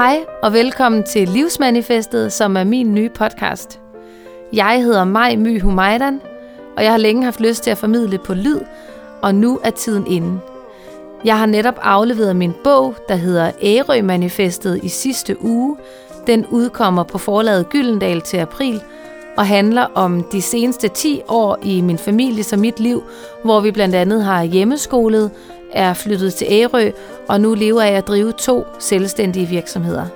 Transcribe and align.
Hej 0.00 0.24
og 0.42 0.52
velkommen 0.52 1.02
til 1.02 1.28
Livsmanifestet, 1.28 2.32
som 2.32 2.56
er 2.56 2.64
min 2.64 2.94
nye 2.94 3.08
podcast. 3.08 3.80
Jeg 4.52 4.82
hedder 4.82 5.04
Maj 5.04 5.36
My 5.36 5.60
Humaidan, 5.60 6.20
og 6.76 6.84
jeg 6.84 6.90
har 6.90 6.98
længe 6.98 7.24
haft 7.24 7.40
lyst 7.40 7.62
til 7.62 7.70
at 7.70 7.78
formidle 7.78 8.18
på 8.18 8.34
lyd, 8.34 8.60
og 9.22 9.34
nu 9.34 9.60
er 9.64 9.70
tiden 9.70 10.06
inde. 10.06 10.40
Jeg 11.24 11.38
har 11.38 11.46
netop 11.46 11.78
afleveret 11.82 12.36
min 12.36 12.54
bog, 12.64 12.94
der 13.08 13.14
hedder 13.14 13.50
Ærø-manifestet 13.62 14.80
i 14.82 14.88
sidste 14.88 15.44
uge. 15.44 15.76
Den 16.26 16.46
udkommer 16.46 17.02
på 17.02 17.18
forlaget 17.18 17.68
Gyldendal 17.68 18.20
til 18.20 18.36
april, 18.36 18.82
og 19.40 19.46
handler 19.46 19.86
om 19.94 20.22
de 20.32 20.42
seneste 20.42 20.88
10 20.88 21.22
år 21.28 21.58
i 21.62 21.80
min 21.80 21.98
familie 21.98 22.44
og 22.52 22.58
mit 22.58 22.80
liv, 22.80 23.02
hvor 23.44 23.60
vi 23.60 23.70
blandt 23.70 23.94
andet 23.94 24.24
har 24.24 24.42
hjemmeskolet, 24.42 25.30
er 25.72 25.94
flyttet 25.94 26.34
til 26.34 26.46
Ærø, 26.50 26.90
og 27.28 27.40
nu 27.40 27.54
lever 27.54 27.82
jeg 27.82 27.94
at 27.94 28.08
drive 28.08 28.32
to 28.32 28.64
selvstændige 28.78 29.46
virksomheder. 29.46 30.06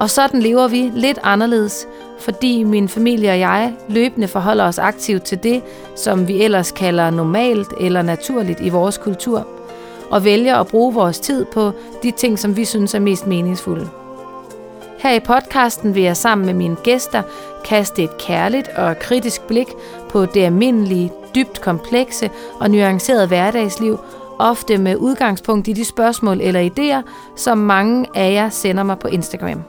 Og 0.00 0.10
sådan 0.10 0.40
lever 0.40 0.68
vi 0.68 0.90
lidt 0.94 1.18
anderledes, 1.22 1.88
fordi 2.18 2.62
min 2.62 2.88
familie 2.88 3.30
og 3.30 3.38
jeg 3.38 3.74
løbende 3.88 4.28
forholder 4.28 4.64
os 4.64 4.78
aktivt 4.78 5.22
til 5.22 5.42
det, 5.42 5.62
som 5.96 6.28
vi 6.28 6.42
ellers 6.42 6.72
kalder 6.72 7.10
normalt 7.10 7.68
eller 7.80 8.02
naturligt 8.02 8.60
i 8.60 8.68
vores 8.68 8.98
kultur, 8.98 9.46
og 10.10 10.24
vælger 10.24 10.56
at 10.56 10.66
bruge 10.66 10.94
vores 10.94 11.20
tid 11.20 11.44
på 11.44 11.72
de 12.02 12.10
ting, 12.10 12.38
som 12.38 12.56
vi 12.56 12.64
synes 12.64 12.94
er 12.94 13.00
mest 13.00 13.26
meningsfulde. 13.26 13.88
Her 14.98 15.14
i 15.14 15.20
podcasten 15.20 15.94
vil 15.94 16.02
jeg 16.02 16.16
sammen 16.16 16.46
med 16.46 16.54
mine 16.54 16.76
gæster 16.84 17.22
kaste 17.64 18.02
et 18.02 18.18
kærligt 18.18 18.68
og 18.68 18.98
kritisk 18.98 19.42
blik 19.42 19.68
på 20.10 20.26
det 20.26 20.42
almindelige, 20.44 21.12
dybt 21.34 21.60
komplekse 21.60 22.30
og 22.60 22.70
nuancerede 22.70 23.26
hverdagsliv, 23.26 23.98
ofte 24.38 24.78
med 24.78 24.96
udgangspunkt 24.96 25.68
i 25.68 25.72
de 25.72 25.84
spørgsmål 25.84 26.40
eller 26.40 26.70
idéer, 26.70 27.10
som 27.36 27.58
mange 27.58 28.06
af 28.14 28.32
jer 28.32 28.48
sender 28.48 28.82
mig 28.82 28.98
på 28.98 29.08
Instagram. 29.08 29.62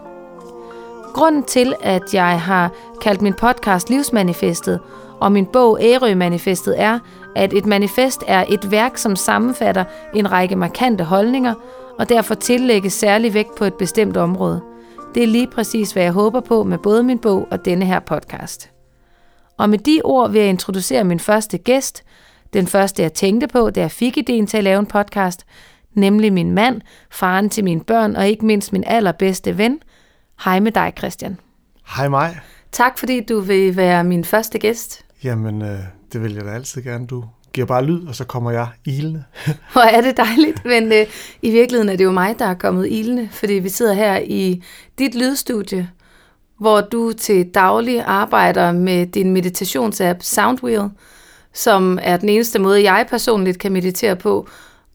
Grunden 1.13 1.43
til, 1.43 1.73
at 1.81 2.13
jeg 2.13 2.41
har 2.41 2.71
kaldt 3.01 3.21
min 3.21 3.33
podcast 3.33 3.89
Livsmanifestet 3.89 4.79
og 5.19 5.31
min 5.31 5.45
bog 5.45 5.79
Ærø-manifestet 5.81 6.81
er, 6.81 6.99
at 7.35 7.53
et 7.53 7.65
manifest 7.65 8.23
er 8.27 8.45
et 8.49 8.71
værk, 8.71 8.97
som 8.97 9.15
sammenfatter 9.15 9.83
en 10.13 10.31
række 10.31 10.55
markante 10.55 11.03
holdninger, 11.03 11.53
og 11.99 12.09
derfor 12.09 12.35
tillægges 12.35 12.93
særlig 12.93 13.33
vægt 13.33 13.55
på 13.55 13.65
et 13.65 13.73
bestemt 13.73 14.17
område. 14.17 14.61
Det 15.17 15.23
er 15.23 15.27
lige 15.27 15.47
præcis, 15.47 15.91
hvad 15.91 16.03
jeg 16.03 16.11
håber 16.11 16.39
på 16.39 16.63
med 16.63 16.77
både 16.77 17.03
min 17.03 17.19
bog 17.19 17.47
og 17.51 17.65
denne 17.65 17.85
her 17.85 17.99
podcast. 17.99 18.71
Og 19.57 19.69
med 19.69 19.77
de 19.79 20.01
ord 20.03 20.31
vil 20.31 20.41
jeg 20.41 20.49
introducere 20.49 21.03
min 21.03 21.19
første 21.19 21.57
gæst, 21.57 22.03
den 22.53 22.67
første 22.67 23.03
jeg 23.03 23.13
tænkte 23.13 23.47
på, 23.47 23.69
da 23.69 23.79
jeg 23.79 23.91
fik 23.91 24.17
ideen 24.17 24.47
til 24.47 24.57
at 24.57 24.63
lave 24.63 24.79
en 24.79 24.85
podcast, 24.85 25.45
nemlig 25.93 26.33
min 26.33 26.51
mand, 26.51 26.81
faren 27.11 27.49
til 27.49 27.63
mine 27.63 27.81
børn 27.81 28.15
og 28.15 28.27
ikke 28.27 28.45
mindst 28.45 28.73
min 28.73 28.83
allerbedste 28.87 29.57
ven. 29.57 29.79
Hej 30.43 30.59
med 30.59 30.71
dig, 30.71 30.93
Christian. 30.97 31.39
Hej 31.95 32.07
mig. 32.07 32.39
Tak 32.71 32.97
fordi 32.97 33.21
du 33.21 33.39
vil 33.39 33.75
være 33.75 34.03
min 34.03 34.23
første 34.23 34.59
gæst. 34.59 35.05
Jamen, 35.23 35.61
øh, 35.61 35.79
det 36.13 36.23
vil 36.23 36.33
jeg 36.33 36.45
da 36.45 36.49
altid 36.49 36.81
gerne. 36.81 37.07
Du 37.07 37.25
giver 37.57 37.67
bare 37.67 37.85
lyd, 37.85 38.07
og 38.07 38.15
så 38.15 38.23
kommer 38.23 38.51
jeg 38.51 38.67
ilende. 38.85 39.23
Hvor 39.73 39.81
er 39.81 40.01
det 40.01 40.17
dejligt, 40.17 40.65
men 40.65 40.93
øh, 40.93 41.05
i 41.41 41.51
virkeligheden 41.51 41.89
er 41.89 41.95
det 41.95 42.03
jo 42.03 42.11
mig, 42.11 42.39
der 42.39 42.45
er 42.45 42.53
kommet 42.53 42.87
ilende, 42.91 43.29
fordi 43.31 43.53
vi 43.53 43.69
sidder 43.69 43.93
her 43.93 44.17
i 44.17 44.63
dit 44.99 45.15
lydstudie, 45.15 45.89
hvor 46.59 46.81
du 46.81 47.13
til 47.13 47.49
daglig 47.53 48.03
arbejder 48.03 48.71
med 48.71 49.05
din 49.05 49.31
meditationsapp 49.31 50.23
Soundwheel, 50.23 50.89
som 51.53 51.99
er 52.01 52.17
den 52.17 52.29
eneste 52.29 52.59
måde, 52.59 52.83
jeg 52.91 53.05
personligt 53.09 53.59
kan 53.59 53.71
meditere 53.71 54.15
på. 54.15 54.47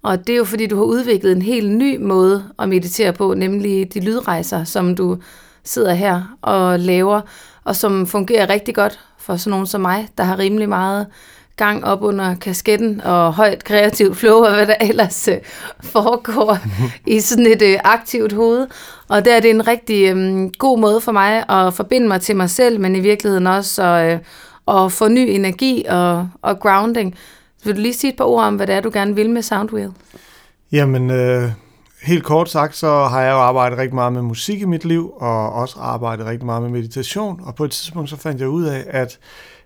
Og 0.02 0.26
det 0.26 0.32
er 0.32 0.36
jo 0.36 0.44
fordi, 0.44 0.66
du 0.66 0.76
har 0.76 0.84
udviklet 0.84 1.32
en 1.32 1.42
helt 1.42 1.70
ny 1.70 1.96
måde 2.00 2.44
at 2.58 2.68
meditere 2.68 3.12
på, 3.12 3.34
nemlig 3.34 3.94
de 3.94 4.00
lydrejser, 4.00 4.64
som 4.64 4.94
du 4.94 5.18
sidder 5.64 5.94
her 5.94 6.36
og 6.42 6.80
laver, 6.80 7.20
og 7.64 7.76
som 7.76 8.06
fungerer 8.06 8.48
rigtig 8.48 8.74
godt 8.74 9.00
for 9.18 9.36
sådan 9.36 9.50
nogen 9.50 9.66
som 9.66 9.80
mig, 9.80 10.08
der 10.18 10.24
har 10.24 10.38
rimelig 10.38 10.68
meget 10.68 11.06
gang 11.56 11.84
op 11.84 12.02
under 12.02 12.34
kasketten 12.34 13.00
og 13.00 13.32
højt 13.34 13.64
kreativt 13.64 14.16
flow 14.16 14.44
og 14.44 14.54
hvad 14.54 14.66
der 14.66 14.74
ellers 14.80 15.28
øh, 15.28 15.36
foregår 15.82 16.58
i 17.06 17.20
sådan 17.20 17.46
et 17.46 17.62
øh, 17.62 17.78
aktivt 17.84 18.32
hoved. 18.32 18.66
Og 19.08 19.24
der 19.24 19.36
er 19.36 19.40
det 19.40 19.50
en 19.50 19.66
rigtig 19.66 20.16
øh, 20.16 20.50
god 20.58 20.78
måde 20.78 21.00
for 21.00 21.12
mig 21.12 21.50
at 21.50 21.74
forbinde 21.74 22.08
mig 22.08 22.20
til 22.20 22.36
mig 22.36 22.50
selv, 22.50 22.80
men 22.80 22.96
i 22.96 23.00
virkeligheden 23.00 23.46
også 23.46 23.82
at, 23.82 24.12
øh, 24.12 24.18
at 24.68 24.92
få 24.92 25.08
ny 25.08 25.28
energi 25.28 25.84
og, 25.88 26.28
og 26.42 26.60
grounding. 26.60 27.14
Vil 27.64 27.76
du 27.76 27.80
lige 27.80 27.94
sige 27.94 28.10
et 28.10 28.16
par 28.16 28.24
ord 28.24 28.44
om, 28.44 28.56
hvad 28.56 28.66
det 28.66 28.74
er, 28.74 28.80
du 28.80 28.90
gerne 28.92 29.14
vil 29.14 29.30
med 29.30 29.42
Soundwheel? 29.42 29.90
Jamen, 30.72 31.10
øh, 31.10 31.50
helt 32.02 32.24
kort 32.24 32.50
sagt, 32.50 32.76
så 32.76 33.04
har 33.04 33.20
jeg 33.20 33.32
jo 33.32 33.38
arbejdet 33.38 33.78
rigtig 33.78 33.94
meget 33.94 34.12
med 34.12 34.22
musik 34.22 34.60
i 34.60 34.64
mit 34.64 34.84
liv, 34.84 35.12
og 35.16 35.52
også 35.52 35.76
arbejdet 35.80 36.26
rigtig 36.26 36.46
meget 36.46 36.62
med 36.62 36.70
meditation. 36.70 37.40
Og 37.44 37.54
på 37.54 37.64
et 37.64 37.70
tidspunkt 37.70 38.10
så 38.10 38.16
fandt 38.16 38.40
jeg 38.40 38.48
ud 38.48 38.64
af, 38.64 38.84
at 38.88 39.18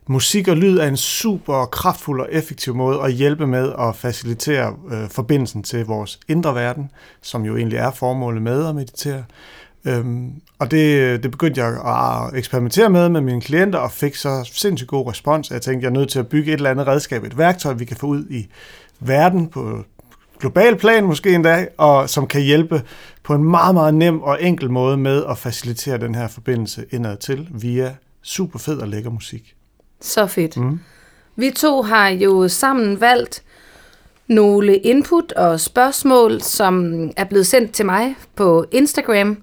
musik 0.07 0.49
og 0.49 0.57
lyd 0.57 0.79
er 0.79 0.87
en 0.87 0.97
super 0.97 1.65
kraftfuld 1.65 2.21
og 2.21 2.29
effektiv 2.31 2.75
måde 2.75 3.01
at 3.03 3.13
hjælpe 3.13 3.47
med 3.47 3.73
at 3.79 3.97
facilitere 3.97 4.77
øh, 4.91 5.09
forbindelsen 5.09 5.63
til 5.63 5.87
vores 5.87 6.21
indre 6.29 6.55
verden, 6.55 6.91
som 7.23 7.45
jo 7.45 7.57
egentlig 7.57 7.79
er 7.79 7.91
formålet 7.91 8.43
med 8.43 8.67
at 8.69 8.75
meditere. 8.75 9.25
Øhm, 9.85 10.33
og 10.59 10.71
det, 10.71 11.23
det 11.23 11.31
begyndte 11.31 11.65
jeg 11.65 11.69
at 11.87 12.39
eksperimentere 12.39 12.91
med 12.91 13.09
med 13.09 13.21
mine 13.21 13.41
klienter, 13.41 13.79
og 13.79 13.93
fik 13.93 14.15
så 14.15 14.51
sindssygt 14.53 14.89
god 14.89 15.11
respons. 15.11 15.51
Jeg 15.51 15.63
tænkte, 15.63 15.85
jeg 15.85 15.91
er 15.91 15.99
nødt 15.99 16.11
til 16.11 16.19
at 16.19 16.29
bygge 16.29 16.53
et 16.53 16.57
eller 16.57 16.71
andet 16.71 16.87
redskab, 16.87 17.25
et 17.25 17.39
værktøj, 17.39 17.73
vi 17.73 17.85
kan 17.85 17.97
få 17.97 18.07
ud 18.07 18.27
i 18.31 18.47
verden 19.01 19.49
på 19.49 19.85
global 20.39 20.77
plan 20.77 21.05
måske 21.05 21.35
endda, 21.35 21.69
og 21.77 22.11
som 22.11 22.27
kan 22.27 22.43
hjælpe 22.43 22.83
på 23.23 23.35
en 23.35 23.45
meget, 23.45 23.75
meget 23.75 23.95
nem 23.95 24.23
og 24.23 24.43
enkel 24.43 24.71
måde 24.71 24.97
med 24.97 25.25
at 25.29 25.39
facilitere 25.39 25.99
den 25.99 26.15
her 26.15 26.29
forbindelse 26.29 26.85
indad 26.91 27.17
til 27.17 27.49
via 27.51 27.95
super 28.23 28.59
fed 28.59 28.79
og 28.79 28.89
lækker 28.89 29.11
musik. 29.11 29.56
Så 30.01 30.27
fedt. 30.27 30.57
Mm. 30.57 30.81
Vi 31.37 31.51
to 31.51 31.83
har 31.83 32.09
jo 32.09 32.49
sammen 32.49 33.01
valgt 33.01 33.43
nogle 34.29 34.77
input 34.77 35.33
og 35.33 35.61
spørgsmål, 35.61 36.43
som 36.43 36.95
er 37.17 37.25
blevet 37.25 37.47
sendt 37.47 37.73
til 37.73 37.87
mig 37.87 38.17
på 38.35 38.67
Instagram, 38.73 39.37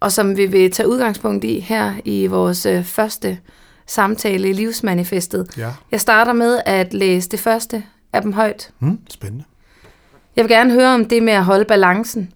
og 0.00 0.12
som 0.12 0.36
vi 0.36 0.46
vil 0.46 0.70
tage 0.70 0.88
udgangspunkt 0.88 1.44
i 1.44 1.60
her 1.60 1.92
i 2.04 2.26
vores 2.26 2.66
øh, 2.66 2.84
første 2.84 3.38
samtale 3.86 4.48
i 4.48 4.52
Livsmanifestet. 4.52 5.48
Ja. 5.58 5.70
Jeg 5.90 6.00
starter 6.00 6.32
med 6.32 6.60
at 6.66 6.94
læse 6.94 7.28
det 7.28 7.40
første 7.40 7.84
af 8.12 8.22
dem 8.22 8.32
højt. 8.32 8.70
Mm, 8.80 8.98
spændende. 9.10 9.44
Jeg 10.36 10.44
vil 10.44 10.50
gerne 10.50 10.72
høre 10.72 10.94
om 10.94 11.04
det 11.04 11.22
med 11.22 11.32
at 11.32 11.44
holde 11.44 11.64
balancen. 11.64 12.32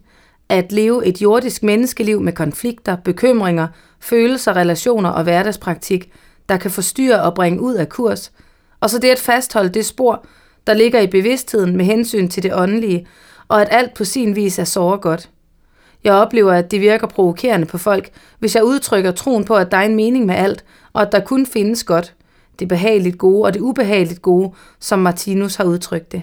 At 0.49 0.71
leve 0.71 1.05
et 1.05 1.21
jordisk 1.21 1.63
menneskeliv 1.63 2.21
med 2.21 2.33
konflikter, 2.33 2.95
bekymringer, 2.95 3.67
følelser, 3.99 4.55
relationer 4.55 5.09
og 5.09 5.23
hverdagspraktik, 5.23 6.11
der 6.49 6.57
kan 6.57 6.71
forstyrre 6.71 7.21
og 7.21 7.33
bringe 7.33 7.61
ud 7.61 7.73
af 7.73 7.89
kurs. 7.89 8.31
Og 8.79 8.89
så 8.89 8.99
det 8.99 9.09
at 9.09 9.19
fastholde 9.19 9.69
det 9.69 9.85
spor, 9.85 10.25
der 10.67 10.73
ligger 10.73 10.99
i 10.99 11.07
bevidstheden 11.07 11.77
med 11.77 11.85
hensyn 11.85 12.29
til 12.29 12.43
det 12.43 12.55
åndelige, 12.55 13.07
og 13.47 13.61
at 13.61 13.67
alt 13.71 13.93
på 13.93 14.03
sin 14.03 14.35
vis 14.35 14.59
er 14.59 14.63
såre 14.63 14.97
godt. 14.97 15.29
Jeg 16.03 16.13
oplever, 16.13 16.53
at 16.53 16.71
det 16.71 16.81
virker 16.81 17.07
provokerende 17.07 17.65
på 17.65 17.77
folk, 17.77 18.09
hvis 18.39 18.55
jeg 18.55 18.63
udtrykker 18.63 19.11
troen 19.11 19.45
på, 19.45 19.55
at 19.55 19.71
der 19.71 19.77
er 19.77 19.81
en 19.81 19.95
mening 19.95 20.25
med 20.25 20.35
alt, 20.35 20.65
og 20.93 21.01
at 21.01 21.11
der 21.11 21.19
kun 21.19 21.45
findes 21.45 21.83
godt. 21.83 22.13
Det 22.59 22.67
behageligt 22.67 23.17
gode 23.17 23.45
og 23.45 23.53
det 23.53 23.59
ubehageligt 23.59 24.21
gode, 24.21 24.51
som 24.79 24.99
Martinus 24.99 25.55
har 25.55 25.63
udtrykt 25.63 26.11
det. 26.11 26.21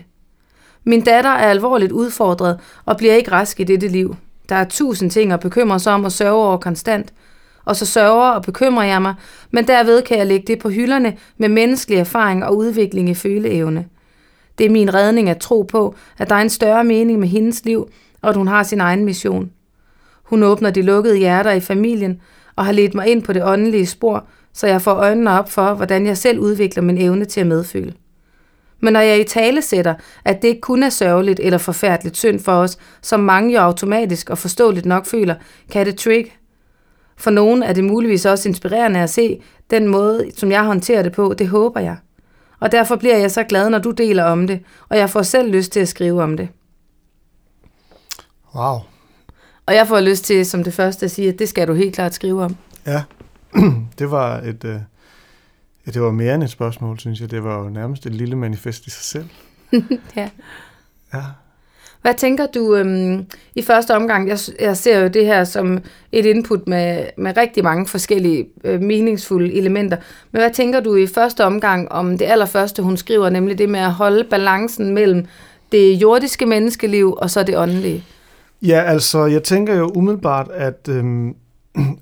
Min 0.85 1.01
datter 1.01 1.31
er 1.31 1.51
alvorligt 1.51 1.93
udfordret 1.93 2.61
og 2.85 2.97
bliver 2.97 3.15
ikke 3.15 3.33
rask 3.33 3.61
i 3.61 3.65
dette 3.65 3.89
liv. 3.89 4.17
Der 4.49 4.55
er 4.55 4.65
tusind 4.65 5.11
ting 5.11 5.33
at 5.33 5.41
bekymre 5.41 5.81
sig 5.81 5.93
om 5.93 6.05
og 6.05 6.13
sørge 6.13 6.45
over 6.45 6.57
konstant. 6.57 7.13
Og 7.67 7.77
så 7.77 7.87
sørger 7.87 8.31
og 8.31 8.43
bekymrer 8.43 8.85
jeg 8.85 9.03
mig, 9.03 9.15
men 9.51 9.67
derved 9.67 10.03
kan 10.03 10.19
jeg 10.19 10.27
lægge 10.27 10.47
det 10.47 10.59
på 10.59 10.69
hylderne 10.69 11.17
med 11.39 11.49
menneskelig 11.49 11.99
erfaring 11.99 12.45
og 12.45 12.57
udvikling 12.57 13.09
i 13.09 13.15
føleevne. 13.15 13.85
Det 14.59 14.67
er 14.67 14.71
min 14.71 14.95
redning 14.95 15.31
at 15.31 15.39
tro 15.39 15.63
på, 15.63 15.95
at 16.19 16.31
der 16.31 16.35
er 16.35 16.41
en 16.41 16.51
større 16.51 16.85
mening 16.85 17.19
med 17.19 17.29
hendes 17.29 17.65
liv, 17.65 17.89
og 18.23 18.31
at 18.31 18.37
hun 18.37 18.49
har 18.49 18.63
sin 18.63 18.81
egen 18.81 19.05
mission. 19.05 19.51
Hun 20.23 20.43
åbner 20.43 20.71
de 20.71 20.83
lukkede 20.83 21.17
hjerter 21.17 21.51
i 21.51 21.61
familien 21.61 22.21
og 22.57 22.65
har 22.65 22.73
ledt 22.73 22.95
mig 22.95 23.07
ind 23.07 23.23
på 23.23 23.33
det 23.33 23.45
åndelige 23.45 23.87
spor, 23.87 24.25
så 24.53 24.67
jeg 24.67 24.83
får 24.83 24.93
øjnene 24.95 25.31
op 25.31 25.51
for, 25.51 25.75
hvordan 25.75 26.07
jeg 26.07 26.17
selv 26.17 26.39
udvikler 26.39 26.83
min 26.83 26.99
evne 26.99 27.25
til 27.25 27.41
at 27.41 27.47
medføle. 27.47 27.95
Men 28.81 28.93
når 28.93 29.01
jeg 29.01 29.21
i 29.21 29.25
tale 29.25 29.63
sætter, 29.63 29.95
at 30.25 30.43
det 30.43 30.49
ikke 30.49 30.61
kun 30.61 30.83
er 30.83 30.89
sørgeligt 30.89 31.41
eller 31.41 31.59
forfærdeligt 31.59 32.17
synd 32.17 32.41
for 32.41 32.53
os, 32.53 32.79
som 33.03 33.21
mange 33.21 33.55
jo 33.55 33.61
automatisk 33.61 34.31
og 34.31 34.39
forståeligt 34.39 34.87
nok 34.87 35.07
føler, 35.07 35.35
kan 35.73 35.87
det 35.87 35.97
trigge 35.97 36.33
for 37.17 37.31
nogen 37.31 37.63
er 37.63 37.73
det 37.73 37.85
muligvis 37.85 38.27
også 38.27 38.49
inspirerende 38.49 39.01
at 39.01 39.11
se 39.11 39.43
den 39.71 39.89
måde, 39.89 40.31
som 40.37 40.51
jeg 40.51 40.65
håndterer 40.65 41.03
det 41.03 41.13
på, 41.13 41.35
det 41.39 41.49
håber 41.49 41.81
jeg. 41.81 41.97
Og 42.61 42.73
derfor 42.73 42.97
bliver 42.97 43.17
jeg 43.17 43.31
så 43.31 43.43
glad, 43.43 43.71
når 43.71 43.79
du 43.79 43.91
deler 43.91 44.25
om 44.25 44.47
det, 44.47 44.61
og 44.89 44.97
jeg 44.97 45.11
får 45.11 45.23
selv 45.23 45.53
lyst 45.53 45.73
til 45.73 45.81
at 45.81 45.89
skrive 45.89 46.23
om 46.23 46.37
det. 46.37 46.49
Wow. 48.55 48.79
Og 49.67 49.75
jeg 49.75 49.87
får 49.87 50.01
lyst 50.01 50.25
til, 50.25 50.47
som 50.47 50.65
det 50.65 50.75
første 50.75 51.05
at 51.05 51.11
sige, 51.11 51.29
at 51.29 51.39
det 51.39 51.49
skal 51.49 51.69
du 51.69 51.75
helt 51.75 51.95
klart 51.95 52.15
skrive 52.15 52.45
om. 52.45 52.57
Ja, 52.87 53.03
det 53.99 54.11
var 54.11 54.39
et... 54.39 54.65
Øh, 54.65 54.81
ja, 55.87 55.91
det 55.91 56.03
var 56.03 56.11
mere 56.11 56.35
end 56.35 56.43
et 56.43 56.51
spørgsmål, 56.51 56.99
synes 56.99 57.21
jeg. 57.21 57.31
Det 57.31 57.45
var 57.45 57.59
jo 57.59 57.69
nærmest 57.69 58.07
et 58.07 58.15
lille 58.15 58.37
manifest 58.37 58.87
i 58.87 58.91
sig 58.91 59.05
selv. 59.05 59.29
ja. 60.17 60.31
Ja. 61.15 61.23
Hvad 62.07 62.15
tænker 62.15 62.47
du 62.47 62.75
øhm, 62.75 63.27
i 63.55 63.63
første 63.63 63.97
omgang? 63.97 64.29
Jeg, 64.29 64.39
jeg 64.61 64.77
ser 64.77 65.01
jo 65.01 65.09
det 65.09 65.27
her 65.27 65.45
som 65.45 65.79
et 66.13 66.27
input 66.27 66.69
med, 66.69 67.07
med 67.17 67.37
rigtig 67.37 67.65
mange 67.65 67.87
forskellige 67.87 68.47
øh, 68.65 68.83
meningsfulde 68.83 69.55
elementer. 69.55 69.97
Men 70.33 70.41
hvad 70.41 70.51
tænker 70.51 70.81
du 70.81 70.97
i 70.97 71.07
første 71.07 71.45
omgang 71.45 71.93
om 71.93 72.19
det 72.19 72.25
allerførste, 72.25 72.83
hun 72.83 72.97
skriver, 72.97 73.29
nemlig 73.29 73.59
det 73.59 73.69
med 73.69 73.81
at 73.81 73.93
holde 73.93 74.25
balancen 74.25 74.95
mellem 74.95 75.27
det 75.73 75.93
jordiske 75.93 76.47
menneskeliv 76.47 77.15
og 77.19 77.31
så 77.31 77.43
det 77.43 77.59
åndelige? 77.59 78.05
Ja, 78.63 78.83
altså, 78.83 79.27
jeg 79.27 79.43
tænker 79.43 79.75
jo 79.75 79.93
umiddelbart, 79.95 80.49
at 80.55 80.89
øhm, 80.89 81.35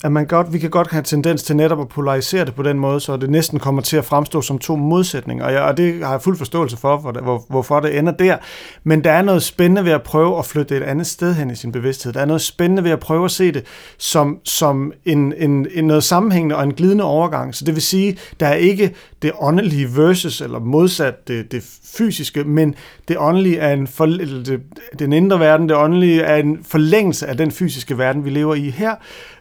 at 0.04 0.12
man 0.12 0.26
godt, 0.26 0.52
vi 0.52 0.58
kan 0.58 0.70
godt 0.70 0.90
have 0.90 1.02
tendens 1.02 1.42
til 1.42 1.56
netop 1.56 1.80
at 1.80 1.88
polarisere 1.88 2.44
det 2.44 2.54
på 2.54 2.62
den 2.62 2.78
måde, 2.78 3.00
så 3.00 3.16
det 3.16 3.30
næsten 3.30 3.58
kommer 3.58 3.82
til 3.82 3.96
at 3.96 4.04
fremstå 4.04 4.42
som 4.42 4.58
to 4.58 4.76
modsætninger. 4.76 5.44
Og, 5.44 5.52
jeg, 5.52 5.62
og 5.62 5.76
det 5.76 6.04
har 6.04 6.10
jeg 6.10 6.22
fuld 6.22 6.36
forståelse 6.36 6.76
for, 6.76 6.96
hvor, 6.96 7.12
hvor, 7.12 7.44
hvorfor 7.48 7.80
det 7.80 7.98
ender 7.98 8.12
der. 8.12 8.36
Men 8.84 9.04
der 9.04 9.12
er 9.12 9.22
noget 9.22 9.42
spændende 9.42 9.84
ved 9.84 9.92
at 9.92 10.02
prøve 10.02 10.38
at 10.38 10.46
flytte 10.46 10.76
et 10.76 10.82
andet 10.82 11.06
sted 11.06 11.34
hen 11.34 11.50
i 11.50 11.54
sin 11.54 11.72
bevidsthed. 11.72 12.12
Der 12.12 12.20
er 12.20 12.24
noget 12.24 12.42
spændende 12.42 12.84
ved 12.84 12.90
at 12.90 13.00
prøve 13.00 13.24
at 13.24 13.30
se 13.30 13.52
det 13.52 13.64
som, 13.98 14.38
som 14.44 14.92
en, 15.04 15.34
en, 15.36 15.66
en 15.74 15.84
noget 15.84 16.04
sammenhængende 16.04 16.56
og 16.56 16.64
en 16.64 16.74
glidende 16.74 17.04
overgang. 17.04 17.54
Så 17.54 17.64
det 17.64 17.74
vil 17.74 17.82
sige, 17.82 18.18
der 18.40 18.46
er 18.46 18.54
ikke 18.54 18.94
det 19.22 19.32
åndelige 19.40 19.96
versus 19.96 20.40
eller 20.40 20.58
modsat 20.58 21.28
det, 21.28 21.52
det 21.52 21.62
fysiske, 21.96 22.44
men 22.44 22.74
det 23.08 23.16
åndelige 23.18 23.58
er 23.58 23.72
en 23.72 23.86
for, 23.86 24.06
det, 24.06 24.60
den 24.98 25.12
indre 25.12 25.40
verden, 25.40 25.68
det 25.68 25.76
åndelige 25.76 26.22
er 26.22 26.36
en 26.36 26.58
forlængelse 26.62 27.26
af 27.26 27.36
den 27.36 27.50
fysiske 27.50 27.98
verden, 27.98 28.24
vi 28.24 28.30
lever 28.30 28.54
i 28.54 28.70
her. 28.70 28.94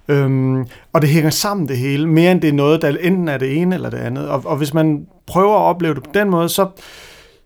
Øhm, 0.07 0.65
og 0.94 1.01
det 1.01 1.09
hænger 1.09 1.29
sammen 1.29 1.67
det 1.67 1.77
hele, 1.77 2.07
mere 2.07 2.31
end 2.31 2.41
det 2.41 2.50
er 2.50 2.53
noget, 2.53 2.81
der 2.81 2.97
enten 3.01 3.27
er 3.27 3.38
det 3.38 3.57
ene 3.57 3.75
eller 3.75 3.89
det 3.89 3.97
andet. 3.97 4.29
Og, 4.29 4.44
og 4.45 4.57
hvis 4.57 4.73
man 4.73 5.07
prøver 5.27 5.55
at 5.55 5.61
opleve 5.61 5.95
det 5.95 6.03
på 6.03 6.09
den 6.13 6.29
måde, 6.29 6.50
så, 6.50 6.67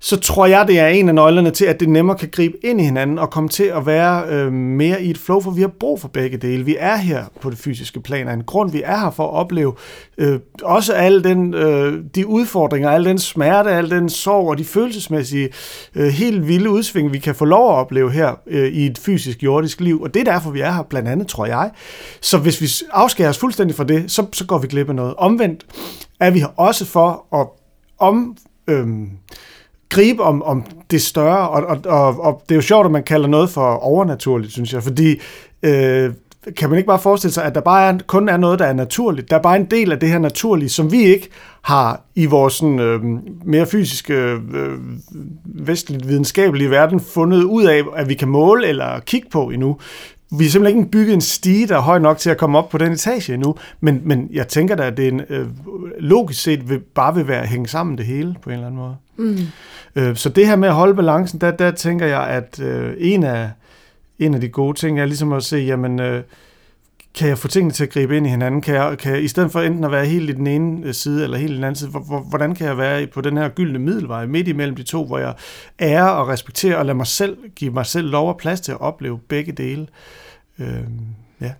så 0.07 0.17
tror 0.19 0.45
jeg, 0.45 0.67
det 0.67 0.79
er 0.79 0.87
en 0.87 1.09
af 1.09 1.15
nøglerne 1.15 1.51
til, 1.51 1.65
at 1.65 1.79
det 1.79 1.89
nemmere 1.89 2.17
kan 2.17 2.29
gribe 2.31 2.65
ind 2.65 2.81
i 2.81 2.83
hinanden 2.83 3.19
og 3.19 3.29
komme 3.29 3.49
til 3.49 3.63
at 3.63 3.85
være 3.85 4.23
øh, 4.29 4.53
mere 4.53 5.03
i 5.03 5.09
et 5.09 5.17
flow, 5.17 5.39
for 5.39 5.51
vi 5.51 5.61
har 5.61 5.71
brug 5.79 6.01
for 6.01 6.07
begge 6.07 6.37
dele. 6.37 6.65
Vi 6.65 6.75
er 6.79 6.95
her 6.95 7.25
på 7.41 7.49
det 7.49 7.57
fysiske 7.57 8.01
plan 8.01 8.27
af 8.27 8.33
en 8.33 8.43
grund. 8.43 8.71
Vi 8.71 8.81
er 8.85 8.97
her 8.97 9.11
for 9.11 9.23
at 9.23 9.33
opleve 9.33 9.73
øh, 10.17 10.39
også 10.63 10.93
alle 10.93 11.23
den, 11.23 11.53
øh, 11.53 12.03
de 12.15 12.27
udfordringer, 12.27 12.89
al 12.89 13.05
den 13.05 13.19
smerte, 13.19 13.69
al 13.69 13.89
den 13.89 14.09
sorg 14.09 14.49
og 14.49 14.57
de 14.57 14.65
følelsesmæssige 14.65 15.49
øh, 15.95 16.07
helt 16.07 16.47
vilde 16.47 16.69
udsving, 16.69 17.13
vi 17.13 17.19
kan 17.19 17.35
få 17.35 17.45
lov 17.45 17.69
at 17.69 17.75
opleve 17.75 18.11
her 18.11 18.35
øh, 18.47 18.67
i 18.67 18.85
et 18.85 18.97
fysisk 18.97 19.43
jordisk 19.43 19.81
liv. 19.81 20.01
Og 20.01 20.13
det 20.13 20.19
er 20.27 20.31
derfor, 20.31 20.51
vi 20.51 20.61
er 20.61 20.71
her, 20.71 20.83
blandt 20.83 21.09
andet, 21.09 21.27
tror 21.27 21.45
jeg. 21.45 21.71
Så 22.21 22.37
hvis 22.37 22.61
vi 22.61 22.67
afskærer 22.91 23.29
os 23.29 23.37
fuldstændig 23.37 23.75
fra 23.75 23.83
det, 23.83 24.11
så, 24.11 24.25
så 24.33 24.45
går 24.45 24.57
vi 24.57 24.67
glip 24.67 24.89
af 24.89 24.95
noget. 24.95 25.13
Omvendt 25.17 25.65
er 26.19 26.31
vi 26.31 26.39
her 26.39 26.59
også 26.59 26.85
for 26.85 27.25
at 27.35 27.47
om... 27.99 28.37
Øh, 28.67 28.87
gribe 29.89 30.23
om, 30.23 30.43
om 30.43 30.63
det 30.91 31.01
større, 31.01 31.49
og, 31.49 31.63
og, 31.63 31.79
og, 31.85 32.19
og 32.23 32.43
det 32.49 32.55
er 32.55 32.57
jo 32.57 32.61
sjovt, 32.61 32.85
at 32.85 32.91
man 32.91 33.03
kalder 33.03 33.27
noget 33.27 33.49
for 33.49 33.75
overnaturligt, 33.75 34.51
synes 34.51 34.73
jeg, 34.73 34.83
fordi 34.83 35.21
øh, 35.63 36.13
kan 36.57 36.69
man 36.69 36.77
ikke 36.77 36.87
bare 36.87 36.99
forestille 36.99 37.33
sig, 37.33 37.45
at 37.45 37.55
der 37.55 37.61
bare 37.61 37.89
er, 37.89 37.97
kun 38.07 38.29
er 38.29 38.37
noget, 38.37 38.59
der 38.59 38.65
er 38.65 38.73
naturligt. 38.73 39.29
Der 39.29 39.37
er 39.37 39.41
bare 39.41 39.55
en 39.55 39.65
del 39.65 39.91
af 39.91 39.99
det 39.99 40.09
her 40.09 40.19
naturlige, 40.19 40.69
som 40.69 40.91
vi 40.91 40.97
ikke 40.97 41.29
har 41.61 42.01
i 42.15 42.25
vores 42.25 42.53
sådan, 42.53 42.79
øh, 42.79 43.01
mere 43.45 43.65
fysiske, 43.65 44.13
øh, 44.13 44.77
vestligt 45.45 46.07
videnskabelige 46.07 46.71
verden 46.71 46.99
fundet 46.99 47.43
ud 47.43 47.65
af, 47.65 47.81
at 47.95 48.09
vi 48.09 48.13
kan 48.13 48.27
måle 48.27 48.67
eller 48.67 48.99
kigge 48.99 49.27
på 49.31 49.49
endnu. 49.49 49.77
Vi 50.31 50.43
har 50.43 50.51
simpelthen 50.51 50.79
ikke 50.79 50.91
bygget 50.91 51.13
en 51.13 51.21
stige, 51.21 51.67
der 51.67 51.75
er 51.77 51.81
høj 51.81 51.99
nok 51.99 52.17
til 52.17 52.29
at 52.29 52.37
komme 52.37 52.57
op 52.57 52.69
på 52.69 52.77
den 52.77 52.91
etage 52.91 53.33
endnu, 53.33 53.55
men, 53.79 54.01
men 54.03 54.29
jeg 54.33 54.47
tænker 54.47 54.75
da, 54.75 54.83
at 54.83 54.97
det 54.97 55.07
er 55.07 55.11
en, 55.11 55.21
øh, 55.29 55.47
logisk 55.99 56.41
set 56.41 56.69
vil, 56.69 56.79
bare 56.79 57.15
vil 57.15 57.27
være 57.27 57.41
at 57.41 57.47
hænge 57.47 57.67
sammen 57.67 57.97
det 57.97 58.05
hele 58.05 58.35
på 58.41 58.49
en 58.49 58.53
eller 58.53 58.67
anden 58.67 58.81
måde. 58.81 58.95
Mm. 59.17 59.37
Øh, 59.95 60.15
så 60.15 60.29
det 60.29 60.47
her 60.47 60.55
med 60.55 60.67
at 60.67 60.73
holde 60.73 60.95
balancen, 60.95 61.41
der, 61.41 61.51
der 61.51 61.71
tænker 61.71 62.05
jeg, 62.05 62.27
at 62.27 62.59
øh, 62.59 62.93
en, 62.97 63.23
af, 63.23 63.49
en 64.19 64.33
af 64.33 64.41
de 64.41 64.49
gode 64.49 64.77
ting 64.77 64.99
er 64.99 65.05
ligesom 65.05 65.33
at 65.33 65.43
se, 65.43 65.57
jamen, 65.57 65.99
øh, 65.99 66.23
kan 67.17 67.29
jeg 67.29 67.37
få 67.37 67.47
tingene 67.47 67.73
til 67.73 67.83
at 67.83 67.89
gribe 67.89 68.17
ind 68.17 68.27
i 68.27 68.29
hinanden? 68.29 68.61
Kan 68.61 68.75
jeg, 68.75 68.97
kan 68.97 69.11
jeg, 69.13 69.23
I 69.23 69.27
stedet 69.27 69.51
for 69.51 69.61
enten 69.61 69.83
at 69.83 69.91
være 69.91 70.05
helt 70.05 70.29
i 70.29 70.33
den 70.33 70.47
ene 70.47 70.87
øh, 70.87 70.93
side 70.93 71.23
eller 71.23 71.37
helt 71.37 71.51
i 71.51 71.55
den 71.55 71.63
anden 71.63 71.75
side, 71.75 71.89
hvordan 72.29 72.55
kan 72.55 72.67
jeg 72.67 72.77
være 72.77 73.07
på 73.07 73.21
den 73.21 73.37
her 73.37 73.49
gyldne 73.49 73.79
middelvej 73.79 74.25
midt 74.25 74.47
imellem 74.47 74.75
de 74.75 74.83
to, 74.83 75.05
hvor 75.05 75.17
jeg 75.17 75.33
ærer 75.79 76.09
og 76.09 76.27
respekterer 76.27 76.77
og 76.77 76.85
lader 76.85 76.97
mig 76.97 77.07
selv, 77.07 77.37
give 77.55 77.71
mig 77.71 77.85
selv 77.85 78.09
lov 78.09 78.29
og 78.29 78.37
plads 78.37 78.61
til 78.61 78.71
at 78.71 78.81
opleve 78.81 79.19
begge 79.19 79.51
dele? 79.51 79.87
Øh, 80.59 80.83
ja. 81.41 81.51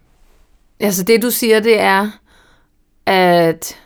Altså 0.80 1.04
det 1.04 1.22
du 1.22 1.32
siger, 1.32 1.60
det 1.60 1.82
er, 1.82 2.10
at 3.06 3.78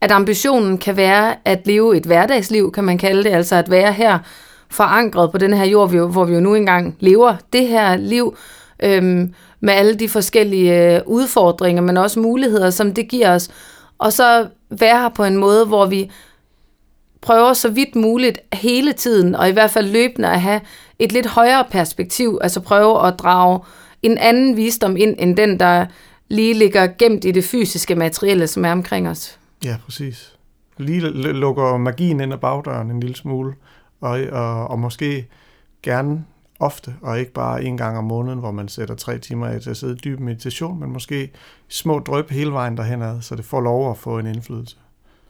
at 0.00 0.10
ambitionen 0.10 0.78
kan 0.78 0.96
være 0.96 1.36
at 1.44 1.66
leve 1.66 1.96
et 1.96 2.06
hverdagsliv, 2.06 2.72
kan 2.72 2.84
man 2.84 2.98
kalde 2.98 3.24
det, 3.24 3.30
altså 3.30 3.56
at 3.56 3.70
være 3.70 3.92
her 3.92 4.18
forankret 4.70 5.32
på 5.32 5.38
den 5.38 5.52
her 5.52 5.64
jord, 5.64 5.90
hvor 5.90 6.24
vi 6.24 6.34
jo 6.34 6.40
nu 6.40 6.54
engang 6.54 6.96
lever 7.00 7.36
det 7.52 7.68
her 7.68 7.96
liv, 7.96 8.36
øhm, 8.82 9.34
med 9.66 9.74
alle 9.74 9.94
de 9.94 10.08
forskellige 10.08 10.96
øh, 10.96 11.00
udfordringer, 11.06 11.82
men 11.82 11.96
også 11.96 12.20
muligheder, 12.20 12.70
som 12.70 12.94
det 12.94 13.08
giver 13.08 13.34
os. 13.34 13.48
Og 13.98 14.12
så 14.12 14.48
være 14.70 14.98
her 15.00 15.08
på 15.08 15.24
en 15.24 15.36
måde, 15.36 15.66
hvor 15.66 15.86
vi 15.86 16.10
prøver 17.20 17.52
så 17.52 17.68
vidt 17.68 17.96
muligt 17.96 18.38
hele 18.52 18.92
tiden, 18.92 19.34
og 19.34 19.48
i 19.48 19.52
hvert 19.52 19.70
fald 19.70 19.86
løbende 19.86 20.28
at 20.28 20.40
have 20.40 20.60
et 20.98 21.12
lidt 21.12 21.26
højere 21.26 21.64
perspektiv, 21.70 22.38
altså 22.42 22.60
prøve 22.60 23.06
at 23.06 23.14
drage 23.18 23.60
en 24.02 24.18
anden 24.18 24.56
visdom 24.56 24.96
ind, 24.96 25.16
end 25.18 25.36
den, 25.36 25.60
der 25.60 25.86
lige 26.28 26.54
ligger 26.54 26.86
gemt 26.98 27.24
i 27.24 27.30
det 27.30 27.44
fysiske 27.44 27.94
materielle, 27.94 28.46
som 28.46 28.64
er 28.64 28.72
omkring 28.72 29.08
os. 29.08 29.38
Ja, 29.64 29.76
præcis. 29.84 30.32
Lige 30.78 31.00
lukker 31.32 31.76
magien 31.76 32.20
ind 32.20 32.32
ad 32.32 32.38
bagdøren 32.38 32.90
en 32.90 33.00
lille 33.00 33.16
smule, 33.16 33.52
og, 34.00 34.20
og, 34.32 34.68
og 34.68 34.78
måske 34.78 35.26
gerne 35.82 36.24
ofte, 36.60 36.94
og 37.02 37.18
ikke 37.18 37.32
bare 37.32 37.64
en 37.64 37.76
gang 37.76 37.98
om 37.98 38.04
måneden, 38.04 38.38
hvor 38.38 38.50
man 38.50 38.68
sætter 38.68 38.94
tre 38.94 39.18
timer 39.18 39.46
af 39.46 39.60
til 39.60 39.70
at 39.70 39.76
sidde 39.76 39.92
i 39.92 39.96
dyb 39.96 40.20
meditation, 40.20 40.80
men 40.80 40.92
måske 40.92 41.30
små 41.68 41.98
drøb 41.98 42.30
hele 42.30 42.52
vejen 42.52 42.76
derhen 42.76 43.02
ad, 43.02 43.22
så 43.22 43.36
det 43.36 43.44
får 43.44 43.60
lov 43.60 43.90
at 43.90 43.96
få 43.96 44.18
en 44.18 44.26
indflydelse. 44.26 44.76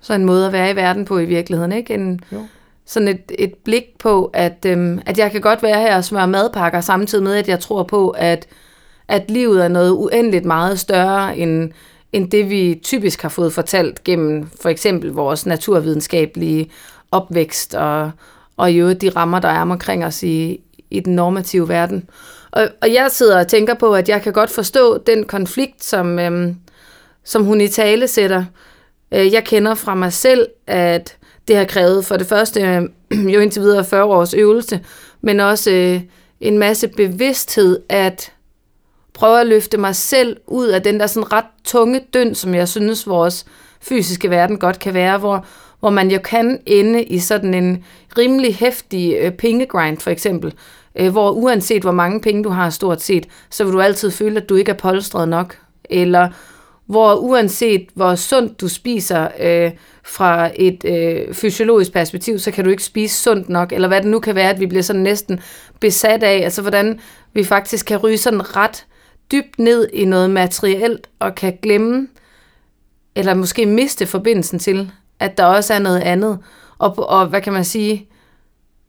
Så 0.01 0.15
en 0.15 0.25
måde 0.25 0.47
at 0.47 0.53
være 0.53 0.71
i 0.71 0.77
verden 0.77 1.05
på 1.05 1.19
i 1.19 1.25
virkeligheden, 1.25 1.73
ikke? 1.73 1.95
En, 1.95 2.21
jo. 2.33 2.47
Sådan 2.85 3.09
et, 3.09 3.33
et 3.39 3.55
blik 3.65 3.85
på, 3.99 4.31
at, 4.35 4.67
øhm, 4.67 5.01
at 5.07 5.19
jeg 5.19 5.33
kan 5.33 5.41
godt 5.41 5.63
være 5.63 5.81
her 5.81 5.97
og 5.97 6.05
smøre 6.05 6.29
madpakker, 6.29 6.81
samtidig 6.81 7.25
med, 7.25 7.35
at 7.35 7.49
jeg 7.49 7.61
tror 7.61 7.83
på, 7.83 8.11
at, 8.11 8.47
at 9.09 9.31
livet 9.31 9.65
er 9.65 9.69
noget 9.69 9.91
uendeligt 9.91 10.45
meget 10.45 10.81
større 10.81 11.37
end, 11.37 11.73
end 12.13 12.31
det, 12.31 12.51
vi 12.51 12.81
typisk 12.83 13.23
har 13.23 13.29
fået 13.29 13.53
fortalt 13.53 14.05
gennem 14.05 14.51
for 14.63 14.69
eksempel 14.69 15.13
vores 15.13 15.47
naturvidenskabelige 15.47 16.71
opvækst 17.11 17.75
og, 17.75 18.11
og 18.57 18.73
i 18.73 18.77
øvrigt 18.77 19.01
de 19.01 19.09
rammer, 19.09 19.39
der 19.39 19.49
er 19.49 19.61
omkring 19.61 20.05
os 20.05 20.23
i, 20.23 20.61
i 20.91 21.01
den 21.01 21.15
normative 21.15 21.69
verden. 21.69 22.09
Og, 22.51 22.69
og 22.83 22.93
jeg 22.93 23.11
sidder 23.11 23.39
og 23.39 23.49
tænker 23.49 23.75
på, 23.75 23.95
at 23.95 24.09
jeg 24.09 24.23
kan 24.23 24.33
godt 24.33 24.51
forstå 24.51 24.99
den 24.99 25.25
konflikt, 25.25 25.85
som, 25.85 26.19
øhm, 26.19 26.57
som 27.25 27.45
hun 27.45 27.61
i 27.61 27.69
tale 27.69 28.09
sætter. 28.09 28.45
Øh, 29.15 29.33
jeg 29.33 29.45
kender 29.45 29.75
fra 29.75 29.95
mig 29.95 30.13
selv, 30.13 30.47
at 30.67 31.17
det 31.49 31.57
har 31.57 31.65
krævet 31.65 32.05
for 32.05 32.17
det 32.17 32.27
første 32.27 32.61
øh, 32.61 32.83
jo 33.35 33.41
indtil 33.41 33.63
videre 33.63 33.85
40 33.85 34.05
års 34.05 34.35
øvelse, 34.35 34.81
men 35.21 35.41
også 35.41 35.71
øh, 35.71 36.01
en 36.41 36.59
masse 36.59 36.89
bevidsthed 36.89 37.81
at 37.89 38.33
prøve 39.15 39.41
at 39.41 39.47
løfte 39.47 39.79
mig 39.79 39.97
selv 39.97 40.37
ud 40.47 40.67
af 40.67 40.83
den 40.83 41.01
der 41.01 41.07
sådan 41.07 41.33
ret 41.33 41.45
tunge 41.65 42.01
døn, 42.15 42.35
som 42.35 42.55
jeg 42.55 42.69
synes 42.69 43.07
vores 43.07 43.47
fysiske 43.81 44.31
verden 44.31 44.59
godt 44.59 44.79
kan 44.79 44.95
være, 44.95 45.19
hvor, 45.19 45.47
hvor 45.87 45.91
man 45.91 46.11
jo 46.11 46.19
kan 46.25 46.59
ende 46.67 47.03
i 47.03 47.19
sådan 47.19 47.55
en 47.55 47.85
rimelig 48.19 48.55
hæftig 48.55 49.17
øh, 49.21 49.33
pengegrind 49.33 49.99
for 49.99 50.11
eksempel, 50.11 50.55
øh, 50.97 51.13
hvor 51.13 51.31
uanset 51.31 51.83
hvor 51.83 51.93
mange 51.93 52.21
penge 52.21 52.45
du 52.45 52.49
har 52.49 52.71
stort 52.71 53.03
set, 53.03 53.27
så 53.51 53.65
vil 53.65 53.73
du 53.73 53.81
altid 53.81 54.11
føle, 54.11 54.41
at 54.41 54.49
du 54.49 54.55
ikke 54.55 54.71
er 54.71 54.77
polstret 54.77 55.29
nok. 55.29 55.57
Eller 55.91 56.29
hvor 56.87 57.15
uanset 57.15 57.87
hvor 57.95 58.15
sundt 58.15 58.61
du 58.61 58.69
spiser 58.69 59.29
øh, 59.41 59.71
fra 60.05 60.51
et 60.57 60.85
øh, 60.85 61.35
fysiologisk 61.35 61.93
perspektiv, 61.93 62.39
så 62.39 62.51
kan 62.51 62.65
du 62.65 62.71
ikke 62.71 62.85
spise 62.85 63.23
sundt 63.23 63.49
nok, 63.49 63.73
eller 63.73 63.89
hvad 63.89 64.01
det 64.01 64.11
nu 64.11 64.21
kan 64.21 64.35
være, 64.35 64.51
at 64.51 64.61
vi 64.61 64.67
bliver 64.67 64.83
sådan 64.83 65.03
næsten 65.03 65.41
besat 65.81 66.23
af, 66.23 66.41
altså 66.45 66.63
hvordan 66.63 67.01
vi 67.35 67.45
faktisk 67.45 67.87
kan 67.87 67.97
ryge 67.97 68.19
sådan 68.19 68.57
ret 68.57 68.87
dybt 69.33 69.59
ned 69.59 69.89
i 69.93 70.05
noget 70.05 70.31
materielt, 70.31 71.09
og 71.19 71.35
kan 71.35 71.59
glemme, 71.63 72.09
eller 73.15 73.35
måske 73.35 73.67
miste 73.67 74.07
forbindelsen 74.07 74.59
til, 74.59 74.91
at 75.21 75.39
der 75.39 75.45
også 75.45 75.75
er 75.75 75.79
noget 75.79 76.01
andet. 76.01 76.39
Og, 76.79 77.09
og 77.09 77.27
hvad 77.27 77.41
kan 77.41 77.53
man 77.53 77.65
sige, 77.65 78.09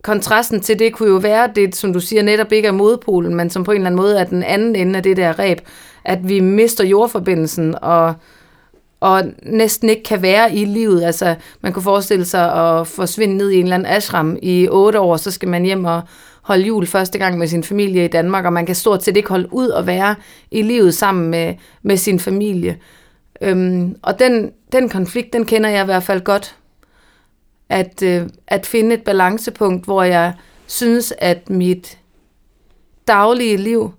kontrasten 0.03 0.61
til 0.61 0.79
det 0.79 0.93
kunne 0.93 1.09
jo 1.09 1.15
være 1.15 1.49
det, 1.55 1.75
som 1.75 1.93
du 1.93 1.99
siger, 1.99 2.23
netop 2.23 2.51
ikke 2.51 2.67
er 2.67 2.71
modpolen, 2.71 3.35
men 3.35 3.49
som 3.49 3.63
på 3.63 3.71
en 3.71 3.77
eller 3.77 3.87
anden 3.87 4.01
måde 4.01 4.19
er 4.19 4.23
den 4.23 4.43
anden 4.43 4.75
ende 4.75 4.97
af 4.97 5.03
det 5.03 5.17
der 5.17 5.39
ræb, 5.39 5.61
at 6.05 6.29
vi 6.29 6.39
mister 6.39 6.85
jordforbindelsen 6.85 7.75
og, 7.81 8.13
og 8.99 9.23
næsten 9.43 9.89
ikke 9.89 10.03
kan 10.03 10.21
være 10.21 10.55
i 10.55 10.65
livet. 10.65 11.03
Altså, 11.03 11.35
man 11.61 11.73
kunne 11.73 11.83
forestille 11.83 12.25
sig 12.25 12.53
at 12.53 12.87
forsvinde 12.87 13.37
ned 13.37 13.49
i 13.49 13.57
en 13.57 13.63
eller 13.63 13.75
anden 13.75 13.93
ashram 13.93 14.37
i 14.41 14.67
otte 14.71 14.99
år, 14.99 15.17
så 15.17 15.31
skal 15.31 15.49
man 15.49 15.63
hjem 15.63 15.85
og 15.85 16.01
holde 16.41 16.63
jul 16.63 16.87
første 16.87 17.17
gang 17.17 17.37
med 17.37 17.47
sin 17.47 17.63
familie 17.63 18.05
i 18.05 18.07
Danmark, 18.07 18.45
og 18.45 18.53
man 18.53 18.65
kan 18.65 18.75
stort 18.75 19.03
set 19.03 19.17
ikke 19.17 19.29
holde 19.29 19.47
ud 19.51 19.67
og 19.67 19.87
være 19.87 20.15
i 20.51 20.61
livet 20.61 20.93
sammen 20.93 21.29
med, 21.29 21.53
med 21.83 21.97
sin 21.97 22.19
familie. 22.19 22.77
Øhm, 23.41 23.95
og 24.01 24.19
den, 24.19 24.51
den 24.71 24.89
konflikt, 24.89 25.33
den 25.33 25.45
kender 25.45 25.69
jeg 25.69 25.81
i 25.81 25.85
hvert 25.85 26.03
fald 26.03 26.21
godt. 26.21 26.57
At, 27.69 28.03
øh, 28.03 28.29
at 28.47 28.65
finde 28.65 28.95
et 28.95 29.03
balancepunkt, 29.03 29.85
hvor 29.85 30.03
jeg 30.03 30.33
synes, 30.67 31.13
at 31.17 31.49
mit 31.49 31.99
daglige 33.07 33.57
liv, 33.57 33.93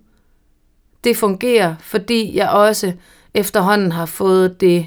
det 1.04 1.16
fungerer, 1.16 1.74
fordi 1.80 2.36
jeg 2.36 2.50
også 2.50 2.92
efterhånden 3.34 3.92
har 3.92 4.06
fået 4.06 4.60
det 4.60 4.86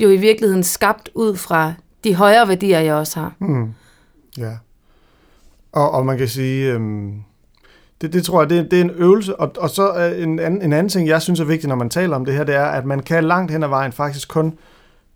jo 0.00 0.10
i 0.10 0.16
virkeligheden 0.16 0.62
skabt 0.62 1.10
ud 1.14 1.36
fra 1.36 1.74
de 2.04 2.14
højere 2.14 2.48
værdier, 2.48 2.80
jeg 2.80 2.94
også 2.94 3.20
har. 3.20 3.34
Mm. 3.38 3.74
Ja. 4.38 4.52
Og, 5.72 5.90
og 5.90 6.06
man 6.06 6.18
kan 6.18 6.28
sige, 6.28 6.72
øhm, 6.72 7.22
det, 8.04 8.12
det 8.12 8.24
tror 8.24 8.42
jeg, 8.42 8.50
det, 8.50 8.70
det 8.70 8.76
er 8.76 8.84
en 8.84 8.90
øvelse. 8.90 9.36
Og, 9.36 9.52
og 9.58 9.70
så 9.70 10.12
en 10.18 10.38
anden, 10.38 10.62
en 10.62 10.72
anden 10.72 10.88
ting, 10.88 11.08
jeg 11.08 11.22
synes 11.22 11.40
er 11.40 11.44
vigtigt, 11.44 11.68
når 11.68 11.76
man 11.76 11.90
taler 11.90 12.16
om 12.16 12.24
det 12.24 12.34
her, 12.34 12.44
det 12.44 12.54
er, 12.54 12.64
at 12.64 12.84
man 12.84 13.00
kan 13.00 13.24
langt 13.24 13.52
hen 13.52 13.62
ad 13.62 13.68
vejen 13.68 13.92
faktisk 13.92 14.28
kun 14.28 14.58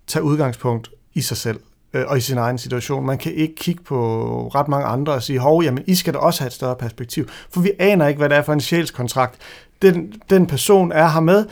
tage 0.07 0.23
udgangspunkt 0.23 0.91
i 1.15 1.21
sig 1.21 1.37
selv 1.37 1.61
øh, 1.95 2.05
og 2.07 2.19
i 2.19 2.21
sin 2.21 2.39
egen 2.39 2.59
situation. 2.59 3.07
Man 3.07 3.19
kan 3.19 3.35
ikke 3.35 3.55
kigge 3.55 3.83
på 3.83 4.51
ret 4.55 4.69
mange 4.69 4.87
andre 4.87 5.13
og 5.13 5.23
sige, 5.23 5.39
hov, 5.39 5.63
jamen, 5.63 5.85
I 5.87 5.95
skal 5.95 6.15
da 6.15 6.19
også 6.19 6.41
have 6.41 6.47
et 6.47 6.53
større 6.53 6.77
perspektiv. 6.77 7.29
For 7.51 7.61
vi 7.61 7.71
aner 7.79 8.07
ikke, 8.07 8.19
hvad 8.19 8.29
det 8.29 8.37
er 8.37 8.43
for 8.43 8.53
en 8.53 8.61
sjælskontrakt, 8.61 9.35
den, 9.83 10.13
den 10.31 10.47
person 10.47 10.93
er 10.93 11.09
her 11.09 11.21
med. 11.21 11.47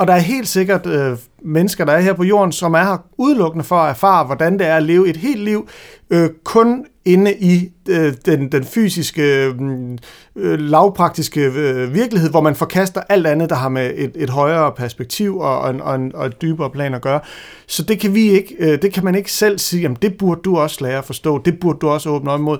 Og 0.00 0.06
der 0.06 0.12
er 0.12 0.18
helt 0.18 0.48
sikkert 0.48 0.86
øh, 0.86 1.18
mennesker, 1.42 1.84
der 1.84 1.92
er 1.92 2.00
her 2.00 2.12
på 2.12 2.24
jorden, 2.24 2.52
som 2.52 2.74
er 2.74 2.84
her 2.84 3.04
udelukkende 3.18 3.64
for 3.64 3.76
at 3.76 3.90
erfare, 3.90 4.24
hvordan 4.24 4.58
det 4.58 4.66
er 4.66 4.76
at 4.76 4.82
leve 4.82 5.08
et 5.08 5.16
helt 5.16 5.40
liv, 5.40 5.68
øh, 6.10 6.30
kun 6.44 6.86
inde 7.04 7.34
i 7.34 7.72
øh, 7.88 8.14
den, 8.26 8.52
den 8.52 8.64
fysiske, 8.64 9.46
øh, 9.46 9.54
øh, 10.36 10.58
lavpraktiske 10.58 11.40
øh, 11.40 11.94
virkelighed, 11.94 12.30
hvor 12.30 12.40
man 12.40 12.54
forkaster 12.54 13.00
alt 13.08 13.26
andet, 13.26 13.50
der 13.50 13.56
har 13.56 13.68
med 13.68 13.92
et, 13.96 14.12
et 14.14 14.30
højere 14.30 14.72
perspektiv 14.72 15.38
og, 15.38 15.60
og, 15.60 15.70
en, 15.70 15.80
og, 15.80 15.94
en, 15.94 16.14
og 16.14 16.26
et 16.26 16.42
dybere 16.42 16.70
plan 16.70 16.94
at 16.94 17.02
gøre. 17.02 17.20
Så 17.66 17.82
det 17.82 18.00
kan 18.00 18.14
vi 18.14 18.30
ikke, 18.30 18.56
øh, 18.58 18.82
det 18.82 18.92
kan 18.92 19.04
man 19.04 19.14
ikke 19.14 19.32
selv 19.32 19.58
sige, 19.58 19.82
jamen 19.82 19.98
det 20.02 20.18
burde 20.18 20.40
du 20.44 20.58
også 20.58 20.84
lære 20.84 20.98
at 20.98 21.04
forstå, 21.04 21.38
det 21.38 21.60
burde 21.60 21.78
du 21.78 21.88
også 21.88 22.10
åbne 22.10 22.30
op 22.30 22.40
imod 22.40 22.58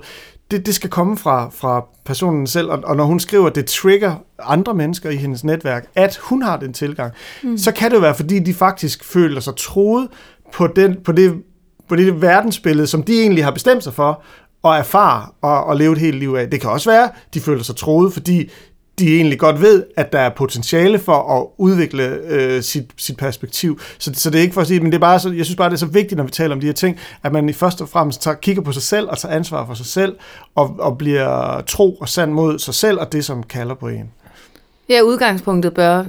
det, 0.51 0.65
det 0.65 0.75
skal 0.75 0.89
komme 0.89 1.17
fra, 1.17 1.49
fra 1.53 1.85
personen 2.05 2.47
selv, 2.47 2.69
og, 2.69 2.79
og 2.83 2.95
når 2.95 3.03
hun 3.03 3.19
skriver, 3.19 3.47
at 3.47 3.55
det 3.55 3.65
trigger 3.65 4.15
andre 4.39 4.73
mennesker 4.73 5.09
i 5.09 5.15
hendes 5.15 5.43
netværk, 5.43 5.87
at 5.95 6.17
hun 6.17 6.41
har 6.41 6.57
den 6.57 6.73
tilgang, 6.73 7.13
mm. 7.43 7.57
så 7.57 7.71
kan 7.71 7.91
det 7.91 8.01
være, 8.01 8.15
fordi 8.15 8.39
de 8.39 8.53
faktisk 8.53 9.03
føler 9.03 9.39
sig 9.39 9.55
troet 9.55 10.07
på, 10.53 10.67
den, 10.67 10.97
på, 11.03 11.11
det, 11.11 11.43
på 11.89 11.95
det 11.95 12.21
verdensbillede, 12.21 12.87
som 12.87 13.03
de 13.03 13.21
egentlig 13.21 13.43
har 13.43 13.51
bestemt 13.51 13.83
sig 13.83 13.93
for, 13.93 14.23
at 14.65 14.79
erfare 14.79 15.25
og, 15.41 15.63
og 15.63 15.75
leve 15.75 15.93
et 15.93 15.97
helt 15.97 16.17
liv 16.17 16.33
af. 16.33 16.49
Det 16.49 16.61
kan 16.61 16.69
også 16.69 16.89
være, 16.89 17.09
de 17.33 17.39
føler 17.39 17.63
sig 17.63 17.75
troet, 17.75 18.13
fordi 18.13 18.49
de 19.05 19.15
egentlig 19.15 19.39
godt 19.39 19.61
ved, 19.61 19.83
at 19.97 20.13
der 20.13 20.19
er 20.19 20.29
potentiale 20.29 20.99
for 20.99 21.39
at 21.39 21.47
udvikle 21.57 22.03
øh, 22.03 22.61
sit, 22.63 22.85
sit 22.97 23.17
perspektiv. 23.17 23.79
Så, 23.99 24.11
så 24.13 24.29
det 24.29 24.37
er 24.37 24.41
ikke 24.41 24.53
for 24.53 24.61
at 24.61 24.67
sige, 24.67 24.79
men 24.79 24.91
det 24.91 24.95
er 24.95 24.99
bare 24.99 25.19
så, 25.19 25.31
jeg 25.31 25.45
synes 25.45 25.55
bare, 25.55 25.69
det 25.69 25.75
er 25.75 25.79
så 25.79 25.85
vigtigt, 25.85 26.17
når 26.17 26.23
vi 26.23 26.31
taler 26.31 26.55
om 26.55 26.59
de 26.61 26.65
her 26.65 26.73
ting, 26.73 26.99
at 27.23 27.31
man 27.31 27.49
i 27.49 27.53
først 27.53 27.81
og 27.81 27.89
fremmest 27.89 28.21
tager, 28.21 28.35
kigger 28.35 28.61
på 28.61 28.71
sig 28.71 28.83
selv 28.83 29.09
og 29.09 29.17
tager 29.17 29.35
ansvar 29.35 29.65
for 29.65 29.73
sig 29.73 29.85
selv, 29.85 30.15
og, 30.55 30.75
og 30.79 30.97
bliver 30.97 31.61
tro 31.61 31.95
og 31.95 32.09
sand 32.09 32.31
mod 32.31 32.59
sig 32.59 32.73
selv 32.73 32.99
og 32.99 33.11
det, 33.11 33.25
som 33.25 33.43
kalder 33.43 33.75
på 33.75 33.87
en. 33.87 34.11
Ja, 34.89 35.01
udgangspunktet 35.01 35.73
bør 35.73 36.03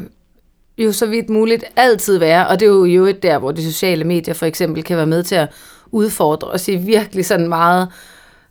jo 0.78 0.92
så 0.92 1.06
vidt 1.06 1.30
muligt 1.30 1.64
altid 1.76 2.18
være, 2.18 2.48
og 2.48 2.60
det 2.60 2.66
er 2.66 2.70
jo 2.70 2.84
jo 2.84 3.06
et 3.06 3.22
der, 3.22 3.38
hvor 3.38 3.52
de 3.52 3.72
sociale 3.72 4.04
medier 4.04 4.34
for 4.34 4.46
eksempel 4.46 4.82
kan 4.82 4.96
være 4.96 5.06
med 5.06 5.22
til 5.22 5.34
at 5.34 5.48
udfordre 5.90 6.48
og 6.48 6.60
sige 6.60 6.78
virkelig 6.78 7.26
sådan 7.26 7.48
meget 7.48 7.88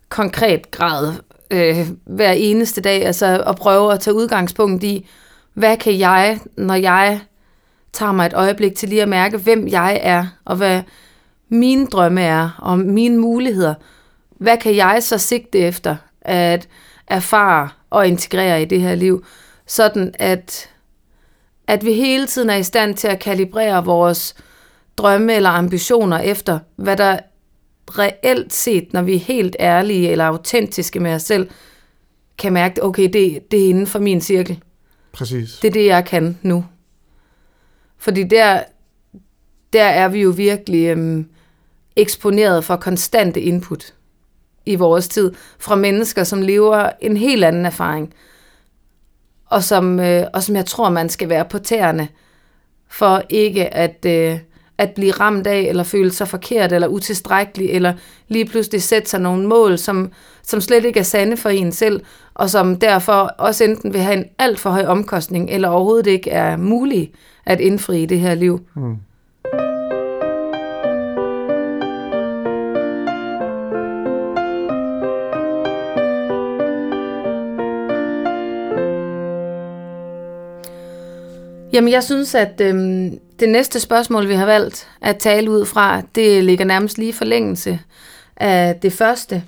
konkret 0.08 0.70
grad 0.70 1.12
øh, 1.52 1.88
hver 2.04 2.32
eneste 2.32 2.80
dag, 2.80 3.06
altså 3.06 3.42
at 3.46 3.56
prøve 3.56 3.92
at 3.92 4.00
tage 4.00 4.14
udgangspunkt 4.14 4.84
i, 4.84 5.08
hvad 5.54 5.76
kan 5.76 5.98
jeg, 5.98 6.40
når 6.56 6.74
jeg 6.74 7.20
tager 7.92 8.12
mig 8.12 8.26
et 8.26 8.34
øjeblik 8.34 8.74
til 8.74 8.88
lige 8.88 9.02
at 9.02 9.08
mærke, 9.08 9.38
hvem 9.38 9.68
jeg 9.68 10.00
er, 10.02 10.26
og 10.44 10.56
hvad 10.56 10.82
mine 11.48 11.86
drømme 11.86 12.22
er, 12.22 12.50
og 12.58 12.78
mine 12.78 13.18
muligheder, 13.18 13.74
hvad 14.30 14.56
kan 14.56 14.76
jeg 14.76 15.02
så 15.02 15.18
sigte 15.18 15.58
efter 15.58 15.96
at 16.20 16.68
erfare 17.06 17.68
og 17.90 18.08
integrere 18.08 18.62
i 18.62 18.64
det 18.64 18.80
her 18.80 18.94
liv, 18.94 19.24
sådan 19.66 20.14
at, 20.18 20.70
at 21.66 21.84
vi 21.84 21.92
hele 21.92 22.26
tiden 22.26 22.50
er 22.50 22.56
i 22.56 22.62
stand 22.62 22.94
til 22.94 23.08
at 23.08 23.18
kalibrere 23.18 23.84
vores 23.84 24.34
drømme 24.96 25.34
eller 25.34 25.50
ambitioner 25.50 26.18
efter, 26.18 26.58
hvad 26.76 26.96
der 26.96 27.18
reelt 27.98 28.52
set, 28.52 28.92
når 28.92 29.02
vi 29.02 29.14
er 29.14 29.18
helt 29.18 29.56
ærlige 29.60 30.10
eller 30.10 30.24
autentiske 30.24 31.00
med 31.00 31.14
os 31.14 31.22
selv, 31.22 31.50
kan 32.38 32.52
mærke, 32.52 32.84
okay, 32.84 33.08
det, 33.12 33.50
det 33.50 33.64
er 33.64 33.68
inden 33.68 33.86
for 33.86 33.98
min 33.98 34.20
cirkel. 34.20 34.62
Præcis. 35.12 35.58
Det 35.62 35.68
er 35.68 35.72
det, 35.72 35.86
jeg 35.86 36.04
kan 36.04 36.38
nu. 36.42 36.64
Fordi 37.98 38.22
der, 38.22 38.62
der 39.72 39.84
er 39.84 40.08
vi 40.08 40.22
jo 40.22 40.30
virkelig 40.30 40.86
øhm, 40.86 41.28
eksponeret 41.96 42.64
for 42.64 42.76
konstante 42.76 43.40
input 43.40 43.94
i 44.66 44.74
vores 44.74 45.08
tid 45.08 45.32
fra 45.58 45.74
mennesker, 45.74 46.24
som 46.24 46.42
lever 46.42 46.90
en 47.00 47.16
helt 47.16 47.44
anden 47.44 47.66
erfaring, 47.66 48.14
og 49.46 49.64
som, 49.64 50.00
øh, 50.00 50.26
og 50.34 50.42
som 50.42 50.56
jeg 50.56 50.66
tror, 50.66 50.90
man 50.90 51.08
skal 51.08 51.28
være 51.28 51.44
på 51.44 51.58
tæerne, 51.58 52.08
for 52.88 53.22
ikke 53.28 53.74
at, 53.74 54.06
øh, 54.06 54.38
at 54.78 54.90
blive 54.90 55.12
ramt 55.12 55.46
af, 55.46 55.60
eller 55.60 55.82
føle 55.82 56.12
sig 56.12 56.28
forkert, 56.28 56.72
eller 56.72 56.88
utilstrækkelig, 56.88 57.70
eller 57.70 57.92
lige 58.28 58.44
pludselig 58.44 58.82
sætte 58.82 59.10
sig 59.10 59.20
nogle 59.20 59.48
mål, 59.48 59.78
som, 59.78 60.10
som 60.42 60.60
slet 60.60 60.84
ikke 60.84 61.00
er 61.00 61.04
sande 61.04 61.36
for 61.36 61.48
en 61.48 61.72
selv, 61.72 62.00
og 62.34 62.50
som 62.50 62.76
derfor 62.76 63.12
også 63.38 63.64
enten 63.64 63.92
vil 63.92 64.00
have 64.00 64.16
en 64.16 64.24
alt 64.38 64.58
for 64.58 64.70
høj 64.70 64.84
omkostning, 64.84 65.50
eller 65.50 65.68
overhovedet 65.68 66.06
ikke 66.06 66.30
er 66.30 66.56
mulig 66.56 67.12
at 67.46 67.60
indfri 67.60 68.02
i 68.02 68.06
det 68.06 68.20
her 68.20 68.34
liv. 68.34 68.60
Mm. 68.74 68.96
Jamen, 81.72 81.92
jeg 81.92 82.02
synes, 82.02 82.34
at 82.34 82.60
øhm, 82.60 83.18
det 83.42 83.50
næste 83.50 83.80
spørgsmål, 83.80 84.28
vi 84.28 84.34
har 84.34 84.46
valgt 84.46 84.88
at 85.00 85.18
tale 85.18 85.50
ud 85.50 85.66
fra, 85.66 86.02
det 86.14 86.44
ligger 86.44 86.64
nærmest 86.64 86.98
lige 86.98 87.12
forlængelse 87.12 87.80
af 88.36 88.76
det 88.82 88.92
første. 88.92 89.44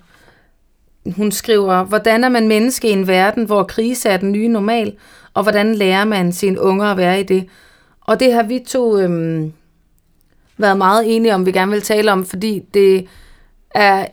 Hun 1.17 1.33
skriver, 1.33 1.85
hvordan 1.85 2.25
er 2.25 2.29
man 2.29 2.49
menneske 2.49 2.89
i 2.89 2.93
en 2.93 3.07
verden, 3.07 3.45
hvor 3.45 3.63
krise 3.63 4.09
er 4.09 4.17
den 4.17 4.33
nye 4.33 4.49
normal, 4.49 4.97
og 5.35 5.43
hvordan 5.43 5.75
lærer 5.75 6.05
man 6.05 6.33
sine 6.33 6.61
unger 6.61 6.87
at 6.87 6.97
være 6.97 7.21
i 7.21 7.23
det? 7.23 7.47
Og 8.01 8.21
det 8.21 8.33
har 8.33 8.43
vi 8.43 8.65
to 8.67 8.99
øhm, 8.99 9.53
været 10.59 10.79
meget 10.79 11.17
enige 11.17 11.35
om, 11.35 11.47
vi 11.47 11.53
gerne 11.53 11.73
vil 11.73 11.83
tale 11.83 12.13
om, 12.13 12.25
fordi 12.25 12.63
det 12.75 13.07
er 13.71 14.07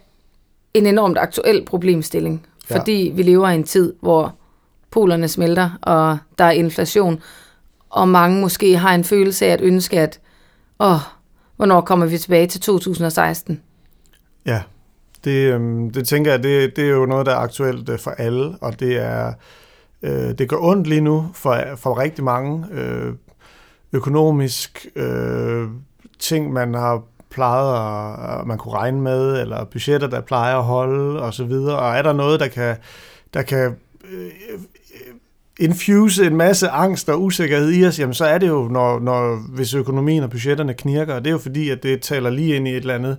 en 0.73 0.87
enormt 0.87 1.17
aktuel 1.17 1.65
problemstilling. 1.65 2.47
Ja. 2.69 2.77
Fordi 2.77 3.11
vi 3.15 3.23
lever 3.23 3.49
i 3.49 3.55
en 3.55 3.63
tid, 3.63 3.93
hvor 4.01 4.35
polerne 4.91 5.27
smelter, 5.27 5.69
og 5.81 6.17
der 6.37 6.43
er 6.43 6.51
inflation, 6.51 7.21
og 7.91 8.07
mange 8.07 8.41
måske 8.41 8.77
har 8.77 8.95
en 8.95 9.03
følelse 9.03 9.45
af 9.45 9.49
at 9.49 9.61
ønske, 9.61 9.99
at 9.99 10.19
åh, 10.79 10.99
hvornår 11.55 11.81
kommer 11.81 12.05
vi 12.05 12.17
tilbage 12.17 12.47
til 12.47 12.61
2016? 12.61 13.61
Ja, 14.45 14.61
det, 15.23 15.53
øhm, 15.53 15.89
det 15.91 16.07
tænker 16.07 16.31
jeg, 16.31 16.43
det, 16.43 16.75
det 16.75 16.83
er 16.83 16.89
jo 16.89 17.05
noget, 17.05 17.25
der 17.25 17.31
er 17.31 17.37
aktuelt 17.37 17.89
øh, 17.89 17.99
for 17.99 18.11
alle, 18.11 18.57
og 18.61 18.79
det 18.79 18.97
er 18.97 19.33
øh, 20.01 20.37
det 20.37 20.49
går 20.49 20.59
ondt 20.61 20.87
lige 20.87 21.01
nu 21.01 21.29
for, 21.33 21.63
for 21.75 21.99
rigtig 21.99 22.23
mange. 22.23 22.65
Øh, 22.71 23.13
økonomisk 23.93 24.87
øh, 24.95 25.67
ting, 26.19 26.53
man 26.53 26.73
har 26.73 27.03
plejet 27.29 28.39
at 28.39 28.47
man 28.47 28.57
kunne 28.57 28.73
regne 28.73 29.01
med, 29.01 29.41
eller 29.41 29.65
budgetter, 29.65 30.07
der 30.07 30.21
plejer 30.21 30.57
at 30.57 30.63
holde, 30.63 31.21
og 31.21 31.33
så 31.33 31.43
videre. 31.43 31.79
Og 31.79 31.95
er 31.95 32.01
der 32.01 32.13
noget, 32.13 32.39
der 32.39 32.47
kan, 32.47 32.75
der 33.33 33.41
kan 33.41 33.75
øh, 34.11 34.25
øh 34.53 34.59
infuse 35.61 36.25
en 36.25 36.35
masse 36.35 36.69
angst 36.69 37.09
og 37.09 37.23
usikkerhed 37.23 37.71
i 37.71 37.85
os, 37.85 37.99
jamen 37.99 38.13
så 38.13 38.25
er 38.25 38.37
det 38.37 38.47
jo, 38.47 38.67
når, 38.67 38.99
når, 38.99 39.35
hvis 39.55 39.73
økonomien 39.73 40.23
og 40.23 40.29
budgetterne 40.29 40.73
knirker, 40.73 41.15
og 41.15 41.23
det 41.23 41.29
er 41.29 41.31
jo 41.31 41.37
fordi, 41.37 41.69
at 41.69 41.83
det 41.83 42.01
taler 42.01 42.29
lige 42.29 42.55
ind 42.55 42.67
i 42.67 42.71
et 42.71 42.77
eller 42.77 42.95
andet, 42.95 43.17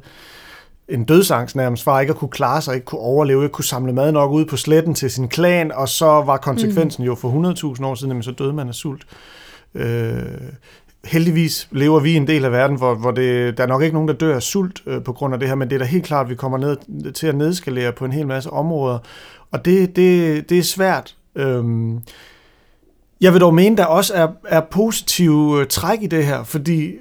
en 0.89 1.05
dødsangst 1.05 1.57
nærmest, 1.57 1.85
for 1.85 2.01
ikke 2.01 2.11
at 2.11 2.17
kunne 2.17 2.29
klare 2.29 2.63
sig, 2.63 2.75
ikke 2.75 2.85
kunne 2.85 3.01
overleve, 3.01 3.43
ikke 3.43 3.53
kunne 3.53 3.65
samle 3.65 3.93
mad 3.93 4.13
nok 4.13 4.33
ud 4.33 4.45
på 4.45 4.57
sletten 4.57 4.95
til 4.95 5.11
sin 5.11 5.29
klan, 5.29 5.73
og 5.73 5.89
så 5.89 6.07
var 6.07 6.37
konsekvensen 6.37 7.03
mm. 7.03 7.07
jo 7.07 7.15
for 7.15 7.75
100.000 7.79 7.85
år 7.85 7.95
siden, 7.95 8.11
jamen 8.11 8.23
så 8.23 8.31
døde 8.31 8.53
man 8.53 8.69
af 8.69 8.75
sult. 8.75 9.07
Øh, 9.75 10.23
heldigvis 11.05 11.69
lever 11.71 12.01
vi 12.01 12.13
i 12.13 12.17
en 12.17 12.27
del 12.27 12.45
af 12.45 12.53
verden, 12.53 12.77
hvor, 12.77 12.95
hvor 12.95 13.11
det, 13.11 13.57
der 13.57 13.63
er 13.63 13.69
nok 13.69 13.83
ikke 13.83 13.95
nogen, 13.95 14.09
der 14.09 14.15
dør 14.15 14.35
af 14.35 14.43
sult 14.43 14.83
øh, 14.87 15.03
på 15.03 15.13
grund 15.13 15.35
af 15.35 15.41
det 15.41 15.49
her, 15.49 15.55
men 15.55 15.71
det 15.71 15.75
er 15.75 15.79
da 15.79 15.85
helt 15.85 16.05
klart, 16.05 16.27
at 16.27 16.31
vi 16.31 16.35
kommer 16.35 16.59
ned 16.59 17.13
til 17.13 17.27
at 17.27 17.35
nedskalere 17.35 17.93
på 17.93 18.05
en 18.05 18.13
hel 18.13 18.27
masse 18.27 18.51
områder, 18.51 18.99
og 19.51 19.65
det, 19.65 19.97
det, 19.97 20.51
det 20.51 20.59
er 20.59 20.63
svært. 20.63 21.17
Øhm, 21.37 22.01
jeg 23.23 23.33
vil 23.33 23.41
dog 23.41 23.55
mene, 23.55 23.77
der 23.77 23.85
også 23.85 24.15
er, 24.15 24.29
er 24.49 24.61
positive 24.61 25.61
øh, 25.61 25.67
træk 25.67 26.03
i 26.03 26.07
det 26.07 26.27
her, 26.27 26.45
fordi 26.45 26.93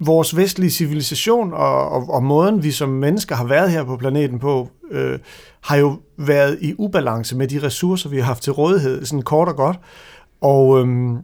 vores 0.00 0.36
vestlige 0.36 0.70
civilisation 0.70 1.52
og, 1.52 1.88
og, 1.88 2.10
og 2.10 2.22
måden, 2.22 2.62
vi 2.62 2.70
som 2.70 2.88
mennesker 2.88 3.36
har 3.36 3.44
været 3.44 3.70
her 3.70 3.84
på 3.84 3.96
planeten 3.96 4.38
på, 4.38 4.68
øh, 4.90 5.18
har 5.60 5.76
jo 5.76 5.96
været 6.18 6.58
i 6.60 6.74
ubalance 6.78 7.36
med 7.36 7.48
de 7.48 7.62
ressourcer, 7.62 8.08
vi 8.08 8.16
har 8.16 8.24
haft 8.24 8.42
til 8.42 8.52
rådighed, 8.52 9.04
sådan 9.04 9.22
kort 9.22 9.48
og 9.48 9.56
godt. 9.56 9.78
Og 10.40 10.80
øhm, 10.80 11.18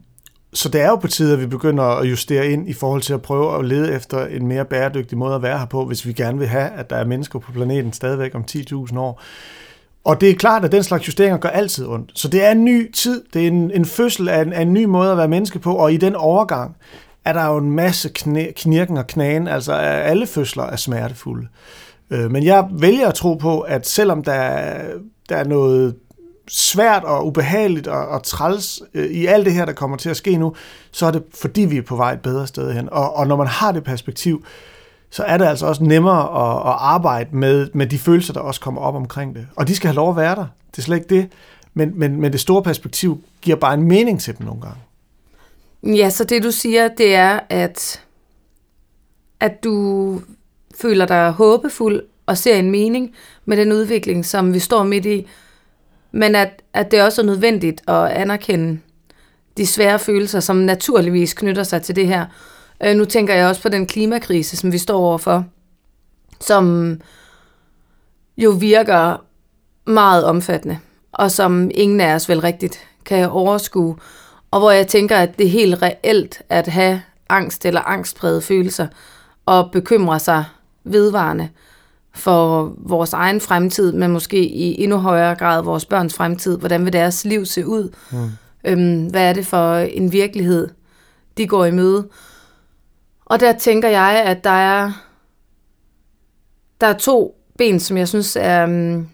så 0.52 0.68
det 0.68 0.80
er 0.80 0.88
jo 0.88 0.96
på 0.96 1.08
tide, 1.08 1.32
at 1.32 1.40
vi 1.40 1.46
begynder 1.46 1.84
at 1.84 2.10
justere 2.10 2.50
ind 2.50 2.68
i 2.68 2.72
forhold 2.72 3.02
til 3.02 3.12
at 3.12 3.22
prøve 3.22 3.58
at 3.58 3.64
lede 3.64 3.94
efter 3.94 4.26
en 4.26 4.46
mere 4.46 4.64
bæredygtig 4.64 5.18
måde 5.18 5.34
at 5.34 5.42
være 5.42 5.58
her 5.58 5.66
på, 5.66 5.84
hvis 5.84 6.06
vi 6.06 6.12
gerne 6.12 6.38
vil 6.38 6.48
have, 6.48 6.70
at 6.70 6.90
der 6.90 6.96
er 6.96 7.04
mennesker 7.04 7.38
på 7.38 7.52
planeten 7.52 7.92
stadigvæk 7.92 8.34
om 8.34 8.44
10.000 8.50 8.98
år. 8.98 9.22
Og 10.04 10.20
det 10.20 10.30
er 10.30 10.34
klart, 10.34 10.64
at 10.64 10.73
den 10.73 10.82
slags 10.82 11.06
justeringer 11.06 11.38
gør 11.38 11.49
altid 11.49 11.87
ondt. 11.87 12.11
Så 12.14 12.28
det 12.28 12.44
er 12.44 12.50
en 12.50 12.64
ny 12.64 12.92
tid, 12.92 13.25
det 13.34 13.42
er 13.42 13.46
en, 13.46 13.70
en 13.70 13.84
fødsel 13.84 14.28
af 14.28 14.42
en, 14.42 14.52
af 14.52 14.62
en 14.62 14.73
ny 14.73 14.84
måde 14.84 15.11
at 15.11 15.16
være 15.16 15.28
menneske 15.28 15.58
på, 15.58 15.75
og 15.75 15.92
i 15.92 15.96
den 15.96 16.14
overgang 16.14 16.76
er 17.25 17.32
der 17.32 17.46
jo 17.46 17.56
en 17.56 17.70
masse 17.70 18.08
knæ, 18.08 18.52
knirken 18.56 18.96
og 18.96 19.06
knagen, 19.06 19.49
altså 19.49 19.73
øh, 19.73 20.11
alle 20.11 20.26
fødsler 20.26 20.64
er 20.64 20.76
smertefulde. 20.76 21.49
Øh, 22.11 22.30
men 22.30 22.44
jeg 22.44 22.68
vælger 22.70 23.08
at 23.08 23.14
tro 23.14 23.34
på, 23.34 23.61
at 23.61 23.87
selvom 23.87 24.23
der, 24.23 24.75
der 25.28 25.37
er 25.37 25.44
noget 25.44 25.94
svært 26.49 27.04
og 27.04 27.26
ubehageligt 27.26 27.87
og, 27.87 28.08
og 28.08 28.23
træls 28.23 28.82
øh, 28.94 29.06
i 29.06 29.26
alt 29.26 29.46
det 29.46 29.52
her, 29.54 29.64
der 29.64 29.73
kommer 29.73 29.96
til 29.96 30.11
at 30.11 30.16
ske 30.16 30.37
nu, 30.37 30.54
så 30.90 31.06
er 31.06 31.11
det 31.11 31.23
fordi, 31.34 31.61
vi 31.61 31.76
er 31.76 31.82
på 31.82 31.96
vej 31.96 32.12
et 32.12 32.20
bedre 32.20 32.46
sted 32.46 32.73
hen. 32.73 32.88
Og, 32.92 33.16
og 33.16 33.26
når 33.26 33.37
man 33.37 33.46
har 33.46 33.73
det 33.73 33.84
perspektiv, 33.84 34.44
så 35.14 35.23
er 35.23 35.37
det 35.37 35.44
altså 35.44 35.66
også 35.66 35.85
nemmere 35.85 36.21
at, 36.21 36.73
at 36.73 36.76
arbejde 36.78 37.37
med, 37.37 37.68
med 37.75 37.87
de 37.87 37.99
følelser, 37.99 38.33
der 38.33 38.40
også 38.40 38.61
kommer 38.61 38.80
op 38.80 38.94
omkring 38.94 39.35
det. 39.35 39.47
Og 39.56 39.68
de 39.68 39.76
skal 39.76 39.88
have 39.88 39.94
lov 39.94 40.11
at 40.11 40.16
være 40.16 40.35
der. 40.35 40.47
Det 40.71 40.78
er 40.78 40.83
slet 40.83 40.97
ikke 40.97 41.14
det. 41.14 41.28
Men, 41.75 41.92
men, 41.99 42.21
men 42.21 42.33
det 42.33 42.40
store 42.40 42.62
perspektiv 42.62 43.21
giver 43.40 43.56
bare 43.56 43.75
en 43.75 43.83
mening 43.83 44.21
til 44.21 44.38
dem 44.38 44.47
nogle 44.47 44.61
gange. 44.61 44.78
Ja, 45.97 46.11
så 46.11 46.25
det 46.25 46.42
du 46.42 46.50
siger, 46.50 46.88
det 46.88 47.14
er, 47.14 47.40
at, 47.49 48.02
at 49.40 49.64
du 49.64 50.21
føler 50.80 51.06
dig 51.06 51.30
håbefuld 51.30 52.02
og 52.26 52.38
ser 52.38 52.56
en 52.56 52.71
mening 52.71 53.14
med 53.44 53.56
den 53.56 53.73
udvikling, 53.73 54.26
som 54.26 54.54
vi 54.54 54.59
står 54.59 54.83
midt 54.83 55.06
i, 55.06 55.26
men 56.12 56.35
at, 56.35 56.62
at 56.73 56.90
det 56.90 57.02
også 57.02 57.23
er 57.23 57.26
nødvendigt 57.26 57.88
at 57.88 58.06
anerkende 58.06 58.78
de 59.56 59.66
svære 59.66 59.99
følelser, 59.99 60.40
som 60.40 60.56
naturligvis 60.56 61.35
knytter 61.35 61.62
sig 61.62 61.83
til 61.83 61.97
det 61.97 62.06
her. 62.06 62.26
Øh, 62.82 62.96
nu 62.96 63.04
tænker 63.04 63.34
jeg 63.34 63.48
også 63.48 63.62
på 63.62 63.68
den 63.68 63.86
klimakrise, 63.86 64.56
som 64.56 64.72
vi 64.72 64.78
står 64.78 64.98
overfor, 64.98 65.44
som 66.40 66.96
jo 68.36 68.50
virker 68.50 69.24
meget 69.86 70.24
omfattende, 70.24 70.78
og 71.12 71.30
som 71.30 71.70
ingen 71.74 72.00
af 72.00 72.14
os 72.14 72.28
vel 72.28 72.40
rigtigt 72.40 72.78
kan 73.04 73.30
overskue, 73.30 73.96
og 74.50 74.60
hvor 74.60 74.70
jeg 74.70 74.86
tænker, 74.86 75.16
at 75.16 75.38
det 75.38 75.46
er 75.46 75.50
helt 75.50 75.82
reelt 75.82 76.42
at 76.48 76.66
have 76.66 77.02
angst 77.28 77.66
eller 77.66 77.80
angstprægede 77.80 78.42
følelser, 78.42 78.86
og 79.46 79.70
bekymre 79.70 80.18
sig 80.18 80.44
vedvarende 80.84 81.48
for 82.14 82.74
vores 82.78 83.12
egen 83.12 83.40
fremtid, 83.40 83.92
men 83.92 84.10
måske 84.10 84.48
i 84.48 84.82
endnu 84.82 84.96
højere 84.96 85.34
grad 85.34 85.62
vores 85.62 85.84
børns 85.84 86.14
fremtid. 86.14 86.58
Hvordan 86.58 86.84
vil 86.84 86.92
deres 86.92 87.24
liv 87.24 87.46
se 87.46 87.66
ud? 87.66 87.88
Mm. 88.12 88.30
Øhm, 88.64 89.06
hvad 89.06 89.28
er 89.28 89.32
det 89.32 89.46
for 89.46 89.76
en 89.76 90.12
virkelighed, 90.12 90.68
de 91.36 91.46
går 91.46 91.64
i 91.64 91.70
møde? 91.70 92.08
Og 93.24 93.40
der 93.40 93.52
tænker 93.52 93.88
jeg, 93.88 94.22
at 94.26 94.44
der 94.44 94.50
er, 94.50 94.92
der 96.80 96.86
er 96.86 96.98
to 96.98 97.36
ben, 97.58 97.80
som 97.80 97.96
jeg 97.96 98.08
synes 98.08 98.36
er, 98.40 98.66
mm, 98.66 99.08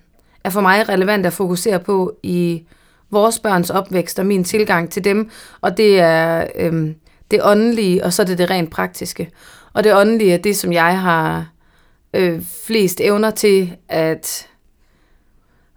er 0.45 0.51
for 0.51 0.61
mig 0.61 0.89
relevant 0.89 1.27
at 1.27 1.33
fokusere 1.33 1.81
på 1.81 2.17
i 2.23 2.67
vores 3.11 3.39
børns 3.39 3.71
opvækst 3.71 4.19
og 4.19 4.27
min 4.27 4.45
tilgang 4.45 4.91
til 4.91 5.05
dem. 5.05 5.31
Og 5.61 5.77
det 5.77 6.01
er 6.01 6.47
øhm, 6.55 6.95
det 7.31 7.41
åndelige, 7.43 8.05
og 8.05 8.13
så 8.13 8.23
er 8.23 8.27
det 8.27 8.39
det 8.39 8.51
rent 8.51 8.71
praktiske. 8.71 9.31
Og 9.73 9.85
det 9.85 9.95
åndelige 9.95 10.35
er 10.35 10.39
det, 10.39 10.57
som 10.57 10.73
jeg 10.73 11.01
har 11.01 11.51
øh, 12.15 12.43
flest 12.67 13.01
evner 13.01 13.31
til 13.31 13.77
at, 13.89 14.49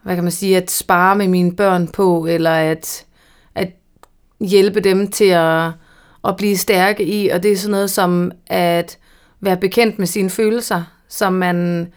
hvad 0.03 0.15
kan 0.15 0.23
man 0.23 0.31
sige, 0.31 0.57
at 0.57 0.71
spare 0.71 1.15
med 1.15 1.27
mine 1.27 1.55
børn 1.55 1.87
på, 1.87 2.25
eller 2.25 2.51
at, 2.51 3.05
at 3.55 3.71
hjælpe 4.39 4.79
dem 4.79 5.11
til 5.11 5.29
at, 5.29 5.71
at 6.27 6.36
blive 6.38 6.58
stærke 6.58 7.06
i, 7.06 7.30
og 7.30 7.44
det 7.44 7.51
er 7.51 7.58
sådan 7.58 7.72
noget 7.72 7.89
som 7.89 8.32
at 8.48 8.98
være 9.42 9.58
bekendt 9.58 10.00
med 10.00 10.08
sine 10.08 10.30
følelser, 10.30 10.84
som 11.10 11.34
man 11.34 11.88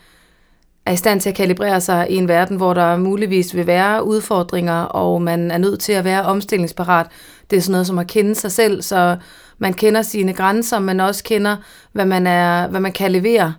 er 0.86 0.92
i 0.92 0.96
stand 0.96 1.20
til 1.20 1.28
at 1.28 1.34
kalibrere 1.36 1.80
sig 1.80 2.06
i 2.10 2.16
en 2.16 2.28
verden, 2.28 2.56
hvor 2.56 2.74
der 2.74 2.96
muligvis 2.96 3.54
vil 3.54 3.66
være 3.66 4.04
udfordringer, 4.04 4.82
og 4.82 5.22
man 5.22 5.50
er 5.50 5.58
nødt 5.58 5.80
til 5.80 5.92
at 5.92 6.04
være 6.04 6.22
omstillingsparat. 6.22 7.06
Det 7.50 7.56
er 7.56 7.60
sådan 7.60 7.72
noget 7.72 7.86
som 7.86 7.98
at 7.98 8.06
kende 8.06 8.34
sig 8.34 8.52
selv, 8.52 8.82
så 8.82 9.16
man 9.58 9.74
kender 9.74 10.02
sine 10.02 10.32
grænser, 10.32 10.78
men 10.78 11.00
også 11.00 11.24
kender, 11.24 11.56
hvad 11.92 12.06
man, 12.06 12.26
er, 12.26 12.68
hvad 12.68 12.80
man 12.80 12.92
kan 12.92 13.12
levere 13.12 13.54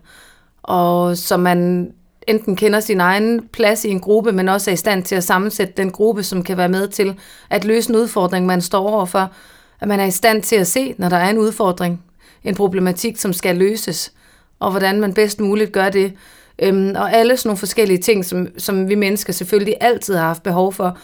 og 0.67 1.17
så 1.17 1.37
man 1.37 1.91
enten 2.27 2.55
kender 2.55 2.79
sin 2.79 3.01
egen 3.01 3.47
plads 3.47 3.85
i 3.85 3.89
en 3.89 3.99
gruppe, 3.99 4.31
men 4.31 4.49
også 4.49 4.71
er 4.71 4.73
i 4.73 4.77
stand 4.77 5.03
til 5.03 5.15
at 5.15 5.23
sammensætte 5.23 5.73
den 5.77 5.91
gruppe, 5.91 6.23
som 6.23 6.43
kan 6.43 6.57
være 6.57 6.69
med 6.69 6.87
til 6.87 7.15
at 7.49 7.65
løse 7.65 7.89
en 7.89 7.95
udfordring, 7.95 8.45
man 8.45 8.61
står 8.61 8.89
overfor. 8.89 9.31
At 9.81 9.87
man 9.87 9.99
er 9.99 10.05
i 10.05 10.11
stand 10.11 10.43
til 10.43 10.55
at 10.55 10.67
se, 10.67 10.95
når 10.97 11.09
der 11.09 11.17
er 11.17 11.29
en 11.29 11.37
udfordring, 11.37 12.03
en 12.43 12.55
problematik, 12.55 13.17
som 13.17 13.33
skal 13.33 13.57
løses, 13.57 14.13
og 14.59 14.71
hvordan 14.71 15.01
man 15.01 15.13
bedst 15.13 15.39
muligt 15.39 15.71
gør 15.71 15.89
det. 15.89 16.13
Øhm, 16.59 16.93
og 16.95 17.13
alle 17.13 17.37
sådan 17.37 17.49
nogle 17.49 17.57
forskellige 17.57 17.97
ting, 17.97 18.25
som, 18.25 18.47
som 18.57 18.89
vi 18.89 18.95
mennesker 18.95 19.33
selvfølgelig 19.33 19.75
altid 19.81 20.15
har 20.15 20.27
haft 20.27 20.43
behov 20.43 20.73
for, 20.73 20.97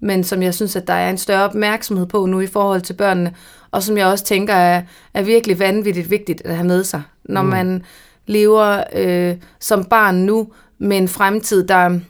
men 0.00 0.24
som 0.24 0.42
jeg 0.42 0.54
synes, 0.54 0.76
at 0.76 0.86
der 0.86 0.92
er 0.92 1.10
en 1.10 1.18
større 1.18 1.44
opmærksomhed 1.44 2.06
på 2.06 2.26
nu 2.26 2.40
i 2.40 2.46
forhold 2.46 2.80
til 2.80 2.94
børnene, 2.94 3.34
og 3.70 3.82
som 3.82 3.98
jeg 3.98 4.06
også 4.06 4.24
tænker 4.24 4.54
er, 4.54 4.82
er 5.14 5.22
virkelig 5.22 5.58
vanvittigt 5.58 6.10
vigtigt 6.10 6.42
at 6.44 6.56
have 6.56 6.66
med 6.66 6.84
sig, 6.84 7.02
når 7.24 7.42
mm. 7.42 7.48
man 7.48 7.84
lever 8.26 8.84
øh, 8.94 9.36
som 9.60 9.84
barn 9.84 10.14
nu 10.14 10.48
med 10.78 10.96
en 10.96 11.08
fremtid, 11.08 11.66
der, 11.66 12.00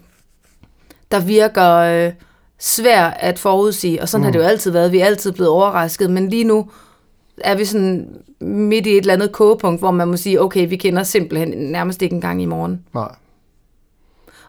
der 1.11 1.20
virker 1.20 1.72
øh, 1.72 2.12
svær 2.59 3.05
at 3.05 3.38
forudsige. 3.38 4.03
Og 4.03 4.09
sådan 4.09 4.21
mm. 4.21 4.25
har 4.25 4.33
det 4.33 4.38
jo 4.38 4.45
altid 4.45 4.71
været. 4.71 4.92
Vi 4.92 4.99
er 4.99 5.07
altid 5.07 5.33
blevet 5.33 5.51
overrasket. 5.51 6.11
Men 6.11 6.29
lige 6.29 6.45
nu 6.45 6.71
er 7.38 7.55
vi 7.55 7.64
sådan 7.64 8.09
midt 8.40 8.87
i 8.87 8.90
et 8.90 8.97
eller 8.97 9.14
andet 9.14 9.33
kogepunkt, 9.33 9.81
hvor 9.81 9.90
man 9.90 10.09
må 10.09 10.16
sige, 10.16 10.40
okay, 10.40 10.69
vi 10.69 10.77
kender 10.77 11.03
simpelthen 11.03 11.49
nærmest 11.49 12.03
ikke 12.03 12.14
engang 12.14 12.42
i 12.42 12.47
morgen. 12.47 12.85
Nej. 12.95 13.14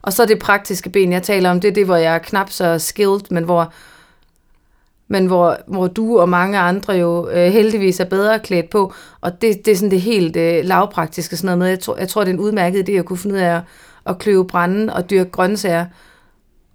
Og 0.02 0.14
så 0.14 0.26
det 0.26 0.40
praktiske 0.40 0.90
ben, 0.90 1.12
jeg 1.12 1.24
taler 1.24 1.52
om, 1.52 1.62
det 1.62 1.68
er 1.68 1.74
det, 1.74 1.86
hvor 1.86 1.96
jeg 1.96 2.16
er 2.16 2.20
knap 2.20 2.52
så 2.52 2.80
skilled, 2.80 3.22
men 3.32 3.44
hvor 3.44 3.74
men 5.10 5.26
hvor, 5.26 5.58
hvor 5.68 5.88
du 5.88 6.20
og 6.20 6.30
mange 6.30 6.58
andre 6.58 6.94
jo 6.94 7.30
øh, 7.30 7.52
heldigvis 7.52 8.00
er 8.00 8.06
bedre 8.06 8.40
klædt 8.40 8.70
på, 8.70 8.94
og 9.22 9.42
det, 9.42 9.66
det 9.66 9.72
er 9.72 9.76
sådan 9.76 9.92
det 9.92 10.02
helt 10.02 10.36
øh, 10.36 10.66
lavpraktiske 10.66 11.38
sådan 11.38 11.46
noget 11.46 11.58
med, 11.58 11.68
jeg 11.68 11.80
tror, 11.80 11.98
jeg 11.98 12.10
tror, 12.10 12.24
det 12.24 12.30
er 12.30 12.34
en 12.34 12.40
udmærket 12.40 12.90
idé 12.90 12.92
at 12.92 13.06
kunne 13.06 13.18
finde 13.18 13.36
ud 13.36 13.40
af 13.40 13.56
at, 13.56 13.62
at 14.06 14.18
kløve 14.20 14.48
brænde 14.48 14.94
og 14.94 15.10
dyrke 15.10 15.30
grøntsager, 15.30 15.86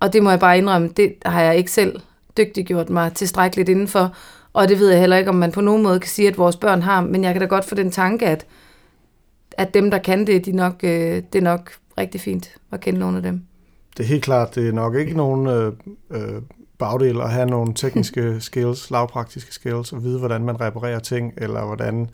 og 0.02 0.12
det 0.12 0.22
må 0.22 0.30
jeg 0.30 0.40
bare 0.40 0.58
indrømme, 0.58 0.88
det 0.88 1.14
har 1.26 1.42
jeg 1.42 1.56
ikke 1.56 1.70
selv 1.70 2.00
dygtiggjort 2.36 2.90
mig 2.90 3.12
tilstrækkeligt 3.12 3.68
indenfor, 3.68 4.16
og 4.52 4.68
det 4.68 4.78
ved 4.78 4.90
jeg 4.90 5.00
heller 5.00 5.16
ikke, 5.16 5.30
om 5.30 5.36
man 5.36 5.52
på 5.52 5.60
nogen 5.60 5.82
måde 5.82 6.00
kan 6.00 6.08
sige, 6.08 6.28
at 6.28 6.38
vores 6.38 6.56
børn 6.56 6.82
har, 6.82 7.00
men 7.00 7.24
jeg 7.24 7.34
kan 7.34 7.40
da 7.40 7.46
godt 7.46 7.64
få 7.64 7.74
den 7.74 7.90
tanke, 7.90 8.26
at, 8.26 8.46
at 9.52 9.74
dem, 9.74 9.90
der 9.90 9.98
kan 9.98 10.26
det, 10.26 10.46
de 10.46 10.52
nok, 10.52 10.74
øh, 10.82 11.22
det 11.32 11.34
er 11.34 11.42
nok 11.42 11.72
rigtig 11.98 12.20
fint 12.20 12.50
at 12.72 12.80
kende 12.80 13.00
nogle 13.00 13.16
af 13.16 13.22
dem. 13.22 13.42
Det 13.96 14.02
er 14.02 14.08
helt 14.08 14.24
klart, 14.24 14.54
det 14.54 14.68
er 14.68 14.72
nok 14.72 14.94
ikke 14.94 15.16
nogen 15.16 15.46
øh, 15.46 15.72
øh, 16.10 16.42
bagdel 16.78 17.20
at 17.20 17.30
have 17.30 17.46
nogle 17.46 17.74
tekniske 17.74 18.40
skills, 18.40 18.90
lavpraktiske 18.90 19.54
skills, 19.54 19.92
og 19.92 20.04
vide, 20.04 20.18
hvordan 20.18 20.44
man 20.44 20.60
reparerer 20.60 20.98
ting, 20.98 21.32
eller 21.36 21.64
hvordan 21.64 22.10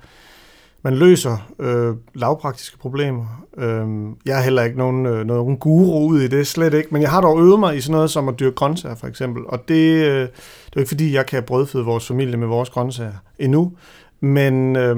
man 0.83 0.95
løser 0.95 1.53
øh, 1.59 1.95
lavpraktiske 2.15 2.79
problemer. 2.79 3.45
Øh, 3.57 3.87
jeg 4.27 4.39
er 4.39 4.43
heller 4.43 4.63
ikke 4.63 4.79
nogen, 4.79 5.07
øh, 5.07 5.27
nogen 5.27 5.57
guru 5.57 6.07
ud 6.09 6.21
i 6.21 6.29
det, 6.29 6.47
slet 6.47 6.75
ikke, 6.75 6.89
men 6.93 7.03
jeg 7.03 7.11
har 7.11 7.21
dog 7.21 7.41
øvet 7.41 7.61
mig 7.61 7.77
i 7.77 7.81
sådan 7.81 7.93
noget 7.93 8.11
som 8.11 8.29
at 8.29 8.41
dyrke 8.41 8.57
grøntsager, 8.57 8.95
for 8.95 9.07
eksempel. 9.07 9.43
Og 9.47 9.69
det, 9.69 10.05
øh, 10.05 10.21
det 10.67 10.77
er 10.77 10.79
ikke 10.79 10.89
fordi, 10.89 11.15
jeg 11.15 11.27
kan 11.27 11.43
brødføde 11.43 11.85
vores 11.85 12.07
familie 12.07 12.37
med 12.37 12.47
vores 12.47 12.71
grøntsager 12.71 13.13
endnu, 13.39 13.73
men, 14.21 14.77
øh, 14.77 14.97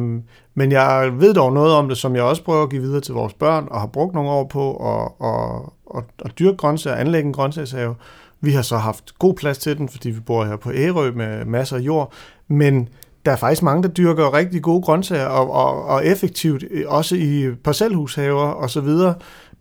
men 0.54 0.72
jeg 0.72 1.12
ved 1.18 1.34
dog 1.34 1.52
noget 1.52 1.72
om 1.72 1.88
det, 1.88 1.96
som 1.96 2.16
jeg 2.16 2.22
også 2.22 2.44
prøver 2.44 2.62
at 2.62 2.70
give 2.70 2.82
videre 2.82 3.00
til 3.00 3.14
vores 3.14 3.34
børn, 3.34 3.68
og 3.70 3.80
har 3.80 3.86
brugt 3.86 4.14
nogle 4.14 4.30
år 4.30 4.44
på 4.44 4.76
at, 4.76 5.28
at, 5.28 5.62
at, 5.96 6.04
at 6.24 6.38
dyrke 6.38 6.56
grøntsager, 6.56 6.96
anlægge 6.96 7.26
en 7.26 7.32
grøntsagshave, 7.32 7.94
vi 8.40 8.52
har 8.52 8.62
så 8.62 8.76
haft 8.76 9.18
god 9.18 9.34
plads 9.34 9.58
til 9.58 9.78
den, 9.78 9.88
fordi 9.88 10.10
vi 10.10 10.20
bor 10.20 10.44
her 10.44 10.56
på 10.56 10.72
Ærø 10.74 11.10
med 11.10 11.44
masser 11.44 11.76
af 11.76 11.80
jord, 11.80 12.12
men 12.48 12.88
der 13.26 13.32
er 13.32 13.36
faktisk 13.36 13.62
mange, 13.62 13.82
der 13.82 13.88
dyrker 13.88 14.34
rigtig 14.34 14.62
gode 14.62 14.82
grøntsager, 14.82 15.26
og, 15.26 15.50
og, 15.50 15.84
og 15.84 16.06
effektivt, 16.06 16.64
øh, 16.70 16.84
også 16.86 17.16
i 17.16 17.48
parcelhushaver 17.64 18.46
og 18.46 18.70
så 18.70 18.80
videre, 18.80 19.14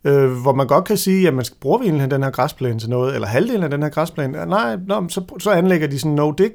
øh, 0.03 0.31
hvor 0.31 0.53
man 0.53 0.67
godt 0.67 0.85
kan 0.85 0.97
sige, 0.97 1.27
at 1.27 1.33
man 1.33 1.45
skal 1.45 1.57
bruge 1.61 1.83
egentlig 1.83 2.11
den 2.11 2.23
her 2.23 2.31
græsplæne 2.31 2.79
til 2.79 2.89
noget, 2.89 3.15
eller 3.15 3.27
halvdelen 3.27 3.63
af 3.63 3.69
den 3.69 3.83
her 3.83 3.89
græsplæne. 3.89 4.45
Nej, 4.45 4.77
nå, 4.87 5.09
så, 5.09 5.21
så 5.39 5.51
anlægger 5.51 5.87
de 5.87 5.99
sådan 5.99 6.11
en 6.11 6.19
no-dig 6.19 6.53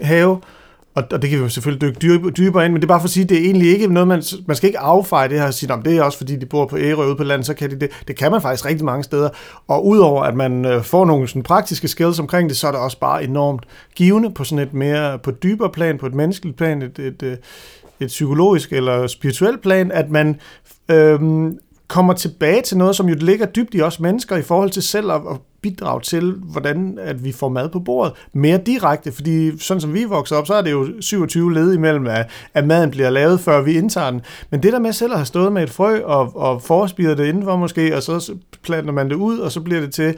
have, 0.00 0.40
og, 0.94 1.04
og 1.12 1.22
det 1.22 1.30
kan 1.30 1.44
vi 1.44 1.48
selvfølgelig 1.48 1.80
dykke 1.80 2.00
dyb, 2.00 2.36
dybere 2.36 2.64
ind, 2.64 2.72
men 2.72 2.82
det 2.82 2.86
er 2.86 2.88
bare 2.88 3.00
for 3.00 3.06
at 3.06 3.10
sige, 3.10 3.24
det 3.24 3.38
er 3.38 3.44
egentlig 3.44 3.70
ikke 3.70 3.86
noget, 3.86 4.08
man, 4.08 4.22
man 4.46 4.56
skal 4.56 4.66
ikke 4.66 4.78
affeje 4.78 5.28
det 5.28 5.38
her 5.38 5.46
og 5.46 5.54
sige, 5.54 5.72
om 5.72 5.82
det 5.82 5.96
er 5.96 6.02
også 6.02 6.18
fordi, 6.18 6.36
de 6.36 6.46
bor 6.46 6.66
på 6.66 6.78
Ærø 6.78 7.06
ude 7.06 7.16
på 7.16 7.24
landet, 7.24 7.46
så 7.46 7.54
kan 7.54 7.70
de 7.70 7.80
det. 7.80 7.90
Det 8.08 8.16
kan 8.16 8.30
man 8.30 8.42
faktisk 8.42 8.66
rigtig 8.66 8.84
mange 8.84 9.04
steder. 9.04 9.28
Og 9.68 9.86
udover 9.86 10.22
at 10.22 10.34
man 10.34 10.64
øh, 10.64 10.82
får 10.82 11.04
nogle 11.04 11.28
sådan 11.28 11.42
praktiske 11.42 11.88
skills 11.88 12.18
omkring 12.18 12.48
det, 12.48 12.56
så 12.56 12.66
er 12.66 12.70
det 12.70 12.80
også 12.80 13.00
bare 13.00 13.24
enormt 13.24 13.64
givende 13.94 14.30
på 14.30 14.44
sådan 14.44 14.66
et 14.66 14.74
mere, 14.74 15.18
på 15.18 15.30
et 15.30 15.42
dybere 15.42 15.70
plan, 15.70 15.98
på 15.98 16.06
et 16.06 16.14
menneskeligt 16.14 16.56
plan, 16.56 16.82
et, 16.82 16.98
et, 16.98 17.22
et, 17.22 17.38
et 18.00 18.06
psykologisk 18.06 18.72
eller 18.72 19.06
spirituelt 19.06 19.62
plan, 19.62 19.92
at 19.92 20.10
man 20.10 20.40
øhm, 20.88 21.58
kommer 21.88 22.12
tilbage 22.12 22.62
til 22.62 22.76
noget, 22.76 22.96
som 22.96 23.08
jo 23.08 23.14
ligger 23.14 23.46
dybt 23.46 23.74
i 23.74 23.82
os 23.82 24.00
mennesker 24.00 24.36
i 24.36 24.42
forhold 24.42 24.70
til 24.70 24.82
selv 24.82 25.10
at, 25.10 25.20
at 25.30 25.36
bidrag 25.62 26.02
til, 26.02 26.34
hvordan 26.52 26.98
at 27.02 27.24
vi 27.24 27.32
får 27.32 27.48
mad 27.48 27.68
på 27.68 27.80
bordet 27.80 28.12
mere 28.32 28.58
direkte, 28.66 29.12
fordi 29.12 29.58
sådan 29.58 29.80
som 29.80 29.94
vi 29.94 30.04
vokser 30.04 30.36
op, 30.36 30.46
så 30.46 30.54
er 30.54 30.62
det 30.62 30.70
jo 30.72 30.88
27 31.00 31.54
led 31.54 31.72
imellem, 31.72 32.06
at, 32.06 32.30
at 32.54 32.66
maden 32.66 32.90
bliver 32.90 33.10
lavet, 33.10 33.40
før 33.40 33.62
vi 33.62 33.72
indtager 33.72 34.10
den. 34.10 34.20
Men 34.50 34.62
det 34.62 34.72
der 34.72 34.78
med 34.78 34.92
selv 34.92 35.12
at 35.12 35.18
have 35.18 35.26
stået 35.26 35.52
med 35.52 35.62
et 35.62 35.70
frø 35.70 36.00
og, 36.04 36.36
og 36.36 36.62
forspiret 36.62 37.18
det 37.18 37.26
indenfor 37.26 37.56
måske, 37.56 37.96
og 37.96 38.02
så 38.02 38.34
planter 38.62 38.92
man 38.92 39.08
det 39.08 39.14
ud, 39.14 39.38
og 39.38 39.52
så 39.52 39.60
bliver 39.60 39.80
det 39.80 39.94
til 39.94 40.14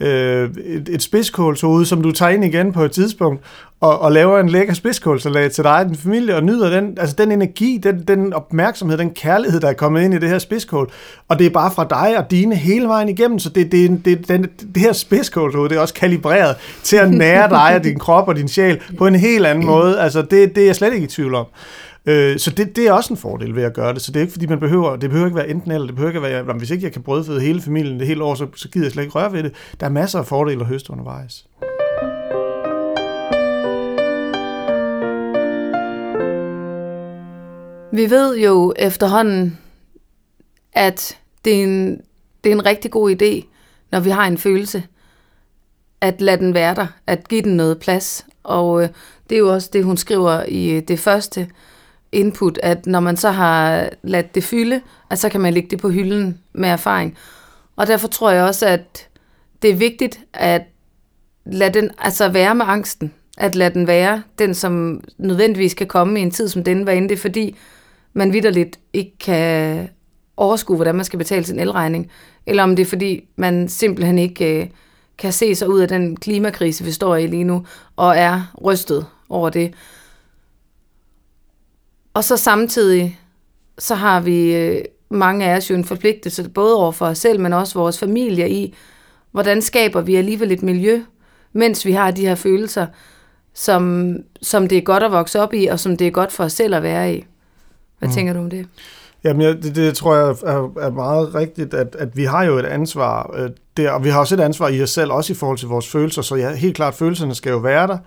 øh, 0.00 0.50
et, 0.64 0.88
et 0.88 1.02
spidskålshoved, 1.02 1.84
som 1.84 2.02
du 2.02 2.12
tager 2.12 2.30
ind 2.30 2.44
igen 2.44 2.72
på 2.72 2.84
et 2.84 2.92
tidspunkt, 2.92 3.42
og, 3.80 3.98
og 3.98 4.12
laver 4.12 4.40
en 4.40 4.48
lækker 4.48 4.74
spidskålsalat 4.74 5.52
til 5.52 5.64
dig 5.64 5.72
og 5.72 5.86
din 5.86 5.96
familie, 5.96 6.36
og 6.36 6.44
nyder 6.44 6.70
den, 6.70 6.98
altså 7.00 7.16
den 7.18 7.32
energi, 7.32 7.80
den, 7.82 8.04
den 8.08 8.32
opmærksomhed, 8.32 8.98
den 8.98 9.10
kærlighed, 9.10 9.60
der 9.60 9.68
er 9.68 9.72
kommet 9.72 10.02
ind 10.02 10.14
i 10.14 10.18
det 10.18 10.28
her 10.28 10.38
spidskål. 10.38 10.90
Og 11.28 11.38
det 11.38 11.46
er 11.46 11.50
bare 11.50 11.70
fra 11.70 11.86
dig 11.90 12.18
og 12.18 12.30
dine 12.30 12.54
hele 12.54 12.88
vejen 12.88 13.08
igennem, 13.08 13.38
så 13.38 13.48
det, 13.48 13.72
det, 13.72 14.04
det, 14.04 14.28
den, 14.28 14.42
det 14.74 14.82
her 14.82 14.92
spidskålshoved, 14.92 15.68
det 15.68 15.76
er 15.76 15.80
også 15.80 15.94
kalibreret 15.94 16.56
til 16.82 16.96
at 16.96 17.10
nære 17.10 17.48
dig 17.48 17.74
og 17.74 17.84
din 17.84 17.98
krop 17.98 18.28
og 18.28 18.36
din 18.36 18.48
sjæl 18.48 18.80
på 18.98 19.06
en 19.06 19.14
helt 19.14 19.46
anden 19.46 19.66
måde. 19.74 20.00
Altså 20.00 20.22
det, 20.22 20.54
det 20.54 20.62
er 20.62 20.66
jeg 20.66 20.76
slet 20.76 20.94
ikke 20.94 21.04
i 21.04 21.08
tvivl 21.08 21.34
om. 21.34 21.46
Øh, 22.08 22.38
så 22.38 22.50
det, 22.50 22.76
det 22.76 22.86
er 22.86 22.92
også 22.92 23.12
en 23.12 23.16
fordel 23.16 23.56
ved 23.56 23.62
at 23.62 23.74
gøre 23.74 23.94
det. 23.94 24.02
Så 24.02 24.12
det 24.12 24.16
er 24.16 24.20
ikke 24.20 24.32
fordi, 24.32 24.46
man 24.46 24.60
behøver, 24.60 24.96
det 24.96 25.10
behøver 25.10 25.26
ikke 25.26 25.36
være 25.36 25.48
enten 25.48 25.70
eller. 25.70 25.86
Det 25.86 25.94
behøver 25.94 26.10
ikke 26.10 26.22
være, 26.22 26.58
hvis 26.58 26.70
ikke 26.70 26.84
jeg 26.84 26.92
kan 26.92 27.02
brødføde 27.02 27.40
hele 27.40 27.60
familien 27.60 27.98
det 27.98 28.06
hele 28.06 28.24
år, 28.24 28.34
så, 28.34 28.46
så 28.54 28.68
gider 28.68 28.86
jeg 28.86 28.92
slet 28.92 29.02
ikke 29.02 29.14
røre 29.14 29.32
ved 29.32 29.42
det. 29.42 29.54
Der 29.80 29.86
er 29.86 29.90
masser 29.90 30.18
af 30.18 30.26
fordele 30.26 30.60
at 30.60 30.66
høste 30.66 30.90
undervejs. 30.90 31.46
Vi 37.92 38.10
ved 38.10 38.38
jo 38.38 38.74
efterhånden, 38.76 39.58
at 40.72 41.18
det 41.44 41.60
er 41.60 41.64
en, 41.64 42.00
det 42.44 42.50
er 42.50 42.54
en 42.54 42.66
rigtig 42.66 42.90
god 42.90 43.10
idé, 43.10 43.46
når 43.92 44.00
vi 44.00 44.10
har 44.10 44.26
en 44.26 44.38
følelse, 44.38 44.82
at 46.00 46.20
lade 46.20 46.38
den 46.38 46.54
være 46.54 46.74
der, 46.74 46.86
at 47.06 47.28
give 47.28 47.42
den 47.42 47.56
noget 47.56 47.78
plads. 47.78 48.26
Og 48.42 48.82
øh, 48.82 48.88
det 49.30 49.34
er 49.34 49.38
jo 49.38 49.52
også 49.52 49.70
det, 49.72 49.84
hun 49.84 49.96
skriver 49.96 50.42
i 50.48 50.70
øh, 50.70 50.82
det 50.88 50.98
første 50.98 51.48
input, 52.12 52.58
at 52.62 52.86
når 52.86 53.00
man 53.00 53.16
så 53.16 53.30
har 53.30 53.88
ladt 54.02 54.34
det 54.34 54.44
fylde, 54.44 54.80
at 55.10 55.18
så 55.18 55.28
kan 55.28 55.40
man 55.40 55.54
lægge 55.54 55.68
det 55.70 55.80
på 55.80 55.88
hylden 55.88 56.38
med 56.52 56.68
erfaring. 56.68 57.16
Og 57.76 57.86
derfor 57.86 58.08
tror 58.08 58.30
jeg 58.30 58.44
også, 58.44 58.66
at 58.66 59.08
det 59.62 59.70
er 59.70 59.74
vigtigt 59.74 60.20
at 60.32 60.62
lade 61.46 61.80
den 61.80 61.90
altså 61.98 62.28
være 62.28 62.54
med 62.54 62.64
angsten. 62.68 63.12
At 63.38 63.54
lade 63.54 63.74
den 63.74 63.86
være 63.86 64.22
den, 64.38 64.54
som 64.54 65.00
nødvendigvis 65.18 65.74
kan 65.74 65.86
komme 65.86 66.18
i 66.18 66.22
en 66.22 66.30
tid 66.30 66.48
som 66.48 66.64
denne, 66.64 66.84
hvad 66.84 66.96
end 66.96 67.08
det 67.08 67.14
er, 67.14 67.20
fordi 67.20 67.56
man 68.12 68.32
vidderligt 68.32 68.78
ikke 68.92 69.18
kan 69.18 69.88
overskue, 70.36 70.76
hvordan 70.76 70.94
man 70.94 71.04
skal 71.04 71.18
betale 71.18 71.44
sin 71.44 71.58
elregning, 71.58 72.10
eller 72.46 72.62
om 72.62 72.76
det 72.76 72.82
er 72.82 72.86
fordi, 72.86 73.28
man 73.36 73.68
simpelthen 73.68 74.18
ikke 74.18 74.60
øh, 74.60 74.66
kan 75.18 75.32
se 75.32 75.54
sig 75.54 75.68
ud 75.68 75.80
af 75.80 75.88
den 75.88 76.16
klimakrise, 76.16 76.84
vi 76.84 76.92
står 76.92 77.16
i 77.16 77.26
lige 77.26 77.44
nu, 77.44 77.66
og 77.96 78.16
er 78.16 78.54
rystet 78.64 79.06
over 79.28 79.50
det. 79.50 79.74
Og 82.16 82.24
så 82.24 82.36
samtidig, 82.36 83.20
så 83.78 83.94
har 83.94 84.20
vi 84.20 84.54
øh, 84.54 84.84
mange 85.10 85.46
af 85.46 85.56
os 85.56 85.70
jo 85.70 85.74
en 85.74 85.84
forpligtelse, 85.84 86.48
både 86.48 86.76
over 86.76 86.92
for 86.92 87.06
os 87.06 87.18
selv, 87.18 87.40
men 87.40 87.52
også 87.52 87.78
vores 87.78 87.98
familie 87.98 88.50
i, 88.50 88.74
hvordan 89.32 89.62
skaber 89.62 90.00
vi 90.00 90.16
alligevel 90.16 90.52
et 90.52 90.62
miljø, 90.62 91.02
mens 91.52 91.86
vi 91.86 91.92
har 91.92 92.10
de 92.10 92.26
her 92.26 92.34
følelser, 92.34 92.86
som, 93.54 94.14
som 94.42 94.68
det 94.68 94.78
er 94.78 94.82
godt 94.82 95.02
at 95.02 95.12
vokse 95.12 95.40
op 95.40 95.54
i, 95.54 95.66
og 95.66 95.80
som 95.80 95.96
det 95.96 96.06
er 96.06 96.10
godt 96.10 96.32
for 96.32 96.44
os 96.44 96.52
selv 96.52 96.74
at 96.74 96.82
være 96.82 97.14
i. 97.14 97.24
Hvad 97.98 98.08
mm. 98.08 98.14
tænker 98.14 98.32
du 98.32 98.38
om 98.38 98.50
det? 98.50 98.66
Jamen, 99.24 99.42
jeg, 99.42 99.62
det, 99.62 99.76
det 99.76 99.94
tror 99.94 100.14
jeg 100.14 100.28
er, 100.28 100.72
er 100.80 100.90
meget 100.90 101.34
rigtigt, 101.34 101.74
at, 101.74 101.96
at 101.98 102.16
vi 102.16 102.24
har 102.24 102.44
jo 102.44 102.58
et 102.58 102.66
ansvar 102.66 103.34
øh, 103.38 103.50
der, 103.76 103.90
og 103.90 104.04
vi 104.04 104.08
har 104.08 104.20
også 104.20 104.34
et 104.34 104.40
ansvar 104.40 104.68
i 104.68 104.82
os 104.82 104.90
selv, 104.90 105.12
også 105.12 105.32
i 105.32 105.36
forhold 105.36 105.58
til 105.58 105.68
vores 105.68 105.88
følelser, 105.88 106.22
så 106.22 106.34
ja, 106.36 106.54
helt 106.54 106.76
klart, 106.76 106.94
følelserne 106.94 107.34
skal 107.34 107.50
jo 107.50 107.58
være 107.58 107.86
der, 107.86 107.98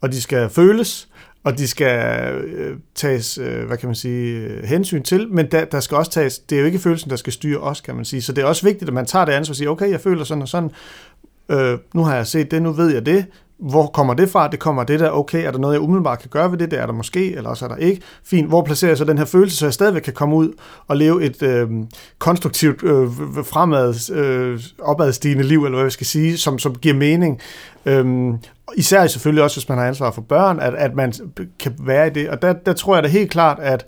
og 0.00 0.12
de 0.12 0.22
skal 0.22 0.48
føles, 0.48 1.08
og 1.44 1.58
de 1.58 1.68
skal 1.68 2.34
øh, 2.34 2.76
tages, 2.94 3.38
øh, 3.38 3.66
hvad 3.66 3.76
kan 3.76 3.88
man 3.88 3.94
sige, 3.94 4.38
øh, 4.38 4.64
hensyn 4.64 5.02
til, 5.02 5.28
men 5.30 5.50
der, 5.50 5.64
der 5.64 5.80
skal 5.80 5.96
også 5.96 6.10
tages, 6.10 6.38
det 6.38 6.56
er 6.56 6.60
jo 6.60 6.66
ikke 6.66 6.78
følelsen, 6.78 7.10
der 7.10 7.16
skal 7.16 7.32
styre 7.32 7.58
os, 7.58 7.80
kan 7.80 7.94
man 7.94 8.04
sige, 8.04 8.22
så 8.22 8.32
det 8.32 8.42
er 8.42 8.46
også 8.46 8.66
vigtigt, 8.66 8.88
at 8.88 8.94
man 8.94 9.06
tager 9.06 9.24
det 9.24 9.32
ansvar 9.32 9.52
og 9.52 9.56
siger, 9.56 9.70
okay, 9.70 9.90
jeg 9.90 10.00
føler 10.00 10.24
sådan 10.24 10.42
og 10.42 10.48
sådan, 10.48 10.70
øh, 11.48 11.78
nu 11.94 12.02
har 12.02 12.16
jeg 12.16 12.26
set 12.26 12.50
det, 12.50 12.62
nu 12.62 12.72
ved 12.72 12.92
jeg 12.92 13.06
det, 13.06 13.26
hvor 13.58 13.86
kommer 13.86 14.14
det 14.14 14.30
fra? 14.30 14.48
Det 14.48 14.58
kommer 14.58 14.84
det 14.84 15.00
der, 15.00 15.10
okay, 15.10 15.46
er 15.46 15.50
der 15.50 15.58
noget, 15.58 15.74
jeg 15.74 15.82
umiddelbart 15.82 16.18
kan 16.18 16.30
gøre 16.30 16.50
ved 16.50 16.58
det? 16.58 16.70
Det 16.70 16.78
er 16.78 16.86
der 16.86 16.92
måske, 16.92 17.36
eller 17.36 17.50
også 17.50 17.64
er 17.64 17.68
der 17.68 17.76
ikke. 17.76 18.02
Fint, 18.24 18.48
hvor 18.48 18.62
placerer 18.62 18.90
jeg 18.90 18.98
så 18.98 19.04
den 19.04 19.18
her 19.18 19.24
følelse, 19.24 19.56
så 19.56 19.66
jeg 19.66 19.74
stadigvæk 19.74 20.02
kan 20.02 20.12
komme 20.12 20.36
ud 20.36 20.52
og 20.86 20.96
leve 20.96 21.24
et 21.24 21.42
øh, 21.42 21.68
konstruktivt, 22.18 22.82
øh, 22.82 23.08
fremad, 23.44 24.10
øh, 24.12 24.60
opadstigende 24.82 25.44
liv, 25.44 25.64
eller 25.64 25.76
hvad 25.76 25.84
jeg 25.84 25.92
skal 25.92 26.06
sige, 26.06 26.38
som, 26.38 26.58
som 26.58 26.74
giver 26.74 26.94
mening. 26.94 27.40
Øhm, 27.86 28.38
især 28.76 29.06
selvfølgelig 29.06 29.44
også, 29.44 29.56
hvis 29.56 29.68
man 29.68 29.78
har 29.78 29.86
ansvar 29.86 30.10
for 30.10 30.22
børn, 30.22 30.60
at, 30.60 30.74
at 30.74 30.94
man 30.94 31.12
kan 31.58 31.74
være 31.80 32.06
i 32.06 32.10
det. 32.10 32.28
Og 32.28 32.42
der, 32.42 32.52
der 32.52 32.72
tror 32.72 32.94
jeg 32.94 33.02
da 33.02 33.08
helt 33.08 33.30
klart, 33.30 33.58
at, 33.60 33.86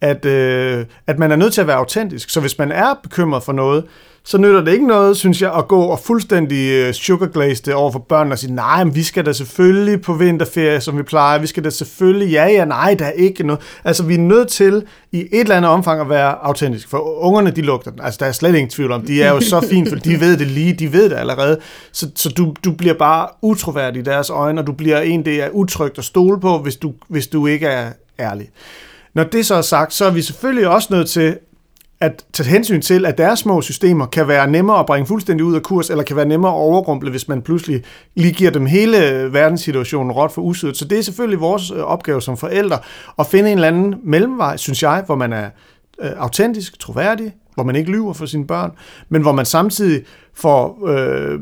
at, 0.00 0.24
øh, 0.24 0.86
at 1.06 1.18
man 1.18 1.32
er 1.32 1.36
nødt 1.36 1.54
til 1.54 1.60
at 1.60 1.66
være 1.66 1.76
autentisk. 1.76 2.30
Så 2.30 2.40
hvis 2.40 2.58
man 2.58 2.72
er 2.72 2.94
bekymret 3.02 3.42
for 3.42 3.52
noget, 3.52 3.84
så 4.24 4.38
nytter 4.38 4.60
det 4.60 4.72
ikke 4.72 4.86
noget, 4.86 5.16
synes 5.16 5.42
jeg, 5.42 5.54
at 5.54 5.68
gå 5.68 5.82
og 5.82 5.98
fuldstændig 5.98 6.70
øh, 6.70 6.92
sugarglaze 6.92 7.62
det 7.62 7.74
over 7.74 7.92
for 7.92 7.98
børnene 7.98 8.34
og 8.34 8.38
sige, 8.38 8.54
nej, 8.54 8.84
men 8.84 8.94
vi 8.94 9.02
skal 9.02 9.26
da 9.26 9.32
selvfølgelig 9.32 10.00
på 10.00 10.14
vinterferie, 10.14 10.80
som 10.80 10.98
vi 10.98 11.02
plejer, 11.02 11.38
vi 11.38 11.46
skal 11.46 11.64
da 11.64 11.70
selvfølgelig, 11.70 12.30
ja, 12.30 12.46
ja, 12.46 12.64
nej, 12.64 12.94
der 12.98 13.04
er 13.04 13.10
ikke 13.10 13.46
noget. 13.46 13.62
Altså, 13.84 14.02
vi 14.02 14.14
er 14.14 14.18
nødt 14.18 14.48
til 14.48 14.82
i 15.12 15.20
et 15.20 15.28
eller 15.32 15.56
andet 15.56 15.70
omfang 15.70 16.00
at 16.00 16.08
være 16.08 16.34
autentisk, 16.42 16.88
for 16.88 16.98
ungerne, 17.24 17.50
de 17.50 17.62
lugter 17.62 17.90
den. 17.90 18.00
Altså, 18.00 18.18
der 18.20 18.26
er 18.26 18.32
slet 18.32 18.54
ingen 18.54 18.70
tvivl 18.70 18.92
om, 18.92 19.02
de 19.02 19.22
er 19.22 19.30
jo 19.30 19.40
så 19.40 19.60
fint, 19.70 19.88
for 19.88 19.96
de 19.96 20.20
ved 20.20 20.36
det 20.36 20.46
lige, 20.46 20.72
de 20.72 20.92
ved 20.92 21.10
det 21.10 21.16
allerede. 21.16 21.58
Så, 21.92 22.10
så 22.14 22.28
du, 22.28 22.54
du 22.64 22.72
bliver 22.72 22.94
bare 22.94 23.28
utroværdig 23.42 24.00
i 24.00 24.04
deres 24.04 24.30
øjne, 24.30 24.60
og 24.60 24.66
du 24.66 24.72
bliver 24.72 25.00
en, 25.00 25.24
det 25.24 25.42
er 25.42 25.48
utrygt 25.50 25.98
at 25.98 26.04
stole 26.04 26.40
på, 26.40 26.58
hvis 26.58 26.76
du, 26.76 26.92
hvis 27.08 27.26
du 27.26 27.46
ikke 27.46 27.66
er 27.66 27.92
ærlig. 28.18 28.50
Når 29.14 29.24
det 29.24 29.46
så 29.46 29.54
er 29.54 29.62
sagt, 29.62 29.94
så 29.94 30.04
er 30.04 30.10
vi 30.10 30.22
selvfølgelig 30.22 30.68
også 30.68 30.88
nødt 30.90 31.08
til 31.08 31.36
at 32.00 32.24
tage 32.32 32.48
hensyn 32.48 32.80
til, 32.80 33.06
at 33.06 33.18
deres 33.18 33.38
små 33.38 33.60
systemer 33.60 34.06
kan 34.06 34.28
være 34.28 34.50
nemmere 34.50 34.78
at 34.78 34.86
bringe 34.86 35.06
fuldstændig 35.06 35.44
ud 35.44 35.54
af 35.54 35.62
kurs, 35.62 35.90
eller 35.90 36.04
kan 36.04 36.16
være 36.16 36.26
nemmere 36.26 36.50
at 36.52 36.56
overrumple, 36.56 37.10
hvis 37.10 37.28
man 37.28 37.42
pludselig 37.42 37.84
lige 38.14 38.32
giver 38.32 38.50
dem 38.50 38.66
hele 38.66 38.98
verdenssituationen 39.32 40.12
råt 40.12 40.32
for 40.32 40.42
usødet. 40.42 40.76
Så 40.76 40.84
det 40.84 40.98
er 40.98 41.02
selvfølgelig 41.02 41.40
vores 41.40 41.70
øh, 41.70 41.78
opgave 41.78 42.22
som 42.22 42.36
forældre 42.36 42.78
at 43.18 43.26
finde 43.26 43.52
en 43.52 43.58
eller 43.58 43.68
anden 43.68 43.94
mellemvej, 44.04 44.56
synes 44.56 44.82
jeg, 44.82 45.02
hvor 45.06 45.14
man 45.14 45.32
er 45.32 45.50
øh, 46.00 46.10
autentisk, 46.16 46.78
troværdig, 46.78 47.34
hvor 47.58 47.64
man 47.64 47.76
ikke 47.76 47.90
lyver 47.90 48.12
for 48.12 48.26
sine 48.26 48.46
børn, 48.46 48.72
men 49.08 49.22
hvor 49.22 49.32
man 49.32 49.44
samtidig 49.44 50.02
får 50.34 50.88
øh, 50.88 51.38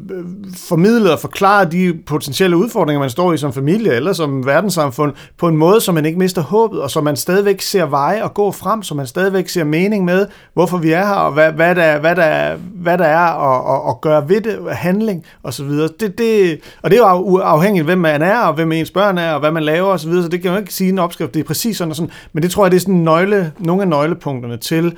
formidlet 0.68 1.12
og 1.12 1.18
forklaret 1.18 1.72
de 1.72 1.94
potentielle 2.07 2.57
udfordringer, 2.57 3.00
man 3.00 3.11
står 3.11 3.33
i 3.33 3.37
som 3.37 3.52
familie 3.52 3.92
eller 3.94 4.12
som 4.12 4.46
verdenssamfund, 4.46 5.12
på 5.38 5.48
en 5.48 5.57
måde, 5.57 5.81
så 5.81 5.92
man 5.92 6.05
ikke 6.05 6.18
mister 6.18 6.42
håbet, 6.42 6.81
og 6.81 6.90
så 6.90 7.00
man 7.00 7.16
stadigvæk 7.16 7.61
ser 7.61 7.87
veje 7.87 8.24
og 8.24 8.35
gå 8.35 8.52
frem, 8.52 8.83
så 8.83 8.94
man 8.94 9.07
stadigvæk 9.07 9.48
ser 9.48 9.64
mening 9.64 10.05
med, 10.05 10.26
hvorfor 10.55 10.79
vi 10.79 10.92
er 10.92 11.07
her, 11.07 11.14
og 11.14 11.33
hvad, 11.33 11.52
hvad, 11.52 11.74
der, 11.74 11.98
hvad, 11.98 12.16
der, 12.16 12.57
hvad 12.74 12.98
der 12.98 13.05
er 13.05 13.18
at, 13.18 13.76
at, 13.76 13.90
at 13.90 14.00
gøre 14.00 14.29
ved 14.29 14.40
det, 14.40 14.59
handling 14.72 15.24
osv. 15.42 15.70
Det, 15.70 16.18
det, 16.18 16.61
og 16.83 16.90
det 16.90 16.98
er 16.98 17.02
jo 17.02 17.37
afhængigt, 17.37 17.85
hvem 17.85 17.98
man 17.98 18.22
er, 18.22 18.38
og 18.38 18.55
hvem 18.55 18.72
ens 18.72 18.90
børn 18.90 19.18
er, 19.18 19.33
og 19.33 19.40
hvad 19.40 19.50
man 19.50 19.62
laver 19.62 19.88
osv., 19.88 19.98
så, 19.98 20.09
videre, 20.09 20.22
så 20.22 20.29
det 20.29 20.42
kan 20.42 20.50
man 20.50 20.61
ikke 20.61 20.74
sige 20.74 20.88
en 20.88 20.98
opskrift, 20.98 21.35
det 21.35 21.40
er 21.40 21.44
præcis 21.44 21.76
sådan 21.76 21.90
og 21.90 21.96
sådan, 21.96 22.11
men 22.33 22.42
det 22.42 22.50
tror 22.50 22.64
jeg, 22.64 22.70
det 22.70 22.76
er 22.76 22.81
sådan 22.81 22.94
nøgle, 22.94 23.52
nogle 23.59 23.83
af 23.83 23.88
nøglepunkterne 23.88 24.57
til, 24.57 24.96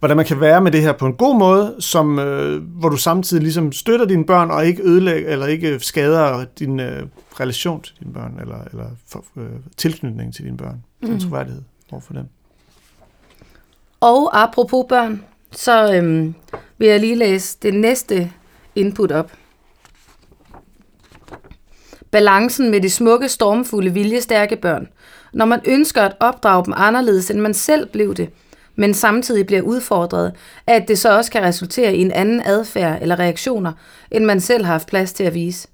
hvordan 0.00 0.16
man 0.16 0.26
kan 0.26 0.40
være 0.40 0.60
med 0.60 0.72
det 0.72 0.82
her 0.82 0.92
på 0.92 1.06
en 1.06 1.12
god 1.12 1.38
måde, 1.38 1.76
som, 1.78 2.18
øh, 2.18 2.62
hvor 2.62 2.88
du 2.88 2.96
samtidig 2.96 3.42
ligesom 3.42 3.72
støtter 3.72 4.06
dine 4.06 4.26
børn 4.26 4.50
og 4.50 4.66
ikke 4.66 4.82
ødelægger 4.82 5.30
eller 5.30 5.46
ikke 5.46 5.80
skader 5.80 6.44
din 6.58 6.80
øh, 6.80 7.06
relation 7.40 7.82
til 7.82 7.94
dine 8.00 8.12
børn 8.12 8.38
eller, 8.40 8.64
eller 8.70 8.86
for, 9.08 9.24
øh, 9.36 9.50
tilknytning 9.76 10.34
til 10.34 10.44
dine 10.44 10.56
børn. 10.56 10.82
Mm. 11.02 11.08
Din 11.08 11.20
troværdighed 11.20 11.62
overfor 11.92 12.12
dem. 12.12 12.24
Og 14.00 14.42
apropos 14.42 14.86
børn, 14.88 15.24
så 15.52 15.94
øhm, 15.94 16.34
vil 16.78 16.88
jeg 16.88 17.00
lige 17.00 17.16
læse 17.16 17.58
det 17.62 17.74
næste 17.74 18.32
input 18.74 19.12
op. 19.12 19.32
Balancen 22.10 22.70
med 22.70 22.80
de 22.80 22.90
smukke, 22.90 23.28
stormfulde, 23.28 23.92
viljestærke 23.92 24.56
børn. 24.56 24.88
Når 25.32 25.44
man 25.44 25.60
ønsker 25.64 26.02
at 26.02 26.16
opdrage 26.20 26.64
dem 26.64 26.74
anderledes, 26.76 27.30
end 27.30 27.40
man 27.40 27.54
selv 27.54 27.88
blev 27.88 28.14
det– 28.14 28.30
men 28.80 28.94
samtidig 28.94 29.46
bliver 29.46 29.62
udfordret, 29.62 30.32
at 30.66 30.88
det 30.88 30.98
så 30.98 31.16
også 31.16 31.30
kan 31.30 31.42
resultere 31.42 31.94
i 31.94 32.00
en 32.00 32.12
anden 32.12 32.42
adfærd 32.44 32.98
eller 33.02 33.18
reaktioner, 33.18 33.72
end 34.10 34.24
man 34.24 34.40
selv 34.40 34.64
har 34.64 34.72
haft 34.72 34.88
plads 34.88 35.12
til 35.12 35.24
at 35.24 35.34
vise. 35.34 35.68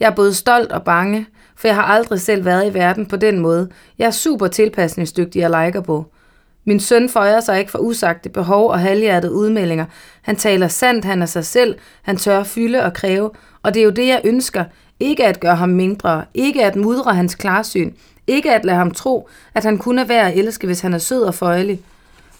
Jeg 0.00 0.06
er 0.06 0.14
både 0.14 0.34
stolt 0.34 0.72
og 0.72 0.82
bange, 0.82 1.26
for 1.56 1.68
jeg 1.68 1.74
har 1.74 1.82
aldrig 1.82 2.20
selv 2.20 2.44
været 2.44 2.70
i 2.70 2.74
verden 2.74 3.06
på 3.06 3.16
den 3.16 3.38
måde. 3.38 3.68
Jeg 3.98 4.06
er 4.06 4.10
super 4.10 4.46
tilpasningsdygtig 4.46 5.46
og 5.46 5.64
liker 5.64 5.80
på. 5.80 6.06
Min 6.64 6.80
søn 6.80 7.08
føjer 7.08 7.40
sig 7.40 7.58
ikke 7.58 7.70
for 7.70 7.78
usagte 7.78 8.28
behov 8.28 8.70
og 8.70 8.80
halvhjertede 8.80 9.32
udmeldinger. 9.32 9.84
Han 10.22 10.36
taler 10.36 10.68
sandt, 10.68 11.04
han 11.04 11.22
er 11.22 11.26
sig 11.26 11.44
selv, 11.44 11.78
han 12.02 12.16
tør 12.16 12.42
fylde 12.42 12.82
og 12.82 12.92
kræve, 12.92 13.30
og 13.62 13.74
det 13.74 13.80
er 13.80 13.84
jo 13.84 13.90
det, 13.90 14.06
jeg 14.06 14.20
ønsker. 14.24 14.64
Ikke 15.00 15.26
at 15.26 15.40
gøre 15.40 15.56
ham 15.56 15.68
mindre, 15.68 16.24
ikke 16.34 16.64
at 16.64 16.76
mudre 16.76 17.14
hans 17.14 17.34
klarsyn, 17.34 17.92
ikke 18.26 18.52
at 18.52 18.64
lade 18.64 18.76
ham 18.76 18.90
tro, 18.90 19.28
at 19.54 19.64
han 19.64 19.78
kun 19.78 19.98
er 19.98 20.04
værd 20.04 20.26
at 20.26 20.38
elske, 20.38 20.66
hvis 20.66 20.80
han 20.80 20.94
er 20.94 20.98
sød 20.98 21.22
og 21.22 21.34
føjelig. 21.34 21.80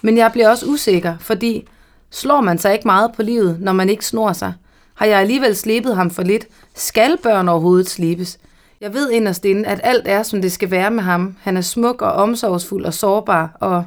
Men 0.02 0.16
jeg 0.16 0.32
bliver 0.32 0.48
også 0.48 0.66
usikker, 0.66 1.18
fordi 1.20 1.68
slår 2.10 2.40
man 2.40 2.58
sig 2.58 2.72
ikke 2.72 2.86
meget 2.86 3.12
på 3.16 3.22
livet, 3.22 3.60
når 3.60 3.72
man 3.72 3.88
ikke 3.88 4.06
snor 4.06 4.32
sig? 4.32 4.52
Har 4.94 5.06
jeg 5.06 5.20
alligevel 5.20 5.56
slebet 5.56 5.96
ham 5.96 6.10
for 6.10 6.22
lidt? 6.22 6.46
Skal 6.74 7.16
børn 7.22 7.48
overhovedet 7.48 7.88
slibes? 7.88 8.38
Jeg 8.80 8.94
ved 8.94 9.10
inderst 9.10 9.44
inde, 9.44 9.66
at 9.66 9.80
alt 9.82 10.08
er, 10.08 10.22
som 10.22 10.42
det 10.42 10.52
skal 10.52 10.70
være 10.70 10.90
med 10.90 11.02
ham. 11.02 11.36
Han 11.40 11.56
er 11.56 11.60
smuk 11.60 12.02
og 12.02 12.12
omsorgsfuld 12.12 12.84
og 12.84 12.94
sårbar, 12.94 13.56
og... 13.60 13.84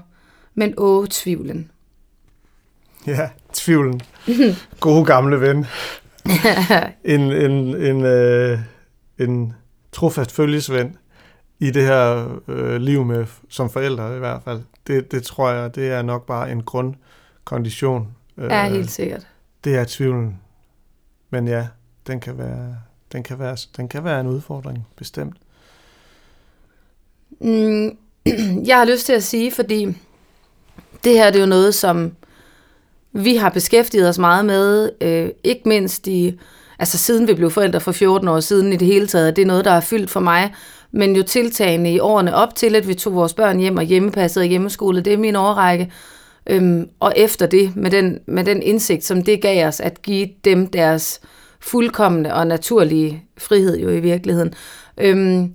Men 0.58 0.74
åh, 0.78 1.08
tvivlen. 1.08 1.72
Ja, 3.08 3.30
tvivlen. 3.54 4.02
Gode 4.80 5.06
gamle 5.06 5.42
ven. 5.42 5.66
en, 7.04 7.22
en, 7.22 7.52
en, 7.76 8.06
øh, 8.06 8.60
en 9.20 9.54
trofast 9.92 10.32
følgesvend 10.32 10.94
i 11.60 11.72
det 11.72 11.84
her 11.84 12.28
øh, 12.48 12.76
liv 12.76 13.06
med 13.06 13.26
som 13.50 13.70
forældre 13.70 14.16
i 14.16 14.20
hvert 14.20 14.42
fald. 14.46 14.62
Det, 14.88 15.12
det 15.12 15.24
tror 15.24 15.50
jeg, 15.50 15.76
det 15.76 15.92
er 15.92 16.02
nok 16.02 16.26
bare 16.26 16.52
en 16.52 16.64
grundkondition. 16.64 18.08
Øh, 18.38 18.52
ja, 18.52 18.70
helt 18.70 18.92
sikkert. 18.92 19.28
Det 19.64 19.76
er 19.76 19.86
tvivlen. 19.88 20.40
Men 21.30 21.48
ja, 21.48 21.68
den 22.08 22.20
kan 22.20 22.38
være, 22.38 22.78
den 23.12 23.24
kan 23.24 23.40
være, 23.40 23.58
den 23.78 23.88
kan 23.88 24.04
være 24.04 24.20
en 24.20 24.28
udfordring, 24.28 24.88
bestemt. 24.96 25.38
Mm, 27.40 27.98
jeg 28.70 28.78
har 28.78 28.86
lyst 28.86 29.06
til 29.06 29.14
at 29.14 29.24
sige, 29.24 29.52
fordi 29.52 29.98
det 31.04 31.14
her 31.14 31.32
det 31.32 31.36
er 31.36 31.44
jo 31.44 31.50
noget, 31.50 31.76
som 31.76 32.16
vi 33.12 33.36
har 33.36 33.50
beskæftiget 33.50 34.10
os 34.10 34.18
meget 34.18 34.46
med, 34.46 34.92
øh, 35.02 35.30
ikke 35.44 35.70
mindst 35.70 36.08
i, 36.08 36.40
altså 36.80 36.98
siden 36.98 37.28
vi 37.28 37.34
blev 37.34 37.52
forældre 37.52 37.80
for 37.80 37.92
14 37.92 38.28
år 38.28 38.40
siden 38.40 38.74
i 38.74 38.76
det 38.76 38.88
hele 38.88 39.08
taget. 39.08 39.36
Det 39.36 39.42
er 39.42 39.46
noget, 39.46 39.66
der 39.66 39.72
er 39.72 39.82
fyldt 39.82 40.10
for 40.10 40.20
mig, 40.20 40.54
men 40.96 41.16
jo 41.16 41.24
tiltagende 41.24 41.92
i 41.94 42.00
årene 42.00 42.36
op 42.36 42.56
til, 42.56 42.76
at 42.76 42.88
vi 42.88 42.94
tog 42.94 43.16
vores 43.16 43.34
børn 43.34 43.60
hjem 43.60 43.78
og 43.78 43.84
hjemmepasset 43.84 44.42
og 44.42 44.48
hjemmeskole. 44.48 45.02
Det 45.02 45.14
er 45.14 45.18
min 45.18 45.36
overrække. 45.36 45.92
Øhm, 46.50 46.90
og 47.00 47.14
efter 47.16 47.46
det, 47.46 47.76
med 47.76 47.92
den, 47.92 48.20
med 48.28 48.44
den 48.44 48.62
indsigt, 48.62 49.06
som 49.06 49.24
det 49.24 49.42
gav 49.42 49.68
os, 49.68 49.80
at 49.80 50.02
give 50.02 50.30
dem 50.46 50.68
deres 50.68 51.22
fuldkommende 51.60 52.34
og 52.34 52.48
naturlige 52.48 53.24
frihed 53.38 53.80
jo 53.80 53.90
i 53.90 54.00
virkeligheden. 54.00 54.54
Øhm, 54.98 55.54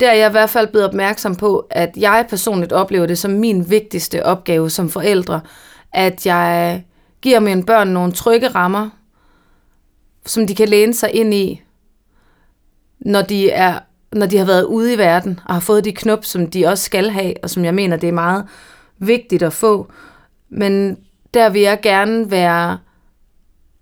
der 0.00 0.10
er 0.10 0.14
jeg 0.14 0.28
i 0.28 0.32
hvert 0.32 0.50
fald 0.50 0.66
blevet 0.66 0.88
opmærksom 0.88 1.36
på, 1.36 1.66
at 1.70 1.90
jeg 1.96 2.26
personligt 2.28 2.72
oplever 2.72 3.06
det 3.06 3.18
som 3.18 3.30
min 3.30 3.70
vigtigste 3.70 4.26
opgave 4.26 4.70
som 4.70 4.90
forældre, 4.90 5.40
at 5.92 6.26
jeg 6.26 6.84
giver 7.22 7.40
mine 7.40 7.64
børn 7.64 7.88
nogle 7.88 8.12
trygge 8.12 8.48
rammer, 8.48 8.90
som 10.26 10.46
de 10.46 10.54
kan 10.54 10.68
læne 10.68 10.94
sig 10.94 11.14
ind 11.14 11.34
i, 11.34 11.62
når 13.00 13.22
de, 13.22 13.50
er, 13.50 13.78
når 14.12 14.26
de 14.26 14.38
har 14.38 14.44
været 14.44 14.64
ude 14.64 14.94
i 14.94 14.98
verden 14.98 15.40
og 15.44 15.54
har 15.54 15.60
fået 15.60 15.84
de 15.84 15.92
knop, 15.92 16.24
som 16.24 16.50
de 16.50 16.66
også 16.66 16.84
skal 16.84 17.10
have, 17.10 17.34
og 17.42 17.50
som 17.50 17.64
jeg 17.64 17.74
mener, 17.74 17.96
det 17.96 18.08
er 18.08 18.12
meget 18.12 18.44
vigtigt 18.98 19.42
at 19.42 19.52
få. 19.52 19.88
Men 20.48 20.98
der 21.34 21.48
vil 21.48 21.62
jeg 21.62 21.80
gerne 21.82 22.30
være 22.30 22.78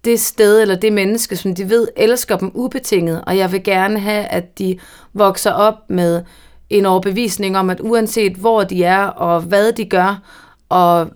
det 0.05 0.21
sted 0.21 0.63
eller 0.63 0.75
det 0.75 0.93
menneske, 0.93 1.37
som 1.37 1.55
de 1.55 1.71
ved 1.71 1.89
elsker 1.97 2.37
dem 2.37 2.51
ubetinget, 2.55 3.25
og 3.27 3.37
jeg 3.37 3.53
vil 3.53 3.63
gerne 3.63 3.99
have, 3.99 4.25
at 4.25 4.59
de 4.59 4.79
vokser 5.13 5.53
op 5.53 5.91
med 5.91 6.23
en 6.71 6.87
overbevisning 6.87 7.59
om, 7.59 7.71
at 7.71 7.81
uanset 7.81 8.33
hvor 8.33 8.65
de 8.65 8.85
er 8.85 9.05
og 9.05 9.41
hvad 9.41 9.73
de 9.73 9.85
gør, 9.85 10.23
og 10.69 11.11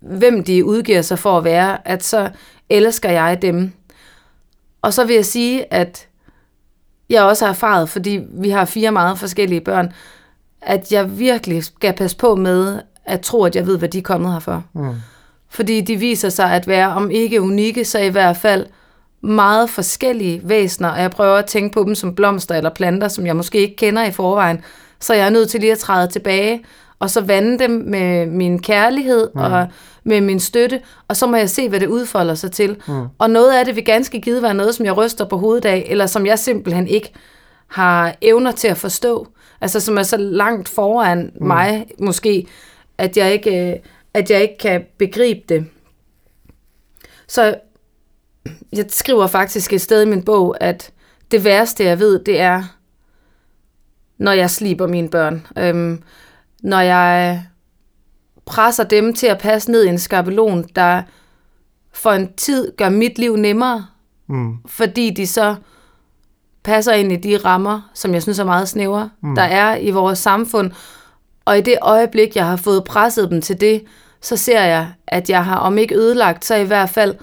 hvem 0.00 0.44
de 0.44 0.64
udgiver 0.64 1.02
sig 1.02 1.18
for 1.18 1.38
at 1.38 1.44
være, 1.44 1.88
at 1.88 2.04
så 2.04 2.30
elsker 2.68 3.10
jeg 3.10 3.42
dem. 3.42 3.72
Og 4.82 4.92
så 4.92 5.04
vil 5.04 5.14
jeg 5.14 5.24
sige, 5.24 5.74
at 5.74 6.08
jeg 7.10 7.22
også 7.22 7.44
har 7.44 7.52
erfaret, 7.52 7.88
fordi 7.88 8.20
vi 8.30 8.50
har 8.50 8.64
fire 8.64 8.92
meget 8.92 9.18
forskellige 9.18 9.60
børn, 9.60 9.92
at 10.62 10.92
jeg 10.92 11.18
virkelig 11.18 11.64
skal 11.64 11.92
passe 11.92 12.16
på 12.16 12.34
med 12.34 12.80
at 13.04 13.20
tro, 13.20 13.44
at 13.44 13.56
jeg 13.56 13.66
ved, 13.66 13.78
hvad 13.78 13.88
de 13.88 13.98
er 13.98 14.02
kommet 14.02 14.32
her 14.32 14.38
for. 14.38 14.64
Mm. 14.72 14.94
Fordi 15.48 15.80
de 15.80 15.96
viser 15.96 16.28
sig 16.28 16.52
at 16.52 16.68
være, 16.68 16.88
om 16.88 17.10
ikke 17.10 17.40
unikke, 17.40 17.84
så 17.84 17.98
i 17.98 18.08
hvert 18.08 18.36
fald 18.36 18.66
meget 19.20 19.70
forskellige 19.70 20.40
væsener, 20.44 20.88
og 20.88 21.00
jeg 21.00 21.10
prøver 21.10 21.36
at 21.36 21.46
tænke 21.46 21.74
på 21.74 21.84
dem 21.84 21.94
som 21.94 22.14
blomster 22.14 22.54
eller 22.54 22.70
planter, 22.70 23.08
som 23.08 23.26
jeg 23.26 23.36
måske 23.36 23.58
ikke 23.58 23.76
kender 23.76 24.04
i 24.04 24.10
forvejen. 24.10 24.60
Så 25.00 25.14
jeg 25.14 25.26
er 25.26 25.30
nødt 25.30 25.50
til 25.50 25.60
lige 25.60 25.72
at 25.72 25.78
træde 25.78 26.08
tilbage, 26.08 26.64
og 27.04 27.10
så 27.10 27.20
vande 27.20 27.58
dem 27.58 27.70
med 27.70 28.26
min 28.26 28.62
kærlighed 28.62 29.30
mm. 29.34 29.40
og 29.40 29.68
med 30.04 30.20
min 30.20 30.40
støtte, 30.40 30.80
og 31.08 31.16
så 31.16 31.26
må 31.26 31.36
jeg 31.36 31.50
se, 31.50 31.68
hvad 31.68 31.80
det 31.80 31.86
udfolder 31.86 32.34
sig 32.34 32.52
til. 32.52 32.76
Mm. 32.88 33.06
Og 33.18 33.30
noget 33.30 33.58
af 33.58 33.64
det 33.64 33.76
vil 33.76 33.84
ganske 33.84 34.20
givet 34.20 34.42
være 34.42 34.54
noget, 34.54 34.74
som 34.74 34.86
jeg 34.86 34.96
ryster 34.96 35.24
på 35.24 35.36
hovedet 35.36 35.64
af, 35.64 35.86
eller 35.90 36.06
som 36.06 36.26
jeg 36.26 36.38
simpelthen 36.38 36.88
ikke 36.88 37.12
har 37.68 38.14
evner 38.22 38.52
til 38.52 38.68
at 38.68 38.76
forstå. 38.76 39.28
Altså 39.60 39.80
som 39.80 39.98
er 39.98 40.02
så 40.02 40.16
langt 40.16 40.68
foran 40.68 41.32
mm. 41.40 41.46
mig 41.46 41.86
måske, 41.98 42.46
at 42.98 43.16
jeg 43.16 43.32
ikke, 43.32 43.80
at 44.14 44.30
jeg 44.30 44.42
ikke 44.42 44.58
kan 44.58 44.84
begribe 44.98 45.40
det. 45.48 45.66
Så 47.28 47.54
jeg 48.72 48.84
skriver 48.88 49.26
faktisk 49.26 49.72
et 49.72 49.80
sted 49.80 50.02
i 50.02 50.08
min 50.08 50.22
bog, 50.22 50.56
at 50.60 50.90
det 51.30 51.44
værste, 51.44 51.84
jeg 51.84 51.98
ved, 51.98 52.18
det 52.24 52.40
er, 52.40 52.62
når 54.18 54.32
jeg 54.32 54.50
sliber 54.50 54.86
mine 54.86 55.08
børn. 55.08 55.46
Øhm, 55.58 56.02
når 56.64 56.80
jeg 56.80 57.42
presser 58.46 58.84
dem 58.84 59.14
til 59.14 59.26
at 59.26 59.38
passe 59.38 59.70
ned 59.70 59.84
i 59.84 59.88
en 59.88 59.98
skabelon, 59.98 60.64
der 60.76 61.02
for 61.92 62.10
en 62.10 62.32
tid 62.36 62.72
gør 62.76 62.88
mit 62.88 63.18
liv 63.18 63.36
nemmere, 63.36 63.86
mm. 64.26 64.56
fordi 64.66 65.10
de 65.10 65.26
så 65.26 65.54
passer 66.64 66.92
ind 66.92 67.12
i 67.12 67.16
de 67.16 67.36
rammer, 67.36 67.90
som 67.94 68.14
jeg 68.14 68.22
synes 68.22 68.38
er 68.38 68.44
meget 68.44 68.68
snævre, 68.68 69.10
mm. 69.22 69.34
der 69.34 69.42
er 69.42 69.76
i 69.76 69.90
vores 69.90 70.18
samfund. 70.18 70.70
Og 71.44 71.58
i 71.58 71.60
det 71.60 71.78
øjeblik, 71.82 72.36
jeg 72.36 72.46
har 72.46 72.56
fået 72.56 72.84
presset 72.84 73.30
dem 73.30 73.40
til 73.40 73.60
det, 73.60 73.84
så 74.20 74.36
ser 74.36 74.62
jeg, 74.62 74.92
at 75.06 75.30
jeg 75.30 75.44
har 75.44 75.56
om 75.56 75.78
ikke 75.78 75.96
ødelagt, 75.96 76.44
så 76.44 76.54
i 76.54 76.64
hvert 76.64 76.90
fald 76.90 77.14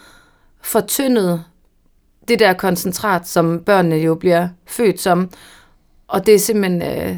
fortyndet 0.61 1.43
det 2.27 2.39
der 2.39 2.53
koncentrat, 2.53 3.27
som 3.27 3.59
børnene 3.65 3.95
jo 3.95 4.15
bliver 4.15 4.47
født 4.67 4.99
som. 4.99 5.29
Og 6.07 6.25
det 6.25 6.35
er 6.35 6.39
simpelthen, 6.39 6.81
øh, 6.81 7.15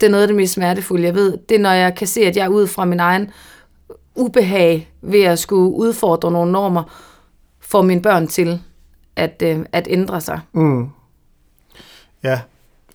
det 0.00 0.06
er 0.06 0.10
noget 0.10 0.22
af 0.22 0.28
det 0.28 0.36
mest 0.36 0.52
smertefulde, 0.52 1.04
jeg 1.04 1.14
ved. 1.14 1.38
Det 1.48 1.54
er, 1.54 1.58
når 1.58 1.70
jeg 1.70 1.94
kan 1.94 2.06
se, 2.06 2.20
at 2.20 2.36
jeg 2.36 2.44
er 2.44 2.48
ud 2.48 2.66
fra 2.66 2.84
min 2.84 3.00
egen 3.00 3.30
ubehag 4.14 4.92
ved 5.02 5.22
at 5.22 5.38
skulle 5.38 5.74
udfordre 5.74 6.32
nogle 6.32 6.52
normer, 6.52 6.82
får 7.60 7.82
mine 7.82 8.02
børn 8.02 8.26
til 8.26 8.60
at, 9.16 9.42
øh, 9.44 9.58
at 9.72 9.86
ændre 9.90 10.20
sig. 10.20 10.40
Mm. 10.52 10.88
Ja, 12.24 12.40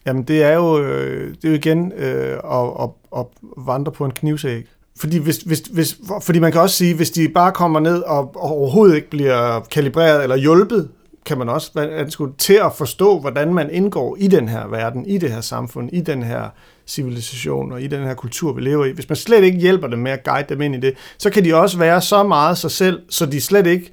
jamen 0.06 0.24
det 0.24 0.44
er 0.44 0.54
jo, 0.54 0.80
øh, 0.80 1.36
det 1.36 1.46
er 1.46 1.50
jo 1.50 1.56
igen 1.56 1.92
øh, 1.92 2.40
at, 2.52 2.70
at, 2.82 2.90
at 3.18 3.26
vandre 3.58 3.92
på 3.92 4.06
en 4.06 4.12
knivsæg. 4.12 4.68
Fordi, 4.98 5.18
hvis, 5.18 5.38
hvis, 5.38 5.60
hvis, 5.60 5.98
fordi 6.22 6.40
man 6.40 6.52
kan 6.52 6.62
også 6.62 6.76
sige, 6.76 6.96
hvis 6.96 7.12
de 7.12 7.30
bare 7.30 7.52
kommer 7.52 7.80
ned 7.80 8.02
og, 8.02 8.36
og 8.36 8.52
overhovedet 8.52 8.96
ikke 8.96 9.10
bliver 9.10 9.60
kalibreret 9.60 10.24
eller 10.24 10.36
hjulpet, 10.36 10.90
kan 11.26 11.38
man 11.38 11.50
også 11.50 11.72
skulle 12.10 12.34
til 12.38 12.54
at 12.54 12.74
forstå, 12.78 13.20
hvordan 13.20 13.54
man 13.54 13.70
indgår 13.70 14.18
i 14.20 14.28
den 14.28 14.50
her 14.50 14.68
verden, 14.68 15.06
i 15.06 15.18
det 15.18 15.32
her 15.32 15.42
samfund, 15.42 15.90
i 15.94 16.02
den 16.02 16.24
her 16.24 16.50
civilisation 16.88 17.72
og 17.72 17.82
i 17.82 17.88
den 17.88 18.04
her 18.04 18.14
kultur, 18.14 18.54
vi 18.54 18.62
lever 18.62 18.86
i. 18.86 18.92
Hvis 18.92 19.10
man 19.10 19.16
slet 19.16 19.44
ikke 19.44 19.58
hjælper 19.58 19.88
dem 19.88 20.00
med 20.00 20.12
at 20.12 20.24
guide 20.24 20.46
dem 20.50 20.62
ind 20.62 20.76
i 20.76 20.80
det, 20.80 20.94
så 21.18 21.30
kan 21.30 21.46
de 21.46 21.56
også 21.56 21.78
være 21.78 22.02
så 22.02 22.24
meget 22.24 22.58
sig 22.58 22.72
selv, 22.72 23.02
så 23.10 23.26
de 23.26 23.42
slet 23.42 23.68
ikke 23.68 23.92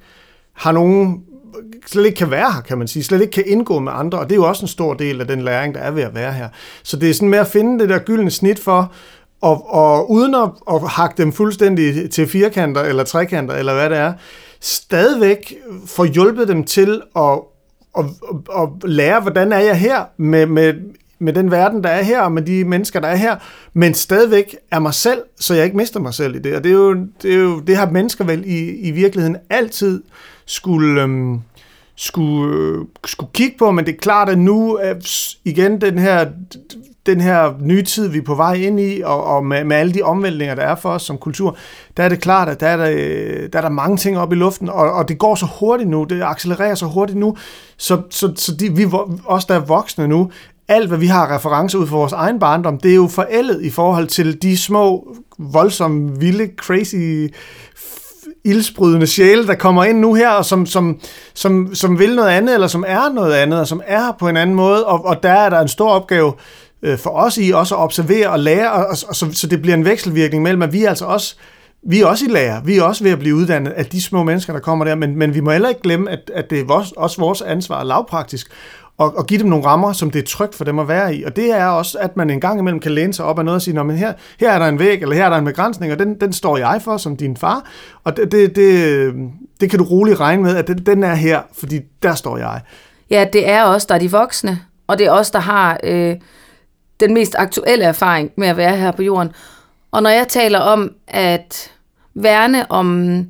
har 0.53 0.71
nogen 0.71 1.23
slet 1.85 2.05
ikke 2.05 2.15
kan 2.15 2.31
være 2.31 2.51
her, 2.51 2.61
kan 2.61 2.77
man 2.77 2.87
sige, 2.87 3.03
slet 3.03 3.21
ikke 3.21 3.31
kan 3.31 3.43
indgå 3.47 3.79
med 3.79 3.91
andre, 3.95 4.19
og 4.19 4.25
det 4.25 4.31
er 4.31 4.35
jo 4.35 4.47
også 4.47 4.63
en 4.63 4.67
stor 4.67 4.93
del 4.93 5.21
af 5.21 5.27
den 5.27 5.41
læring, 5.41 5.75
der 5.75 5.79
er 5.79 5.91
ved 5.91 6.03
at 6.03 6.15
være 6.15 6.33
her. 6.33 6.49
Så 6.83 6.97
det 6.97 7.09
er 7.09 7.13
sådan 7.13 7.29
med 7.29 7.39
at 7.39 7.47
finde 7.47 7.79
det 7.79 7.89
der 7.89 7.99
gyldne 7.99 8.31
snit 8.31 8.59
for, 8.59 8.91
og, 9.41 9.73
og 9.73 10.11
uden 10.11 10.35
at, 10.35 10.49
at 10.71 10.81
hakke 10.89 11.23
dem 11.23 11.33
fuldstændig 11.33 12.11
til 12.11 12.27
firkanter 12.27 12.81
eller 12.81 13.03
trekanter, 13.03 13.55
eller 13.55 13.73
hvad 13.73 13.89
det 13.89 13.97
er, 13.97 14.13
stadigvæk 14.59 15.53
får 15.85 16.05
hjulpet 16.05 16.47
dem 16.47 16.63
til 16.63 17.01
at, 17.15 17.39
at, 17.97 18.05
at, 18.57 18.67
at 18.83 18.89
lære, 18.89 19.21
hvordan 19.21 19.51
er 19.51 19.59
jeg 19.59 19.79
her 19.79 20.03
med, 20.17 20.45
med, 20.45 20.73
med 21.19 21.33
den 21.33 21.51
verden, 21.51 21.83
der 21.83 21.89
er 21.89 22.03
her, 22.03 22.21
og 22.21 22.31
med 22.31 22.41
de 22.41 22.63
mennesker, 22.63 22.99
der 22.99 23.07
er 23.07 23.15
her, 23.15 23.35
men 23.73 23.93
stadigvæk 23.93 24.57
er 24.71 24.79
mig 24.79 24.93
selv, 24.93 25.21
så 25.39 25.53
jeg 25.53 25.65
ikke 25.65 25.77
mister 25.77 25.99
mig 25.99 26.13
selv 26.13 26.35
i 26.35 26.39
det. 26.39 26.55
Og 26.55 26.63
det, 26.63 26.69
er 26.69 26.73
jo, 26.73 26.93
det, 27.21 27.33
er 27.33 27.37
jo, 27.37 27.59
det 27.59 27.77
har 27.77 27.89
mennesker 27.89 28.23
vel 28.23 28.43
i, 28.45 28.69
i 28.69 28.91
virkeligheden 28.91 29.37
altid 29.49 30.03
skulle, 30.45 31.01
øhm, 31.01 31.39
skulle, 31.95 32.55
øh, 32.55 32.85
skulle 33.05 33.29
kigge 33.33 33.57
på, 33.57 33.71
men 33.71 33.85
det 33.85 33.93
er 33.93 33.97
klart, 33.97 34.29
at 34.29 34.37
nu 34.37 34.79
igen 35.45 35.81
den 35.81 35.99
her 35.99 36.27
den 37.09 37.21
her 37.21 37.53
nye 37.61 37.83
tid, 37.83 38.07
vi 38.07 38.17
er 38.17 38.23
på 38.23 38.35
vej 38.35 38.53
ind 38.53 38.79
i, 38.79 39.01
og, 39.01 39.23
og 39.23 39.45
med, 39.45 39.63
med 39.63 39.75
alle 39.75 39.93
de 39.93 40.01
omvæltninger, 40.01 40.55
der 40.55 40.61
er 40.61 40.75
for 40.75 40.89
os 40.89 41.03
som 41.03 41.17
kultur, 41.17 41.57
der 41.97 42.03
er 42.03 42.09
det 42.09 42.21
klart, 42.21 42.49
at 42.49 42.59
der 42.59 42.67
er 42.67 42.77
der, 42.77 42.87
der, 43.47 43.57
er 43.57 43.61
der 43.61 43.69
mange 43.69 43.97
ting 43.97 44.17
op 44.17 44.31
i 44.31 44.35
luften, 44.35 44.69
og, 44.69 44.91
og 44.91 45.07
det 45.07 45.17
går 45.17 45.35
så 45.35 45.47
hurtigt 45.59 45.89
nu, 45.89 46.03
det 46.03 46.23
accelererer 46.23 46.75
så 46.75 46.85
hurtigt 46.85 47.19
nu, 47.19 47.37
så, 47.77 48.01
så, 48.09 48.33
så 48.35 48.55
de, 48.55 48.75
vi, 48.75 48.87
os 49.25 49.45
der 49.45 49.55
er 49.55 49.59
voksne 49.59 50.07
nu, 50.07 50.31
alt 50.67 50.87
hvad 50.87 50.97
vi 50.97 51.07
har 51.07 51.35
referencer 51.35 51.77
ud 51.77 51.87
for 51.87 51.97
vores 51.97 52.13
egen 52.13 52.39
barndom, 52.39 52.77
det 52.77 52.91
er 52.91 52.95
jo 52.95 53.07
forældet 53.07 53.61
i 53.61 53.69
forhold 53.69 54.07
til 54.07 54.41
de 54.41 54.57
små, 54.57 55.15
voldsomme, 55.37 56.19
vilde, 56.19 56.49
crazy 56.57 57.29
ildsprydende 58.43 59.07
sjæle, 59.07 59.47
der 59.47 59.55
kommer 59.55 59.83
ind 59.83 59.99
nu 59.99 60.13
her, 60.13 60.29
og 60.29 60.45
som, 60.45 60.65
som, 60.65 60.99
som, 61.33 61.75
som 61.75 61.99
vil 61.99 62.15
noget 62.15 62.29
andet, 62.29 62.53
eller 62.53 62.67
som 62.67 62.83
er 62.87 63.13
noget 63.13 63.33
andet, 63.33 63.59
og 63.59 63.67
som 63.67 63.81
er 63.85 64.11
på 64.19 64.27
en 64.27 64.37
anden 64.37 64.55
måde, 64.55 64.85
og, 64.85 65.05
og 65.05 65.23
der 65.23 65.31
er 65.31 65.49
der 65.49 65.59
en 65.59 65.67
stor 65.67 65.89
opgave 65.89 66.33
øh, 66.81 66.97
for 66.97 67.09
os 67.09 67.37
i 67.37 67.51
også 67.51 67.75
at 67.75 67.81
observere 67.81 68.29
og 68.29 68.39
lære, 68.39 68.71
og, 68.71 68.85
og, 68.85 68.97
og 69.07 69.15
så, 69.15 69.31
så 69.31 69.47
det 69.47 69.61
bliver 69.61 69.77
en 69.77 69.85
vekselvirkning 69.85 70.43
mellem, 70.43 70.61
at 70.61 70.73
vi 70.73 70.83
er 70.83 70.89
altså 70.89 71.05
også 71.05 71.35
vi 71.83 72.01
er 72.01 72.05
også 72.05 72.25
i 72.25 72.27
lære. 72.27 72.61
Vi 72.65 72.77
er 72.77 72.83
også 72.83 73.03
ved 73.03 73.11
at 73.11 73.19
blive 73.19 73.35
uddannet 73.35 73.71
af 73.71 73.85
de 73.85 74.01
små 74.01 74.23
mennesker, 74.23 74.53
der 74.53 74.59
kommer 74.59 74.85
der, 74.85 74.95
men, 74.95 75.15
men 75.15 75.33
vi 75.33 75.39
må 75.39 75.51
heller 75.51 75.69
ikke 75.69 75.81
glemme, 75.81 76.11
at, 76.11 76.31
at 76.33 76.49
det 76.49 76.59
er 76.59 76.63
vores, 76.63 76.91
også 76.91 77.21
vores 77.21 77.41
ansvar 77.41 77.83
lavpraktisk 77.83 78.51
og, 78.99 79.17
og 79.17 79.27
give 79.27 79.39
dem 79.39 79.49
nogle 79.49 79.65
rammer, 79.65 79.93
som 79.93 80.11
det 80.11 80.19
er 80.19 80.25
trygt 80.25 80.55
for 80.55 80.63
dem 80.63 80.79
at 80.79 80.87
være 80.87 81.15
i. 81.15 81.23
Og 81.23 81.35
det 81.35 81.51
er 81.51 81.65
også, 81.65 81.97
at 81.97 82.17
man 82.17 82.29
en 82.29 82.41
gang 82.41 82.59
imellem 82.59 82.79
kan 82.79 82.91
læne 82.91 83.13
sig 83.13 83.25
op 83.25 83.39
af 83.39 83.45
noget 83.45 83.55
og 83.55 83.61
sige, 83.61 83.73
Nå, 83.73 83.83
men 83.83 83.97
her, 83.97 84.13
her 84.39 84.51
er 84.51 84.59
der 84.59 84.67
en 84.67 84.79
væg, 84.79 85.01
eller 85.01 85.15
her 85.15 85.25
er 85.25 85.29
der 85.29 85.37
en 85.37 85.45
begrænsning, 85.45 85.93
og 85.93 85.99
den, 85.99 86.21
den 86.21 86.33
står 86.33 86.57
jeg 86.57 86.81
for 86.83 86.97
som 86.97 87.17
din 87.17 87.37
far. 87.37 87.69
Og 88.03 88.17
det, 88.17 88.31
det, 88.31 88.55
det, 88.55 89.13
det 89.61 89.69
kan 89.69 89.79
du 89.79 89.85
roligt 89.85 90.19
regne 90.19 90.43
med, 90.43 90.55
at 90.55 90.67
den, 90.67 90.77
den 90.77 91.03
er 91.03 91.15
her, 91.15 91.41
fordi 91.59 91.79
der 92.03 92.15
står 92.15 92.37
jeg. 92.37 92.61
Ja, 93.09 93.25
det 93.33 93.49
er 93.49 93.63
os, 93.63 93.85
der 93.85 93.95
er 93.95 93.99
de 93.99 94.11
voksne, 94.11 94.59
og 94.87 94.97
det 94.97 95.05
er 95.07 95.11
os, 95.11 95.31
der 95.31 95.39
har 95.39 95.79
øh, 95.83 96.15
den 96.99 97.13
mest 97.13 97.35
aktuelle 97.37 97.85
erfaring 97.85 98.31
med 98.35 98.47
at 98.47 98.57
være 98.57 98.77
her 98.77 98.91
på 98.91 99.03
jorden. 99.03 99.31
Og 99.91 100.03
når 100.03 100.09
jeg 100.09 100.27
taler 100.27 100.59
om 100.59 100.91
at 101.07 101.71
værne 102.13 102.71
om 102.71 103.21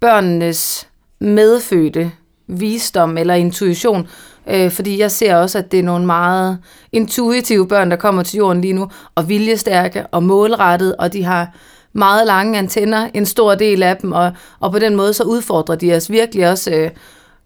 børnenes 0.00 0.88
medfødte 1.18 2.12
visdom 2.46 3.18
eller 3.18 3.34
intuition, 3.34 4.08
øh, 4.46 4.70
fordi 4.70 4.98
jeg 4.98 5.10
ser 5.10 5.36
også, 5.36 5.58
at 5.58 5.72
det 5.72 5.78
er 5.78 5.84
nogle 5.84 6.06
meget 6.06 6.58
intuitive 6.92 7.68
børn, 7.68 7.90
der 7.90 7.96
kommer 7.96 8.22
til 8.22 8.38
jorden 8.38 8.60
lige 8.60 8.72
nu, 8.72 8.90
og 9.14 9.28
viljestærke 9.28 10.06
og 10.06 10.22
målrettet, 10.22 10.96
og 10.96 11.12
de 11.12 11.24
har 11.24 11.54
meget 11.92 12.26
lange 12.26 12.58
antenner, 12.58 13.10
en 13.14 13.26
stor 13.26 13.54
del 13.54 13.82
af 13.82 13.96
dem, 13.96 14.12
og, 14.12 14.32
og 14.60 14.72
på 14.72 14.78
den 14.78 14.96
måde 14.96 15.14
så 15.14 15.24
udfordrer 15.24 15.74
de 15.74 15.94
os 15.96 16.10
virkelig 16.10 16.50
også 16.50 16.70
øh, 16.70 16.90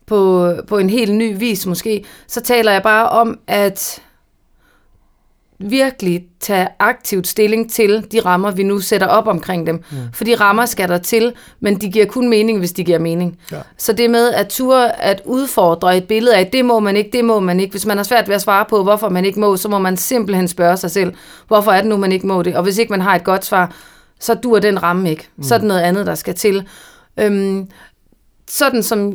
på, 0.07 0.53
på 0.69 0.79
en 0.79 0.91
helt 0.91 1.15
ny 1.15 1.39
vis 1.39 1.67
måske. 1.67 2.05
Så 2.27 2.41
taler 2.41 2.73
jeg 2.73 2.83
bare 2.83 3.09
om, 3.09 3.39
at 3.47 4.03
virkelig 5.71 6.25
tage 6.41 6.69
aktivt 6.79 7.27
stilling 7.27 7.71
til 7.71 8.07
de 8.13 8.21
rammer, 8.21 8.51
vi 8.51 8.63
nu 8.63 8.81
sætter 8.81 9.07
op 9.07 9.27
omkring 9.27 9.67
dem. 9.67 9.75
Mm. 9.75 9.97
For 10.15 10.25
de 10.25 10.35
rammer 10.35 10.67
skal 10.67 10.89
der 10.89 10.99
til, 10.99 11.33
men 11.61 11.81
de 11.81 11.91
giver 11.91 12.07
kun 12.07 12.29
mening, 12.29 12.59
hvis 12.59 12.73
de 12.73 12.85
giver 12.85 12.99
mening. 12.99 13.39
Ja. 13.53 13.59
Så 13.79 13.93
det 13.93 14.11
med 14.11 14.33
at 14.33 14.49
ture 14.49 15.03
at 15.03 15.23
udfordre 15.25 15.97
et 15.97 16.05
billede 16.09 16.37
af, 16.37 16.47
det 16.47 16.65
må 16.65 16.81
man 16.81 16.97
ikke, 16.97 17.11
det 17.13 17.25
må 17.25 17.41
man 17.41 17.61
ikke. 17.61 17.71
Hvis 17.71 17.87
man 17.87 17.97
har 17.97 18.05
svært 18.05 18.29
ved 18.29 18.35
at 18.35 18.43
svare 18.43 18.65
på, 18.69 18.83
hvorfor 18.83 19.09
man 19.09 19.25
ikke 19.25 19.41
må, 19.41 19.57
så 19.57 19.69
må 19.69 19.79
man 19.79 19.97
simpelthen 19.97 20.49
spørge 20.49 20.77
sig 20.77 20.91
selv, 20.91 21.15
hvorfor 21.49 21.73
er 21.73 21.81
det 21.81 21.89
nu, 21.91 21.97
man 21.97 22.13
ikke 22.13 22.27
må 22.27 22.43
det? 22.43 22.57
Og 22.57 22.63
hvis 22.63 22.79
ikke 22.79 22.91
man 22.91 23.01
har 23.01 23.15
et 23.15 23.25
godt 23.25 23.45
svar, 23.45 23.73
så 24.21 24.35
dur 24.35 24.59
den 24.59 24.83
ramme 24.83 25.11
ikke. 25.11 25.29
Mm. 25.37 25.43
Så 25.43 25.55
er 25.55 25.59
det 25.59 25.69
noget 25.69 25.81
andet, 25.81 26.07
der 26.07 26.15
skal 26.15 26.35
til. 26.35 26.69
Øhm, 27.21 27.69
sådan 28.51 28.83
som, 28.83 29.13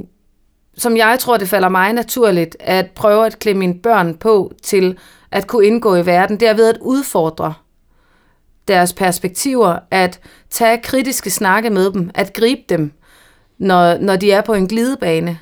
som 0.78 0.98
jeg 0.98 1.18
tror, 1.20 1.38
det 1.38 1.50
falder 1.50 1.70
mig 1.70 1.94
naturligt, 1.94 2.58
at 2.60 2.92
prøve 2.96 3.26
at 3.26 3.40
klemme 3.40 3.60
mine 3.60 3.80
børn 3.84 4.16
på 4.16 4.52
til 4.64 4.98
at 5.32 5.48
kunne 5.48 5.66
indgå 5.66 5.96
i 5.96 6.06
verden, 6.06 6.40
det 6.40 6.48
er 6.48 6.54
ved 6.54 6.70
at 6.70 6.78
udfordre 6.82 7.54
deres 8.68 8.94
perspektiver, 8.94 9.80
at 9.92 10.20
tage 10.50 10.82
kritiske 10.84 11.30
snakke 11.30 11.70
med 11.70 11.92
dem, 11.92 12.12
at 12.14 12.34
gribe 12.34 12.62
dem, 12.70 12.92
når, 13.58 13.98
når 13.98 14.16
de 14.16 14.32
er 14.32 14.42
på 14.42 14.54
en 14.54 14.68
glidebane, 14.68 15.40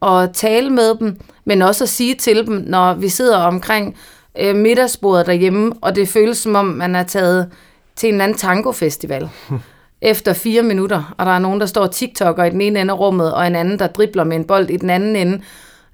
og 0.00 0.32
tale 0.32 0.70
med 0.70 0.94
dem, 0.94 1.20
men 1.44 1.62
også 1.62 1.84
at 1.84 1.88
sige 1.88 2.14
til 2.14 2.46
dem, 2.46 2.64
når 2.66 2.94
vi 2.94 3.08
sidder 3.08 3.38
omkring 3.38 3.96
øh, 4.38 4.56
middagsbordet 4.56 5.26
derhjemme, 5.26 5.72
og 5.80 5.96
det 5.96 6.08
føles 6.08 6.38
som 6.38 6.54
om, 6.54 6.66
man 6.66 6.94
er 6.94 7.02
taget 7.02 7.50
til 7.96 8.14
en 8.14 8.20
anden 8.20 8.38
tango-festival 8.38 9.28
efter 10.02 10.32
fire 10.32 10.62
minutter, 10.62 11.14
og 11.18 11.26
der 11.26 11.32
er 11.32 11.38
nogen, 11.38 11.60
der 11.60 11.66
står 11.66 11.86
TikToker 11.86 12.44
i 12.44 12.50
den 12.50 12.60
ene 12.60 12.80
ende 12.80 12.92
af 12.92 12.98
rummet, 12.98 13.34
og 13.34 13.46
en 13.46 13.56
anden, 13.56 13.78
der 13.78 13.86
dribler 13.86 14.24
med 14.24 14.36
en 14.36 14.44
bold 14.44 14.70
i 14.70 14.76
den 14.76 14.90
anden 14.90 15.16
ende, 15.16 15.42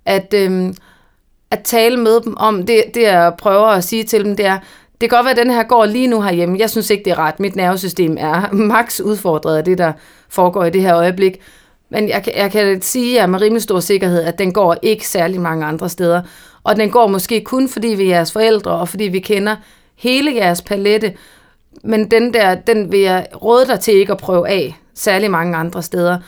at... 0.04 0.34
Øh, 0.36 0.74
at 1.50 1.60
tale 1.64 1.96
med 1.96 2.20
dem 2.20 2.36
om, 2.36 2.66
det, 2.66 2.84
det 2.94 3.02
jeg 3.02 3.32
prøver 3.38 3.66
at 3.66 3.84
sige 3.84 4.04
til 4.04 4.24
dem, 4.24 4.36
det 4.36 4.46
er, 4.46 4.58
det 5.00 5.10
kan 5.10 5.16
godt 5.16 5.24
være, 5.24 5.30
at 5.30 5.46
den 5.46 5.50
her 5.50 5.62
går 5.62 5.84
lige 5.84 6.06
nu 6.06 6.22
herhjemme. 6.22 6.58
Jeg 6.58 6.70
synes 6.70 6.90
ikke, 6.90 7.04
det 7.04 7.10
er 7.10 7.18
ret. 7.18 7.40
Mit 7.40 7.56
nervesystem 7.56 8.16
er 8.20 8.52
max 8.72 9.00
udfordret 9.00 9.56
af 9.56 9.64
det, 9.64 9.78
der 9.78 9.92
foregår 10.28 10.64
i 10.64 10.70
det 10.70 10.82
her 10.82 10.96
øjeblik. 10.96 11.40
Men 11.90 12.08
jeg, 12.08 12.24
jeg 12.36 12.50
kan 12.50 12.82
sige 12.82 13.14
jer 13.14 13.26
med 13.26 13.40
rimelig 13.40 13.62
stor 13.62 13.80
sikkerhed, 13.80 14.22
at 14.22 14.38
den 14.38 14.52
går 14.52 14.76
ikke 14.82 15.08
særlig 15.08 15.40
mange 15.40 15.66
andre 15.66 15.88
steder. 15.88 16.22
Og 16.64 16.76
den 16.76 16.90
går 16.90 17.06
måske 17.06 17.44
kun, 17.44 17.68
fordi 17.68 17.88
vi 17.88 18.02
er 18.02 18.08
jeres 18.08 18.32
forældre, 18.32 18.70
og 18.70 18.88
fordi 18.88 19.04
vi 19.04 19.20
kender 19.20 19.56
hele 19.96 20.34
jeres 20.34 20.62
palette. 20.62 21.14
Men 21.84 22.10
den 22.10 22.34
der, 22.34 22.54
den 22.54 22.92
vil 22.92 23.00
jeg 23.00 23.26
råde 23.42 23.66
dig 23.66 23.80
til 23.80 23.94
ikke 23.94 24.12
at 24.12 24.18
prøve 24.18 24.48
af 24.48 24.76
særlig 24.94 25.30
mange 25.30 25.56
andre 25.56 25.82
steder. 25.82 26.18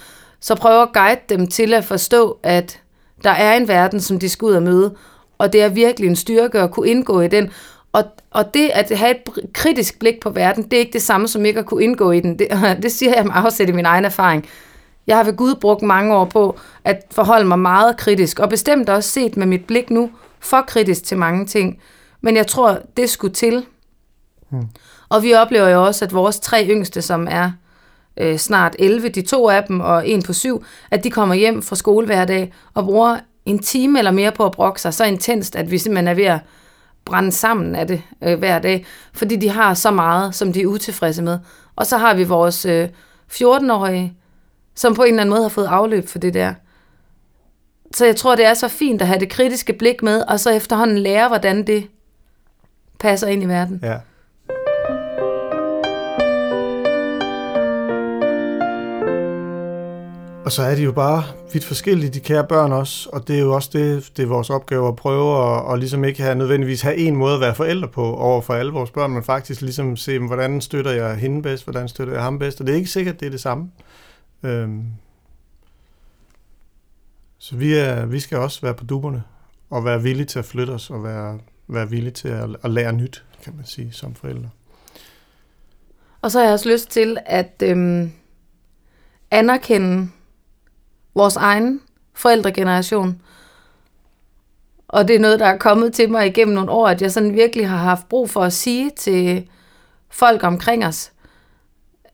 Så 0.41 0.55
prøv 0.55 0.83
at 0.83 0.93
guide 0.93 1.21
dem 1.29 1.47
til 1.47 1.75
at 1.75 1.85
forstå, 1.85 2.39
at 2.43 2.81
der 3.25 3.31
er 3.31 3.57
en 3.57 3.69
verden, 3.69 4.01
som 4.01 4.19
de 4.19 4.29
skal 4.29 4.47
ud 4.47 4.53
og 4.53 4.63
møde, 4.63 4.95
og 5.39 5.53
det 5.53 5.63
er 5.63 5.69
virkelig 5.69 6.09
en 6.09 6.17
styrke 6.17 6.59
at 6.59 6.71
kunne 6.71 6.89
indgå 6.89 7.21
i 7.21 7.29
den. 7.29 7.51
Og, 7.93 8.05
og 8.31 8.55
det 8.55 8.71
at 8.75 8.99
have 8.99 9.11
et 9.11 9.53
kritisk 9.53 9.99
blik 9.99 10.21
på 10.21 10.31
verden, 10.31 10.65
det 10.65 10.73
er 10.73 10.79
ikke 10.79 10.93
det 10.93 11.03
samme 11.03 11.29
som 11.29 11.45
ikke 11.45 11.61
at 11.61 11.67
kunne 11.67 11.85
indgå 11.85 12.11
i 12.11 12.21
den. 12.21 12.39
Det, 12.39 12.49
det 12.83 12.93
siger 12.93 13.15
jeg 13.17 13.25
med 13.25 13.33
afsæt 13.35 13.69
i 13.69 13.73
min 13.73 13.87
egen 13.87 14.05
erfaring. 14.05 14.47
Jeg 15.07 15.17
har 15.17 15.25
ved 15.25 15.37
Gud 15.37 15.55
brugt 15.55 15.83
mange 15.83 16.15
år 16.15 16.25
på 16.25 16.59
at 16.85 17.05
forholde 17.11 17.45
mig 17.45 17.59
meget 17.59 17.97
kritisk, 17.97 18.39
og 18.39 18.49
bestemt 18.49 18.89
også 18.89 19.11
set 19.11 19.37
med 19.37 19.47
mit 19.47 19.65
blik 19.65 19.91
nu 19.91 20.11
for 20.41 20.65
kritisk 20.67 21.05
til 21.05 21.19
mange 21.19 21.47
ting. 21.47 21.79
Men 22.21 22.37
jeg 22.37 22.47
tror, 22.47 22.79
det 22.97 23.11
skulle 23.11 23.35
til. 23.35 23.67
Hmm. 24.51 24.69
Og 25.09 25.23
vi 25.23 25.35
oplever 25.35 25.69
jo 25.69 25.85
også, 25.85 26.05
at 26.05 26.15
vores 26.15 26.41
tre 26.41 26.67
yngste, 26.69 27.03
som 27.03 27.29
er 27.31 27.51
øh, 28.17 28.37
snart 28.37 28.77
11, 28.79 29.09
de 29.09 29.23
to 29.23 29.49
af 29.49 29.65
dem 29.65 29.81
og 29.81 30.09
en 30.09 30.23
på 30.23 30.33
syv, 30.33 30.65
at 30.91 31.05
de 31.05 31.11
kommer 31.11 31.35
hjem 31.35 31.63
fra 31.63 31.77
skole 31.77 32.07
hver 32.07 32.25
dag 32.25 32.53
og 32.75 32.85
bruger 32.85 33.19
en 33.47 33.59
time 33.59 33.99
eller 33.99 34.11
mere 34.11 34.33
på 34.33 34.45
at 34.45 34.53
brokke 34.53 34.81
sig 34.81 34.95
så 34.95 35.05
intenst, 35.05 35.57
at 35.57 35.71
vi 35.71 35.79
simpelthen 35.79 36.09
er 36.09 36.15
ved 36.15 36.25
at 36.25 36.41
brænde 37.05 37.33
sammen 37.33 37.75
af 37.75 37.87
det 37.87 38.03
øh, 38.23 38.39
hver 38.39 38.59
dag, 38.59 38.87
fordi 39.13 39.37
de 39.37 39.49
har 39.49 39.75
så 39.75 39.91
meget, 39.91 40.35
som 40.35 40.53
de 40.53 40.63
er 40.63 40.67
utilfredse 40.67 41.23
med. 41.23 41.39
Og 41.77 41.87
så 41.87 41.97
har 41.97 42.15
vi 42.15 42.25
vores 42.25 42.65
øh, 42.67 42.89
14-årige, 43.33 44.17
som 44.75 44.95
på 44.95 45.03
en 45.03 45.09
eller 45.09 45.21
anden 45.21 45.31
måde 45.31 45.43
har 45.43 45.49
fået 45.49 45.67
afløb 45.67 46.09
for 46.09 46.19
det 46.19 46.35
der. 46.35 46.55
Så 47.95 48.07
jeg 48.07 48.17
tror, 48.17 48.37
det 48.37 48.45
er 48.45 48.55
så 48.55 48.69
fint 48.69 49.03
at 49.03 49.09
have 49.09 49.21
det 49.21 49.29
kritiske 49.29 49.73
blik 49.73 50.03
med, 50.03 50.23
og 50.23 50.41
så 50.41 50.51
efterhånden 50.51 50.99
lære, 50.99 51.29
hvordan 51.29 51.67
det 51.67 51.89
passer 52.99 53.27
ind 53.27 53.43
i 53.43 53.47
verden. 53.47 53.81
Ja. 53.83 53.97
Og 60.53 60.57
så 60.57 60.63
er 60.63 60.75
de 60.75 60.83
jo 60.83 60.93
bare 60.93 61.25
vidt 61.53 61.65
forskellige, 61.65 62.11
de 62.11 62.21
kære 62.21 62.47
børn 62.47 62.73
også, 62.73 63.11
og 63.13 63.29
det 63.29 63.37
er 63.37 63.41
jo 63.41 63.55
også 63.55 63.71
det, 63.73 64.13
det 64.17 64.23
er 64.23 64.27
vores 64.27 64.51
opgave 64.51 64.89
at 64.89 64.97
prøve 64.97 65.33
at, 65.37 65.63
og 65.63 65.79
ligesom 65.79 66.05
ikke 66.05 66.23
have, 66.23 66.35
nødvendigvis 66.35 66.83
have 66.83 66.97
en 66.97 67.17
måde 67.17 67.35
at 67.35 67.41
være 67.41 67.55
forældre 67.55 67.89
på 67.89 68.15
over 68.17 68.41
for 68.41 68.55
alle 68.55 68.73
vores 68.73 68.91
børn, 68.91 69.11
men 69.11 69.25
faktisk 69.25 69.61
ligesom 69.61 69.97
se, 69.97 70.19
hvordan 70.19 70.61
støtter 70.61 70.91
jeg 70.91 71.17
hende 71.17 71.43
bedst, 71.43 71.65
hvordan 71.65 71.89
støtter 71.89 72.15
jeg 72.15 72.23
ham 72.23 72.39
bedst, 72.39 72.61
og 72.61 72.67
det 72.67 72.73
er 72.73 72.77
ikke 72.77 72.91
sikkert, 72.91 73.21
det 73.21 73.27
er 73.27 73.31
det 73.31 73.41
samme. 73.41 73.71
Øhm. 74.43 74.85
Så 77.39 77.57
vi, 77.57 77.75
er, 77.75 78.07
vi 78.07 78.21
skal 78.21 78.39
også 78.39 78.61
være 78.61 78.75
på 78.75 78.85
duberne, 78.85 79.23
og 79.71 79.85
være 79.85 80.03
villige 80.03 80.27
til 80.27 80.39
at 80.39 80.45
flytte 80.45 80.71
os, 80.71 80.91
og 80.91 81.05
være, 81.05 81.39
være 81.69 81.91
villige 81.91 82.13
til 82.13 82.29
at, 82.29 82.49
at 82.63 82.71
lære 82.71 82.93
nyt, 82.93 83.25
kan 83.45 83.57
man 83.57 83.65
sige, 83.65 83.93
som 83.93 84.15
forældre. 84.15 84.51
Og 86.23 86.31
så 86.31 86.39
har 86.39 86.45
jeg 86.45 86.53
også 86.53 86.69
lyst 86.69 86.91
til 86.91 87.19
at 87.27 87.63
øhm, 87.63 88.13
anerkende 89.31 90.09
vores 91.15 91.37
egen 91.37 91.81
forældregeneration. 92.15 93.23
Og 94.89 95.09
det 95.09 95.17
er 95.17 95.21
noget, 95.21 95.41
der 95.41 95.47
er 95.47 95.59
kommet 95.59 95.93
til 95.93 96.11
mig 96.11 96.27
igennem 96.27 96.55
nogle 96.55 96.71
år, 96.71 96.89
at 96.89 97.03
jeg 97.03 97.13
sådan 97.13 97.35
virkelig 97.35 97.69
har 97.69 97.77
haft 97.77 98.09
brug 98.09 98.31
for 98.31 98.41
at 98.41 98.53
sige 98.53 98.91
til 98.97 99.49
folk 100.11 100.45
omkring 100.45 100.87
os, 100.87 101.13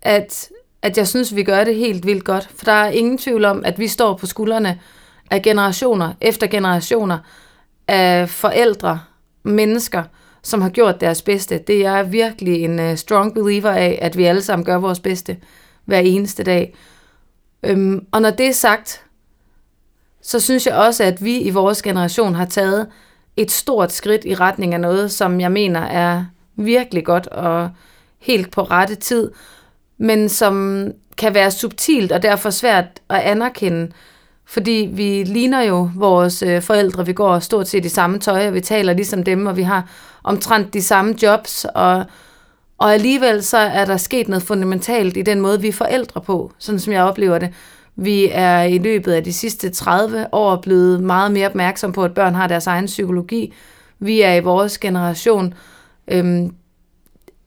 at, 0.02 0.48
at 0.82 0.98
jeg 0.98 1.08
synes, 1.08 1.34
vi 1.34 1.42
gør 1.42 1.64
det 1.64 1.74
helt 1.74 2.06
vildt 2.06 2.24
godt. 2.24 2.48
For 2.56 2.64
der 2.64 2.72
er 2.72 2.90
ingen 2.90 3.18
tvivl 3.18 3.44
om, 3.44 3.64
at 3.64 3.78
vi 3.78 3.88
står 3.88 4.16
på 4.16 4.26
skuldrene 4.26 4.80
af 5.30 5.42
generationer 5.42 6.12
efter 6.20 6.46
generationer 6.46 7.18
af 7.88 8.28
forældre, 8.28 9.00
mennesker, 9.42 10.02
som 10.42 10.60
har 10.60 10.68
gjort 10.68 11.00
deres 11.00 11.22
bedste. 11.22 11.58
Det 11.58 11.86
er 11.86 11.92
jeg 11.92 12.12
virkelig 12.12 12.64
en 12.64 12.78
øh, 12.78 12.96
strong 12.96 13.34
believer 13.34 13.70
af, 13.70 13.98
at 14.02 14.16
vi 14.16 14.24
alle 14.24 14.42
sammen 14.42 14.64
gør 14.64 14.76
vores 14.76 15.00
bedste 15.00 15.36
hver 15.84 15.98
eneste 15.98 16.42
dag. 16.42 16.74
Øhm, 17.62 18.06
og 18.12 18.22
når 18.22 18.30
det 18.30 18.46
er 18.46 18.52
sagt, 18.52 19.04
så 20.22 20.40
synes 20.40 20.66
jeg 20.66 20.74
også, 20.74 21.04
at 21.04 21.24
vi 21.24 21.38
i 21.38 21.50
vores 21.50 21.82
generation 21.82 22.34
har 22.34 22.44
taget 22.44 22.86
et 23.36 23.50
stort 23.50 23.92
skridt 23.92 24.24
i 24.24 24.34
retning 24.34 24.74
af 24.74 24.80
noget, 24.80 25.12
som 25.12 25.40
jeg 25.40 25.52
mener 25.52 25.80
er 25.80 26.24
virkelig 26.56 27.04
godt 27.04 27.26
og 27.26 27.70
helt 28.18 28.50
på 28.50 28.62
rette 28.62 28.94
tid, 28.94 29.30
men 29.98 30.28
som 30.28 30.84
kan 31.16 31.34
være 31.34 31.50
subtilt 31.50 32.12
og 32.12 32.22
derfor 32.22 32.50
svært 32.50 32.84
at 33.10 33.20
anerkende, 33.20 33.92
fordi 34.44 34.90
vi 34.92 35.24
ligner 35.24 35.62
jo 35.62 35.90
vores 35.94 36.42
øh, 36.42 36.62
forældre, 36.62 37.06
vi 37.06 37.12
går 37.12 37.38
stort 37.38 37.68
set 37.68 37.84
i 37.84 37.88
samme 37.88 38.18
tøj, 38.18 38.46
og 38.46 38.54
vi 38.54 38.60
taler 38.60 38.92
ligesom 38.92 39.22
dem, 39.22 39.46
og 39.46 39.56
vi 39.56 39.62
har 39.62 39.90
omtrent 40.24 40.74
de 40.74 40.82
samme 40.82 41.14
jobs, 41.22 41.66
og, 41.74 42.04
og 42.78 42.94
alligevel 42.94 43.44
så 43.44 43.58
er 43.58 43.84
der 43.84 43.96
sket 43.96 44.28
noget 44.28 44.42
fundamentalt 44.42 45.16
i 45.16 45.22
den 45.22 45.40
måde, 45.40 45.60
vi 45.60 45.68
er 45.68 45.72
forældre 45.72 46.20
på, 46.20 46.52
sådan 46.58 46.78
som 46.78 46.92
jeg 46.92 47.02
oplever 47.02 47.38
det. 47.38 47.54
Vi 47.96 48.28
er 48.32 48.62
i 48.62 48.78
løbet 48.78 49.12
af 49.12 49.24
de 49.24 49.32
sidste 49.32 49.70
30 49.70 50.26
år 50.32 50.56
blevet 50.56 51.02
meget 51.02 51.32
mere 51.32 51.46
opmærksom 51.46 51.92
på, 51.92 52.04
at 52.04 52.14
børn 52.14 52.34
har 52.34 52.46
deres 52.46 52.66
egen 52.66 52.86
psykologi. 52.86 53.54
Vi 53.98 54.20
er 54.20 54.34
i 54.34 54.40
vores 54.40 54.78
generation 54.78 55.54
øhm, 56.08 56.54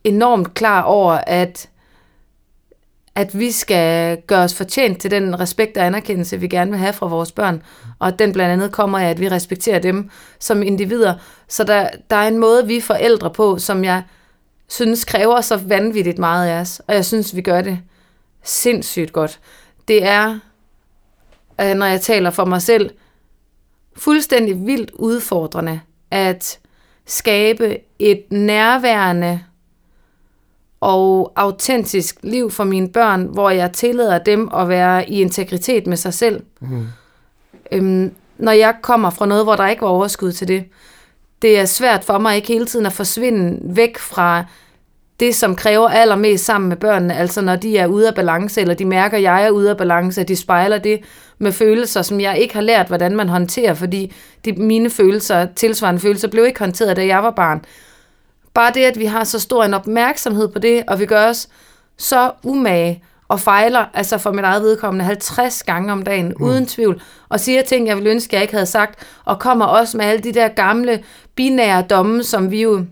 enormt 0.04 0.54
klar 0.54 0.82
over, 0.82 1.12
at, 1.12 1.68
at 3.14 3.38
vi 3.38 3.50
skal 3.50 4.20
gøre 4.26 4.42
os 4.42 4.54
fortjent 4.54 5.00
til 5.00 5.10
den 5.10 5.40
respekt 5.40 5.76
og 5.76 5.86
anerkendelse, 5.86 6.40
vi 6.40 6.48
gerne 6.48 6.70
vil 6.70 6.80
have 6.80 6.92
fra 6.92 7.06
vores 7.06 7.32
børn. 7.32 7.62
Og 7.98 8.08
at 8.08 8.18
den 8.18 8.32
blandt 8.32 8.52
andet 8.52 8.72
kommer 8.72 8.98
af, 8.98 9.10
at 9.10 9.20
vi 9.20 9.28
respekterer 9.28 9.78
dem 9.78 10.10
som 10.38 10.62
individer. 10.62 11.14
Så 11.48 11.64
der, 11.64 11.88
der 12.10 12.16
er 12.16 12.28
en 12.28 12.38
måde, 12.38 12.66
vi 12.66 12.80
forældre 12.80 13.30
på, 13.30 13.58
som 13.58 13.84
jeg 13.84 14.02
synes 14.68 15.04
kræver 15.04 15.40
så 15.40 15.56
vanvittigt 15.56 16.18
meget 16.18 16.48
af 16.48 16.60
os. 16.60 16.82
Og 16.86 16.94
jeg 16.94 17.04
synes, 17.04 17.36
vi 17.36 17.40
gør 17.40 17.60
det 17.60 17.78
sindssygt 18.42 19.12
godt. 19.12 19.40
Det 19.88 20.04
er, 20.04 20.38
når 21.74 21.86
jeg 21.86 22.00
taler 22.00 22.30
for 22.30 22.44
mig 22.44 22.62
selv, 22.62 22.90
fuldstændig 23.96 24.66
vildt 24.66 24.90
udfordrende 24.90 25.80
at 26.10 26.58
skabe 27.06 27.78
et 27.98 28.22
nærværende 28.30 29.40
og 30.80 31.32
autentisk 31.36 32.16
liv 32.22 32.50
for 32.50 32.64
mine 32.64 32.88
børn, 32.88 33.22
hvor 33.22 33.50
jeg 33.50 33.72
tillader 33.72 34.18
dem 34.18 34.48
at 34.54 34.68
være 34.68 35.10
i 35.10 35.20
integritet 35.20 35.86
med 35.86 35.96
sig 35.96 36.14
selv. 36.14 36.42
Mm. 36.60 36.86
Øhm, 37.72 38.14
når 38.38 38.52
jeg 38.52 38.74
kommer 38.82 39.10
fra 39.10 39.26
noget, 39.26 39.44
hvor 39.44 39.56
der 39.56 39.68
ikke 39.68 39.82
var 39.82 39.88
overskud 39.88 40.32
til 40.32 40.48
det. 40.48 40.64
Det 41.42 41.58
er 41.58 41.64
svært 41.64 42.04
for 42.04 42.18
mig 42.18 42.36
ikke 42.36 42.48
hele 42.48 42.66
tiden 42.66 42.86
at 42.86 42.92
forsvinde 42.92 43.58
væk 43.76 43.98
fra 43.98 44.44
det, 45.20 45.34
som 45.34 45.56
kræver 45.56 45.88
allermest 45.88 46.44
sammen 46.44 46.68
med 46.68 46.76
børnene, 46.76 47.16
altså 47.16 47.40
når 47.40 47.56
de 47.56 47.78
er 47.78 47.86
ude 47.86 48.08
af 48.08 48.14
balance, 48.14 48.60
eller 48.60 48.74
de 48.74 48.84
mærker, 48.84 49.16
at 49.16 49.22
jeg 49.22 49.44
er 49.44 49.50
ude 49.50 49.70
af 49.70 49.76
balance, 49.76 50.20
at 50.20 50.28
de 50.28 50.36
spejler 50.36 50.78
det 50.78 51.00
med 51.38 51.52
følelser, 51.52 52.02
som 52.02 52.20
jeg 52.20 52.38
ikke 52.38 52.54
har 52.54 52.60
lært, 52.60 52.86
hvordan 52.86 53.16
man 53.16 53.28
håndterer, 53.28 53.74
fordi 53.74 54.12
de, 54.44 54.52
mine 54.52 54.90
følelser, 54.90 55.46
tilsvarende 55.56 56.00
følelser, 56.00 56.28
blev 56.28 56.46
ikke 56.46 56.58
håndteret, 56.58 56.96
da 56.96 57.06
jeg 57.06 57.22
var 57.22 57.30
barn. 57.30 57.64
Bare 58.54 58.72
det, 58.74 58.84
at 58.84 58.98
vi 58.98 59.04
har 59.04 59.24
så 59.24 59.38
stor 59.38 59.64
en 59.64 59.74
opmærksomhed 59.74 60.48
på 60.48 60.58
det, 60.58 60.84
og 60.88 61.00
vi 61.00 61.06
gør 61.06 61.28
os 61.28 61.48
så 61.96 62.30
umage 62.42 63.02
og 63.32 63.40
fejler, 63.40 63.84
altså 63.94 64.18
for 64.18 64.32
mit 64.32 64.44
eget 64.44 64.62
vedkommende, 64.62 65.04
50 65.04 65.62
gange 65.62 65.92
om 65.92 66.02
dagen, 66.02 66.26
mm. 66.38 66.44
uden 66.44 66.66
tvivl, 66.66 67.02
og 67.28 67.40
siger 67.40 67.62
ting, 67.62 67.86
jeg 67.86 67.96
ville 67.96 68.10
ønske, 68.10 68.34
jeg 68.34 68.42
ikke 68.42 68.54
havde 68.54 68.66
sagt, 68.66 68.98
og 69.24 69.38
kommer 69.38 69.64
også 69.64 69.96
med 69.96 70.04
alle 70.04 70.22
de 70.22 70.32
der 70.32 70.48
gamle, 70.48 71.02
binære 71.36 71.82
domme, 71.82 72.24
som 72.24 72.50
vi 72.50 72.62
jo 72.62 72.84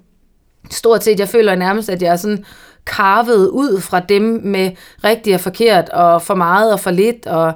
stort 0.71 1.05
set, 1.05 1.21
jeg 1.21 1.29
føler 1.29 1.55
nærmest, 1.55 1.89
at 1.89 2.03
jeg 2.03 2.13
er 2.13 2.17
sådan 2.17 2.45
karvet 2.87 3.49
ud 3.49 3.81
fra 3.81 4.01
dem 4.01 4.41
med 4.45 4.71
rigtigt 5.05 5.35
og 5.35 5.41
forkert, 5.41 5.89
og 5.89 6.23
for 6.23 6.35
meget 6.35 6.73
og 6.73 6.81
for 6.81 6.91
lidt, 6.91 7.27
og 7.27 7.53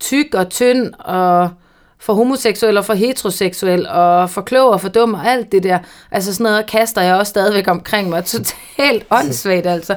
tyk 0.00 0.34
og 0.34 0.50
tynd, 0.50 0.92
og 0.98 1.50
for 1.98 2.14
homoseksuel 2.14 2.76
og 2.76 2.84
for 2.84 2.94
heteroseksuel, 2.94 3.86
og 3.88 4.30
for 4.30 4.40
klog 4.40 4.70
og 4.70 4.80
for 4.80 4.88
dum, 4.88 5.14
og 5.14 5.26
alt 5.26 5.52
det 5.52 5.62
der. 5.62 5.78
Altså 6.10 6.34
sådan 6.34 6.44
noget 6.44 6.66
kaster 6.66 7.02
jeg 7.02 7.14
også 7.14 7.30
stadigvæk 7.30 7.68
omkring 7.68 8.08
mig. 8.08 8.24
Totalt 8.24 9.06
åndssvagt, 9.18 9.66
altså. 9.66 9.96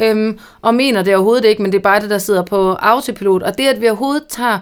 Øhm, 0.00 0.38
og 0.62 0.74
mener 0.74 1.02
det 1.02 1.14
overhovedet 1.14 1.44
ikke, 1.44 1.62
men 1.62 1.72
det 1.72 1.78
er 1.78 1.82
bare 1.82 2.00
det, 2.00 2.10
der 2.10 2.18
sidder 2.18 2.42
på 2.42 2.72
autopilot. 2.72 3.42
Og 3.42 3.58
det, 3.58 3.68
at 3.68 3.80
vi 3.80 3.88
overhovedet 3.88 4.24
tager 4.28 4.58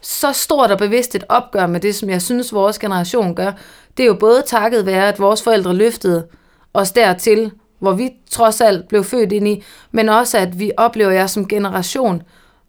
så 0.00 0.32
stort 0.32 0.70
og 0.70 0.78
bevidst 0.78 1.14
et 1.14 1.24
opgør 1.28 1.66
med 1.66 1.80
det, 1.80 1.94
som 1.94 2.10
jeg 2.10 2.22
synes, 2.22 2.52
vores 2.52 2.78
generation 2.78 3.34
gør, 3.34 3.52
det 3.96 4.02
er 4.02 4.06
jo 4.06 4.14
både 4.14 4.42
takket 4.46 4.86
være, 4.86 5.08
at 5.08 5.20
vores 5.20 5.42
forældre 5.42 5.74
løftede 5.74 6.26
os 6.74 6.92
dertil, 6.92 7.52
hvor 7.78 7.92
vi 7.92 8.10
trods 8.30 8.60
alt 8.60 8.88
blev 8.88 9.04
født 9.04 9.32
ind 9.32 9.48
i, 9.48 9.62
men 9.92 10.08
også 10.08 10.38
at 10.38 10.58
vi 10.58 10.72
oplever 10.76 11.10
jer 11.10 11.26
som 11.26 11.48
generation 11.48 12.22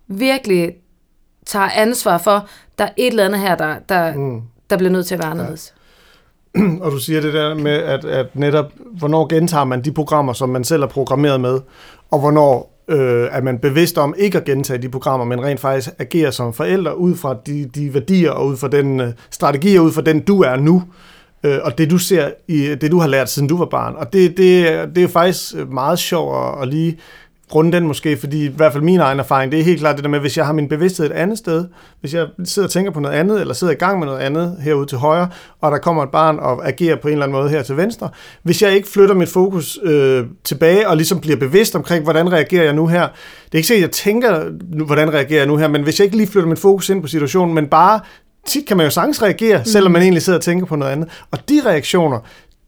virkelig 0.08 0.74
tager 1.46 1.70
ansvar 1.76 2.18
for, 2.18 2.48
der 2.78 2.84
er 2.86 2.90
et 2.98 3.08
eller 3.08 3.26
andet 3.26 3.40
her, 3.40 3.56
der, 3.56 3.76
der, 3.90 4.14
mm. 4.14 4.42
der 4.70 4.78
bliver 4.78 4.92
nødt 4.92 5.06
til 5.08 5.16
at 5.16 5.20
være 5.20 5.30
anderledes. 5.30 5.74
Ja. 5.76 5.81
Og 6.82 6.92
du 6.92 6.98
siger 6.98 7.22
det 7.22 7.34
der 7.34 7.56
med, 7.56 7.72
at, 7.72 8.06
at 8.06 8.28
netop, 8.34 8.72
hvornår 8.98 9.28
gentager 9.28 9.66
man 9.66 9.82
de 9.82 9.92
programmer, 9.92 10.34
som 10.34 10.50
man 10.50 10.64
selv 10.64 10.84
er 10.84 10.88
programmeret 10.88 11.42
med, 11.42 11.60
og 12.12 12.20
hvornår 12.20 12.84
øh, 12.88 13.28
er 13.32 13.42
man 13.42 13.60
bevidst 13.60 13.98
om 13.98 14.16
ikke 14.18 14.38
at 14.38 14.46
gentage 14.46 14.82
de 14.82 14.90
programmer, 14.90 15.26
men 15.26 15.44
rent 15.44 15.60
faktisk 15.60 15.90
agerer 16.00 16.32
som 16.32 16.54
forældre 16.54 16.98
ud 16.98 17.16
fra 17.16 17.36
de, 17.46 17.66
de 17.66 17.94
værdier 17.94 18.32
og 18.32 18.48
ud 18.48 18.58
fra 18.58 18.68
den 18.68 19.00
øh, 19.00 19.14
strategi 19.32 19.76
og 19.76 19.84
ud 19.84 19.92
fra 19.92 20.02
den 20.02 20.20
du 20.20 20.42
er 20.42 20.56
nu 20.56 20.84
øh, 21.44 21.60
og 21.64 21.78
det 21.78 21.90
du 21.90 21.98
ser 21.98 22.32
i 22.48 22.76
det 22.82 22.92
du 22.92 23.00
har 23.00 23.08
lært 23.08 23.30
siden 23.30 23.48
du 23.48 23.58
var 23.58 23.66
barn. 23.66 23.96
Og 23.96 24.14
det, 24.14 24.38
det, 24.38 24.96
det 24.96 25.04
er 25.04 25.08
faktisk 25.08 25.56
meget 25.72 26.00
sjovt 26.00 26.36
at, 26.36 26.62
at 26.62 26.68
lige 26.68 26.98
runde 27.56 27.72
den 27.72 27.88
måske, 27.88 28.18
fordi 28.18 28.46
i 28.46 28.52
hvert 28.56 28.72
fald 28.72 28.84
min 28.84 29.00
egen 29.00 29.20
erfaring, 29.20 29.52
det 29.52 29.60
er 29.60 29.64
helt 29.64 29.80
klart 29.80 29.96
det 29.96 30.04
der 30.04 30.10
med, 30.10 30.20
hvis 30.20 30.38
jeg 30.38 30.46
har 30.46 30.54
min 30.54 30.68
bevidsthed 30.68 31.06
et 31.06 31.12
andet 31.12 31.38
sted, 31.38 31.66
hvis 32.00 32.14
jeg 32.14 32.28
sidder 32.44 32.68
og 32.68 32.72
tænker 32.72 32.92
på 32.92 33.00
noget 33.00 33.16
andet, 33.16 33.42
eller 33.42 33.54
sidder 33.54 33.74
i 33.74 33.76
gang 33.76 34.00
med 34.00 34.08
noget 34.08 34.20
andet 34.20 34.58
herude 34.62 34.86
til 34.86 34.98
højre, 34.98 35.30
og 35.62 35.72
der 35.72 35.78
kommer 35.78 36.04
et 36.04 36.10
barn 36.10 36.40
og 36.40 36.68
agerer 36.68 36.96
på 36.96 37.08
en 37.08 37.12
eller 37.12 37.26
anden 37.26 37.38
måde 37.38 37.50
her 37.50 37.64
til 37.64 37.78
venstre, 37.78 38.10
hvis 38.44 38.62
jeg 38.62 38.76
ikke 38.76 38.88
flytter 38.88 39.16
mit 39.16 39.30
fokus 39.30 39.80
øh, 39.84 40.26
tilbage 40.44 40.88
og 40.88 40.96
ligesom 40.98 41.20
bliver 41.20 41.38
bevidst 41.38 41.76
omkring, 41.76 42.04
hvordan 42.04 42.32
reagerer 42.32 42.64
jeg 42.64 42.74
nu 42.74 42.88
her, 42.88 43.02
det 43.46 43.54
er 43.54 43.58
ikke 43.58 43.68
sikkert, 43.68 43.84
at 43.84 43.88
jeg 43.88 44.14
tænker, 44.14 44.44
hvordan 44.86 45.14
reagerer 45.14 45.40
jeg 45.40 45.48
nu 45.48 45.58
her, 45.58 45.68
men 45.68 45.84
hvis 45.84 46.00
jeg 46.00 46.06
ikke 46.06 46.18
lige 46.18 46.28
flytter 46.28 46.50
mit 46.50 46.60
fokus 46.60 46.90
ind 46.90 47.02
på 47.02 47.08
situationen, 47.08 47.56
men 47.56 47.68
bare 47.68 48.00
tit 48.48 48.66
kan 48.68 48.78
man 48.78 48.86
jo 48.86 48.90
sagtens 48.90 49.22
reagere, 49.22 49.58
mm. 49.58 49.66
selvom 49.66 49.92
man 49.92 50.02
egentlig 50.02 50.22
sidder 50.22 50.40
og 50.40 50.44
tænker 50.44 50.66
på 50.66 50.76
noget 50.76 50.92
andet. 50.92 51.10
Og 51.32 51.50
de 51.50 51.62
reaktioner, 51.66 52.20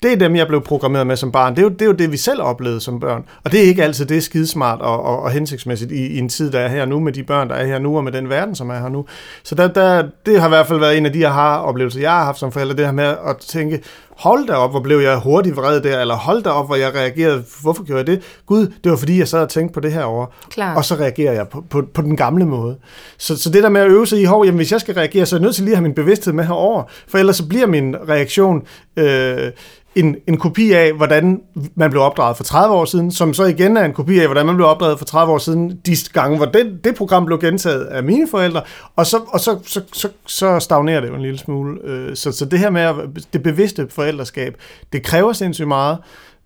det 0.03 0.11
er 0.11 0.15
dem, 0.15 0.35
jeg 0.35 0.47
blev 0.47 0.61
programmeret 0.61 1.07
med 1.07 1.15
som 1.15 1.31
barn. 1.31 1.55
Det 1.55 1.59
er 1.59 1.63
jo 1.63 1.69
det, 1.69 1.81
er 1.81 1.85
jo 1.85 1.91
det 1.91 2.11
vi 2.11 2.17
selv 2.17 2.41
oplevede 2.41 2.81
som 2.81 2.99
børn. 2.99 3.25
Og 3.43 3.51
det 3.51 3.59
er 3.59 3.63
ikke 3.63 3.83
altid 3.83 4.05
det 4.05 4.23
skidesmart 4.23 4.81
og, 4.81 5.03
og, 5.03 5.21
og 5.21 5.31
hensigtsmæssigt 5.31 5.91
i, 5.91 6.07
i 6.07 6.17
en 6.17 6.29
tid, 6.29 6.51
der 6.51 6.59
er 6.59 6.67
her 6.67 6.85
nu, 6.85 6.99
med 6.99 7.13
de 7.13 7.23
børn, 7.23 7.49
der 7.49 7.55
er 7.55 7.65
her 7.65 7.79
nu, 7.79 7.97
og 7.97 8.03
med 8.03 8.11
den 8.11 8.29
verden, 8.29 8.55
som 8.55 8.69
er 8.69 8.79
her 8.79 8.89
nu. 8.89 9.05
Så 9.43 9.55
der, 9.55 9.67
der, 9.67 10.03
det 10.25 10.39
har 10.39 10.47
i 10.47 10.49
hvert 10.49 10.67
fald 10.67 10.79
været 10.79 10.97
en 10.97 11.05
af 11.05 11.13
de 11.13 11.19
jeg 11.19 11.33
har 11.33 11.57
oplevelser, 11.57 11.99
jeg 11.99 12.11
har 12.11 12.23
haft 12.23 12.39
som 12.39 12.51
forælder, 12.51 12.75
det 12.75 12.85
her 12.85 12.91
med 12.91 13.03
at 13.03 13.37
tænke, 13.37 13.81
hold 14.23 14.47
da 14.47 14.53
op, 14.53 14.71
hvor 14.71 14.79
blev 14.79 14.99
jeg 14.99 15.17
hurtigt 15.17 15.55
vred 15.55 15.81
der, 15.81 16.01
eller 16.01 16.15
hold 16.15 16.43
da 16.43 16.49
op, 16.49 16.65
hvor 16.65 16.75
jeg 16.75 16.95
reagerede, 16.95 17.43
hvorfor 17.61 17.83
gjorde 17.83 17.97
jeg 17.97 18.07
det? 18.07 18.21
Gud, 18.45 18.67
det 18.83 18.91
var 18.91 18.97
fordi, 18.97 19.19
jeg 19.19 19.27
sad 19.27 19.41
og 19.41 19.49
tænkte 19.49 19.73
på 19.73 19.79
det 19.79 19.91
her 19.91 20.03
over, 20.03 20.25
Klar. 20.49 20.75
og 20.75 20.85
så 20.85 20.95
reagerer 20.95 21.33
jeg 21.33 21.47
på, 21.47 21.63
på, 21.69 21.81
på 21.93 22.01
den 22.01 22.17
gamle 22.17 22.45
måde. 22.45 22.75
Så, 23.17 23.37
så 23.37 23.49
det 23.49 23.63
der 23.63 23.69
med 23.69 23.81
at 23.81 23.87
øve 23.87 24.07
sig 24.07 24.21
i, 24.21 24.23
hov, 24.23 24.45
jamen 24.45 24.57
hvis 24.57 24.71
jeg 24.71 24.81
skal 24.81 24.95
reagere, 24.95 25.25
så 25.25 25.35
er 25.35 25.39
jeg 25.39 25.43
nødt 25.43 25.55
til 25.55 25.63
lige 25.63 25.73
at 25.73 25.77
have 25.77 25.83
min 25.83 25.95
bevidsthed 25.95 26.33
med 26.33 26.43
herover, 26.43 26.83
for 27.07 27.17
ellers 27.17 27.35
så 27.35 27.47
bliver 27.47 27.67
min 27.67 27.95
reaktion 28.09 28.61
øh, 28.97 29.51
en, 29.95 30.15
en 30.27 30.37
kopi 30.37 30.71
af, 30.71 30.93
hvordan 30.93 31.41
man 31.75 31.89
blev 31.89 32.01
opdraget 32.01 32.37
for 32.37 32.43
30 32.43 32.75
år 32.75 32.85
siden, 32.85 33.11
som 33.11 33.33
så 33.33 33.43
igen 33.43 33.77
er 33.77 33.85
en 33.85 33.93
kopi 33.93 34.19
af, 34.19 34.27
hvordan 34.27 34.45
man 34.45 34.55
blev 34.55 34.67
opdraget 34.67 34.97
for 34.97 35.05
30 35.05 35.33
år 35.33 35.37
siden, 35.37 35.79
de 35.85 35.95
gange, 36.13 36.37
hvor 36.37 36.45
det, 36.45 36.79
det 36.83 36.95
program 36.95 37.25
blev 37.25 37.39
gentaget 37.39 37.85
af 37.85 38.03
mine 38.03 38.27
forældre, 38.31 38.61
og 38.95 39.05
så, 39.05 39.17
og 39.27 39.39
så, 39.39 39.59
så, 39.65 39.81
så, 39.93 40.09
så 40.25 40.59
stagnerer 40.59 41.01
det 41.01 41.09
jo 41.09 41.15
en 41.15 41.21
lille 41.21 41.39
smule. 41.39 41.79
Øh, 41.83 42.15
så, 42.15 42.31
så 42.31 42.45
det 42.45 42.59
her 42.59 42.69
med 42.69 42.93
det 43.33 43.43
bevidste 43.43 43.87
forældreskab, 44.13 44.57
det 44.93 45.03
kræver 45.03 45.33
sindssygt 45.33 45.67
meget, 45.67 45.97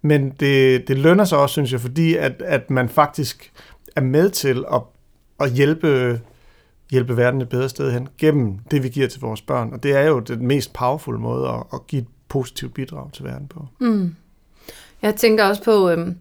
men 0.01 0.29
det, 0.29 0.87
det 0.87 0.97
lønner 0.97 1.25
sig 1.25 1.37
også, 1.37 1.53
synes 1.53 1.71
jeg, 1.71 1.81
fordi 1.81 2.15
at, 2.15 2.41
at 2.41 2.69
man 2.69 2.89
faktisk 2.89 3.51
er 3.95 4.01
med 4.01 4.29
til 4.29 4.65
at, 4.73 4.81
at 5.39 5.51
hjælpe 5.51 6.21
hjælpe 6.91 7.17
verden 7.17 7.41
et 7.41 7.49
bedre 7.49 7.69
sted 7.69 7.91
hen 7.91 8.07
gennem 8.17 8.59
det, 8.71 8.83
vi 8.83 8.89
giver 8.89 9.07
til 9.07 9.21
vores 9.21 9.41
børn. 9.41 9.73
Og 9.73 9.83
det 9.83 9.91
er 9.95 10.01
jo 10.01 10.19
den 10.19 10.47
mest 10.47 10.73
powerful 10.73 11.19
måde 11.19 11.49
at, 11.49 11.63
at 11.73 11.87
give 11.87 12.01
et 12.01 12.07
positivt 12.29 12.73
bidrag 12.73 13.11
til 13.13 13.23
verden 13.23 13.47
på. 13.47 13.65
Mm. 13.79 14.15
Jeg 15.01 15.15
tænker 15.15 15.45
også 15.45 15.63
på, 15.63 15.89
øhm, 15.89 16.17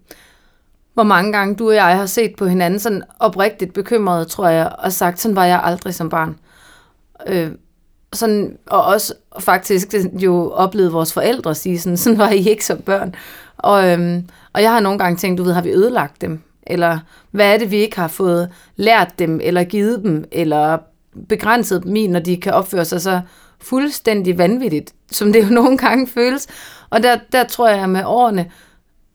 hvor 0.94 1.02
mange 1.02 1.32
gange 1.32 1.56
du 1.56 1.68
og 1.68 1.74
jeg 1.74 1.96
har 1.96 2.06
set 2.06 2.36
på 2.38 2.46
hinanden 2.46 2.80
sådan 2.80 3.02
oprigtigt 3.18 3.72
bekymret, 3.72 4.28
tror 4.28 4.48
jeg, 4.48 4.72
og 4.78 4.92
sagt, 4.92 5.20
sådan 5.20 5.36
var 5.36 5.44
jeg 5.44 5.60
aldrig 5.64 5.94
som 5.94 6.08
barn. 6.08 6.38
Øh, 7.26 7.50
sådan, 8.16 8.58
og 8.66 8.84
også 8.84 9.14
faktisk 9.40 9.94
jo 10.12 10.50
oplevet 10.50 10.92
vores 10.92 11.12
forældre 11.12 11.54
sige 11.54 11.78
sådan, 11.78 11.96
sådan 12.06 12.18
var 12.18 12.30
I 12.30 12.48
ikke 12.48 12.66
som 12.66 12.78
børn. 12.78 13.14
Og, 13.58 13.88
øhm, 13.90 14.28
og 14.52 14.62
jeg 14.62 14.72
har 14.72 14.80
nogle 14.80 14.98
gange 14.98 15.16
tænkt, 15.16 15.38
du 15.38 15.42
ved, 15.44 15.52
har 15.52 15.62
vi 15.62 15.70
ødelagt 15.70 16.20
dem? 16.20 16.40
Eller 16.66 16.98
hvad 17.30 17.54
er 17.54 17.58
det, 17.58 17.70
vi 17.70 17.76
ikke 17.76 17.96
har 17.96 18.08
fået 18.08 18.48
lært 18.76 19.18
dem, 19.18 19.40
eller 19.42 19.64
givet 19.64 20.02
dem, 20.02 20.24
eller 20.32 20.78
begrænset 21.28 21.82
dem 21.82 21.96
i, 21.96 22.06
når 22.06 22.20
de 22.20 22.36
kan 22.36 22.52
opføre 22.52 22.84
sig 22.84 23.00
så 23.00 23.20
fuldstændig 23.60 24.38
vanvittigt, 24.38 24.94
som 25.12 25.32
det 25.32 25.44
jo 25.44 25.48
nogle 25.62 25.78
gange 25.78 26.06
føles. 26.06 26.46
Og 26.90 27.02
der, 27.02 27.18
der 27.32 27.44
tror 27.44 27.68
jeg, 27.68 27.82
at 27.82 27.88
med 27.88 28.02
årene 28.04 28.50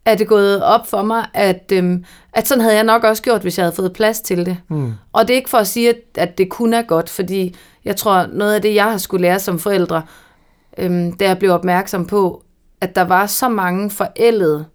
er 0.06 0.16
det 0.16 0.28
gået 0.28 0.64
op 0.64 0.88
for 0.88 1.02
mig, 1.02 1.26
at, 1.34 1.72
øhm, 1.74 2.06
at 2.34 2.48
sådan 2.48 2.62
havde 2.62 2.76
jeg 2.76 2.84
nok 2.84 3.04
også 3.04 3.24
gjort, 3.24 3.42
hvis 3.42 3.58
jeg 3.58 3.66
havde 3.66 3.76
fået 3.76 3.94
plads 3.94 4.22
til 4.22 4.46
det. 4.46 4.58
Mm. 4.70 4.94
Og 5.14 5.28
det 5.28 5.34
er 5.34 5.38
ikke 5.38 5.50
for 5.50 5.58
at 5.58 5.68
sige, 5.68 5.90
at, 5.90 6.00
at 6.16 6.38
det 6.38 6.50
kun 6.50 6.74
er 6.74 6.82
godt, 6.82 7.10
fordi 7.10 7.56
jeg 7.86 7.96
tror, 7.96 8.28
noget 8.34 8.56
af 8.56 8.62
det, 8.62 8.76
jeg 8.76 8.84
har 8.92 8.98
skulle 8.98 9.22
lære 9.22 9.40
som 9.40 9.60
forældre, 9.60 10.02
øhm, 10.78 11.14
da 11.14 11.26
jeg 11.26 11.40
blev 11.40 11.52
opmærksom 11.52 12.06
på, 12.06 12.44
at 12.82 12.96
der 12.96 13.02
var 13.02 13.26
så 13.26 13.50
mange 13.50 13.90
forældede 13.90 14.66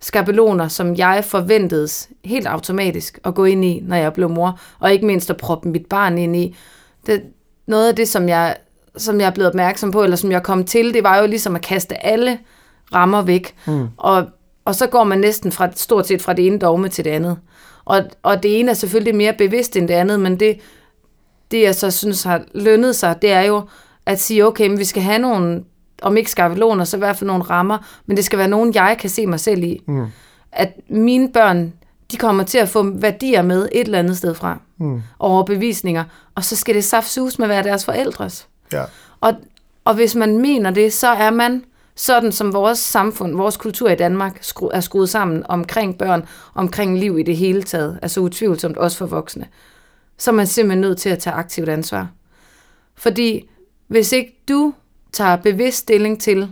skabeloner, 0.00 0.68
som 0.68 0.96
jeg 0.96 1.24
forventedes 1.24 2.08
helt 2.24 2.46
automatisk 2.46 3.18
at 3.24 3.34
gå 3.34 3.44
ind 3.44 3.64
i, 3.64 3.80
når 3.82 3.96
jeg 3.96 4.12
blev 4.12 4.30
mor, 4.30 4.60
og 4.78 4.92
ikke 4.92 5.06
mindst 5.06 5.30
at 5.30 5.36
proppe 5.36 5.68
mit 5.68 5.86
barn 5.86 6.18
ind 6.18 6.36
i. 6.36 6.56
Det, 7.06 7.22
noget 7.66 7.88
af 7.88 7.96
det, 7.96 8.08
som 8.08 8.28
jeg, 8.28 8.56
som 8.96 9.20
jeg 9.20 9.26
er 9.26 9.30
blevet 9.30 9.48
opmærksom 9.48 9.90
på, 9.90 10.02
eller 10.02 10.16
som 10.16 10.32
jeg 10.32 10.42
kom 10.42 10.64
til, 10.64 10.94
det 10.94 11.02
var 11.02 11.18
jo 11.18 11.26
ligesom 11.26 11.54
at 11.54 11.62
kaste 11.62 12.06
alle 12.06 12.38
rammer 12.94 13.22
væk. 13.22 13.54
Mm. 13.66 13.88
Og, 13.96 14.26
og 14.64 14.74
så 14.74 14.86
går 14.86 15.04
man 15.04 15.18
næsten 15.18 15.52
fra, 15.52 15.68
stort 15.74 16.06
set 16.06 16.22
fra 16.22 16.32
det 16.32 16.46
ene 16.46 16.58
dogme 16.58 16.88
til 16.88 17.04
det 17.04 17.10
andet. 17.10 17.38
Og, 17.84 18.02
og 18.22 18.42
det 18.42 18.60
ene 18.60 18.70
er 18.70 18.74
selvfølgelig 18.74 19.14
mere 19.14 19.32
bevidst 19.38 19.76
end 19.76 19.88
det 19.88 19.94
andet, 19.94 20.20
men 20.20 20.40
det, 20.40 20.60
det 21.50 21.62
jeg 21.62 21.74
så 21.74 21.90
synes 21.90 22.22
har 22.22 22.42
lønnet 22.54 22.96
sig, 22.96 23.22
det 23.22 23.32
er 23.32 23.42
jo 23.42 23.62
at 24.06 24.20
sige, 24.20 24.46
okay, 24.46 24.68
men 24.68 24.78
vi 24.78 24.84
skal 24.84 25.02
have 25.02 25.18
nogle, 25.18 25.64
om 26.02 26.16
ikke 26.16 26.30
skabeloner, 26.30 26.84
så 26.84 26.96
i 26.96 26.98
hvert 26.98 27.16
fald 27.16 27.28
nogle 27.28 27.44
rammer, 27.44 27.78
men 28.06 28.16
det 28.16 28.24
skal 28.24 28.38
være 28.38 28.48
nogen, 28.48 28.74
jeg 28.74 28.96
kan 29.00 29.10
se 29.10 29.26
mig 29.26 29.40
selv 29.40 29.62
i. 29.62 29.82
Mm. 29.86 30.06
At 30.52 30.72
mine 30.88 31.32
børn, 31.32 31.72
de 32.12 32.16
kommer 32.16 32.44
til 32.44 32.58
at 32.58 32.68
få 32.68 32.82
værdier 32.82 33.42
med 33.42 33.68
et 33.72 33.84
eller 33.84 33.98
andet 33.98 34.18
sted 34.18 34.34
fra. 34.34 34.58
Mm. 34.78 35.02
Overbevisninger. 35.18 36.04
Og 36.34 36.44
så 36.44 36.56
skal 36.56 36.74
det 36.74 36.84
saftsus 36.84 37.38
med 37.38 37.48
være 37.48 37.62
deres 37.62 37.84
forældres. 37.84 38.48
Ja. 38.72 38.84
Og, 39.20 39.32
og 39.84 39.94
hvis 39.94 40.14
man 40.14 40.38
mener 40.38 40.70
det, 40.70 40.92
så 40.92 41.08
er 41.08 41.30
man 41.30 41.64
sådan 41.98 42.32
som 42.32 42.52
vores 42.52 42.78
samfund, 42.78 43.36
vores 43.36 43.56
kultur 43.56 43.88
i 43.88 43.94
Danmark 43.94 44.38
skru, 44.40 44.70
er 44.74 44.80
skruet 44.80 45.08
sammen 45.08 45.42
omkring 45.48 45.98
børn, 45.98 46.26
omkring 46.54 46.98
liv 46.98 47.18
i 47.18 47.22
det 47.22 47.36
hele 47.36 47.62
taget, 47.62 47.98
altså 48.02 48.20
utvivlsomt 48.20 48.76
også 48.76 48.98
for 48.98 49.06
voksne, 49.06 49.46
så 50.18 50.30
er 50.30 50.34
man 50.34 50.46
simpelthen 50.46 50.80
nødt 50.80 50.98
til 50.98 51.08
at 51.08 51.18
tage 51.18 51.34
aktivt 51.34 51.68
ansvar. 51.68 52.08
Fordi 52.94 53.50
hvis 53.86 54.12
ikke 54.12 54.42
du 54.48 54.74
tager 55.12 55.36
bevidst 55.36 55.78
stilling 55.78 56.20
til, 56.20 56.48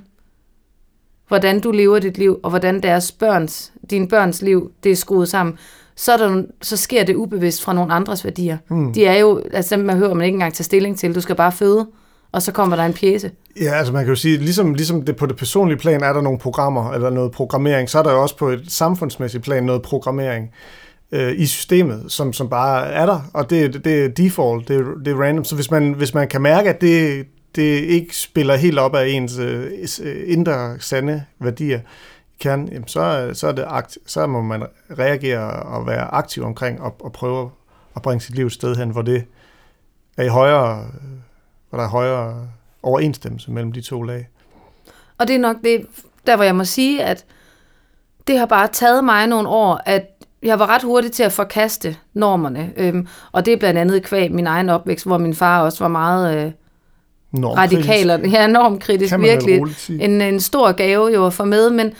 hvordan 1.28 1.61
du 1.61 1.70
lever 1.70 1.99
dit 1.99 2.18
liv, 2.18 2.40
og 2.42 2.51
hvordan 2.51 2.82
deres 2.82 3.12
børns, 3.12 3.72
din 3.90 4.09
børns 4.09 4.42
liv, 4.42 4.72
det 4.84 4.92
er 4.92 4.97
skruet 4.97 5.28
sammen, 5.28 5.59
så, 5.97 6.12
er 6.12 6.16
der, 6.16 6.42
så 6.62 6.76
sker 6.76 7.05
det 7.05 7.16
ubevidst 7.16 7.62
fra 7.62 7.72
nogle 7.72 7.92
andres 7.92 8.24
værdier. 8.24 8.59
Mm. 8.68 8.92
De 8.92 9.07
er 9.07 9.18
jo, 9.18 9.42
altså 9.53 9.76
man 9.76 9.97
hører 9.97 10.14
man 10.14 10.24
ikke 10.24 10.36
engang 10.36 10.55
tage 10.55 10.64
stilling 10.64 10.99
til, 10.99 11.14
du 11.14 11.20
skal 11.20 11.34
bare 11.34 11.53
føde, 11.53 11.86
og 12.37 12.43
så 12.43 12.53
kommer 12.53 12.76
der 12.76 12.84
en 12.84 12.93
pjæse. 12.93 13.30
Ja, 13.61 13.74
altså 13.74 13.93
man 13.93 14.05
kan 14.05 14.09
jo 14.09 14.16
sige, 14.16 14.37
ligesom, 14.37 14.74
ligesom 14.74 15.03
det 15.03 15.16
på 15.16 15.26
det 15.26 15.37
personlige 15.37 15.78
plan 15.78 16.03
er 16.03 16.12
der 16.12 16.20
nogle 16.20 16.39
programmer, 16.39 16.93
eller 16.93 17.11
noget 17.11 17.32
programmering, 17.32 17.91
så 17.91 17.99
er 17.99 18.03
der 18.03 18.12
jo 18.12 18.22
også 18.22 18.37
på 18.37 18.49
et 18.49 18.64
samfundsmæssigt 18.68 19.45
plan 19.45 19.62
noget 19.64 19.82
programmering 19.82 20.51
øh, 21.12 21.32
i 21.37 21.47
systemet, 21.47 22.05
som, 22.09 22.32
som 22.32 22.49
bare 22.49 22.87
er 22.87 23.07
der, 23.07 23.30
og 23.34 23.51
det, 23.51 23.84
det 23.84 24.05
er 24.05 24.09
default, 24.09 24.68
det 24.68 24.84
det 25.05 25.12
er 25.12 25.22
random. 25.22 25.45
Så 25.45 25.55
hvis 25.55 25.70
man, 25.70 25.93
hvis 25.93 26.14
man 26.14 26.28
kan 26.28 26.43
mærke, 26.43 26.68
at 26.68 26.80
det, 26.80 27.26
det 27.55 27.80
ikke 27.80 28.16
spiller 28.16 28.57
helt 28.57 28.78
op 28.78 28.95
af 28.95 29.07
ens 29.09 29.39
øh, 29.39 29.70
indre 30.26 30.76
sande 30.80 31.24
værdier 31.41 31.80
kan, 32.41 32.68
jamen 32.72 32.89
så, 32.89 33.30
så, 33.32 33.49
er 33.49 33.53
det 33.53 33.64
akt, 33.68 33.99
så 34.07 34.26
må 34.26 34.43
man 34.43 34.62
reagere 34.99 35.51
og 35.51 35.87
være 35.87 36.14
aktiv 36.14 36.45
omkring 36.45 36.80
og, 36.80 36.97
og 37.01 37.12
prøve 37.12 37.51
at 37.97 38.03
bringe 38.03 38.20
sit 38.20 38.34
liv 38.34 38.47
et 38.47 38.53
sted 38.53 38.76
hen, 38.76 38.91
hvor 38.91 39.03
det 39.03 39.24
er 40.16 40.24
i 40.24 40.28
højere, 40.28 40.84
hvor 41.77 41.83
der 41.83 41.89
er 41.89 41.93
højere 41.93 42.49
overensstemmelse 42.83 43.51
mellem 43.51 43.72
de 43.72 43.81
to 43.81 44.03
lag. 44.03 44.29
Og 45.18 45.29
det 45.29 45.37
er 45.37 45.41
nok 45.41 45.57
det, 45.64 45.87
der 46.27 46.37
hvor 46.37 46.45
jeg 46.45 46.57
må 46.57 46.64
sige, 46.64 47.05
at 47.05 47.24
det 48.27 48.39
har 48.39 48.47
bare 48.47 48.68
taget 48.72 49.05
mig 49.05 49.27
nogle 49.27 49.49
år, 49.49 49.81
at 49.87 50.24
jeg 50.43 50.59
var 50.59 50.66
ret 50.66 50.83
hurtig 50.83 51.12
til 51.12 51.22
at 51.22 51.33
forkaste 51.33 51.97
normerne. 52.14 52.72
Øhm, 52.77 53.07
og 53.33 53.47
det 53.47 53.53
er 53.53 53.57
blandt 53.57 53.79
andet 53.79 54.03
kvæg 54.03 54.33
min 54.33 54.47
egen 54.47 54.68
opvækst, 54.68 55.07
hvor 55.07 55.18
min 55.18 55.35
far 55.35 55.62
også 55.62 55.85
var 55.85 55.89
meget 55.89 56.37
øh, 56.37 56.53
radikal. 57.35 58.11
Og, 58.11 58.27
ja, 58.27 58.47
normkritisk. 58.47 59.18
Virkelig 59.18 59.61
en, 60.01 60.20
en 60.20 60.41
stor 60.41 60.72
gave 60.72 61.07
jo 61.07 61.27
at 61.27 61.33
få 61.33 61.45
med. 61.45 61.70
Men, 61.70 61.93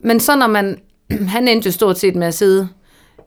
men 0.00 0.20
så 0.20 0.36
når 0.36 0.46
man... 0.46 0.78
Han 1.28 1.48
endte 1.48 1.66
jo 1.66 1.72
stort 1.72 1.98
set 1.98 2.16
med 2.16 2.26
at 2.26 2.34
sidde 2.34 2.68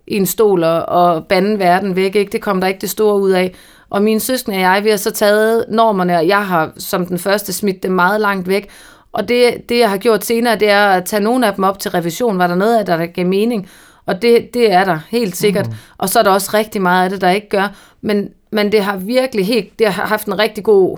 i 0.08 0.16
en 0.16 0.26
stol 0.26 0.64
og, 0.64 0.86
og 0.86 1.28
bande 1.28 1.60
verden 1.60 1.96
væk. 1.96 2.16
Ikke? 2.16 2.32
Det 2.32 2.42
kom 2.42 2.62
der 2.62 2.68
ikke 2.68 2.82
det 2.82 2.90
store 2.90 3.20
ud 3.20 3.32
af. 3.32 3.54
Og 3.90 4.02
min 4.02 4.20
søskende 4.20 4.58
og 4.58 4.62
jeg, 4.62 4.84
vi 4.84 4.90
har 4.90 4.98
så 4.98 5.12
taget 5.12 5.66
normerne, 5.70 6.18
og 6.18 6.28
jeg 6.28 6.48
har 6.48 6.72
som 6.78 7.06
den 7.06 7.20
første 7.20 7.54
smidt 7.54 7.84
dem 7.84 7.92
meget 7.92 8.22
langt 8.22 8.48
væk. 8.48 8.70
Og 9.12 9.28
det, 9.28 9.70
det 9.70 9.80
jeg 9.80 9.90
har 9.90 9.98
gjort 9.98 10.26
senere, 10.26 10.56
det 10.56 10.70
er 10.70 10.88
at 10.88 11.06
tage 11.06 11.24
nogle 11.24 11.48
af 11.48 11.54
dem 11.54 11.64
op 11.64 11.80
til 11.80 11.92
revision. 11.92 12.38
Var 12.38 12.48
der 12.48 12.56
noget 12.56 12.78
af 12.78 12.86
det, 12.86 13.00
der 13.00 13.06
gav 13.06 13.26
mening? 13.26 13.70
Og 14.06 14.22
det, 14.22 14.54
det 14.54 14.72
er 14.72 14.84
der 14.84 15.00
helt 15.10 15.36
sikkert. 15.36 15.68
Mm. 15.68 15.74
Og 15.98 16.10
så 16.10 16.20
er 16.20 16.24
der 16.24 16.32
også 16.32 16.52
rigtig 16.54 16.82
meget 16.82 17.04
af 17.04 17.10
det, 17.10 17.22
der 17.22 17.30
ikke 17.30 17.50
gør. 17.50 17.68
Men, 18.02 18.30
men 18.52 18.72
det 18.72 18.84
har 18.84 18.98
virkelig 18.98 19.46
helt, 19.46 19.80
det 19.80 19.88
har 19.88 20.06
haft 20.06 20.28
en 20.28 20.40
rigtig 20.40 20.64
god 20.64 20.98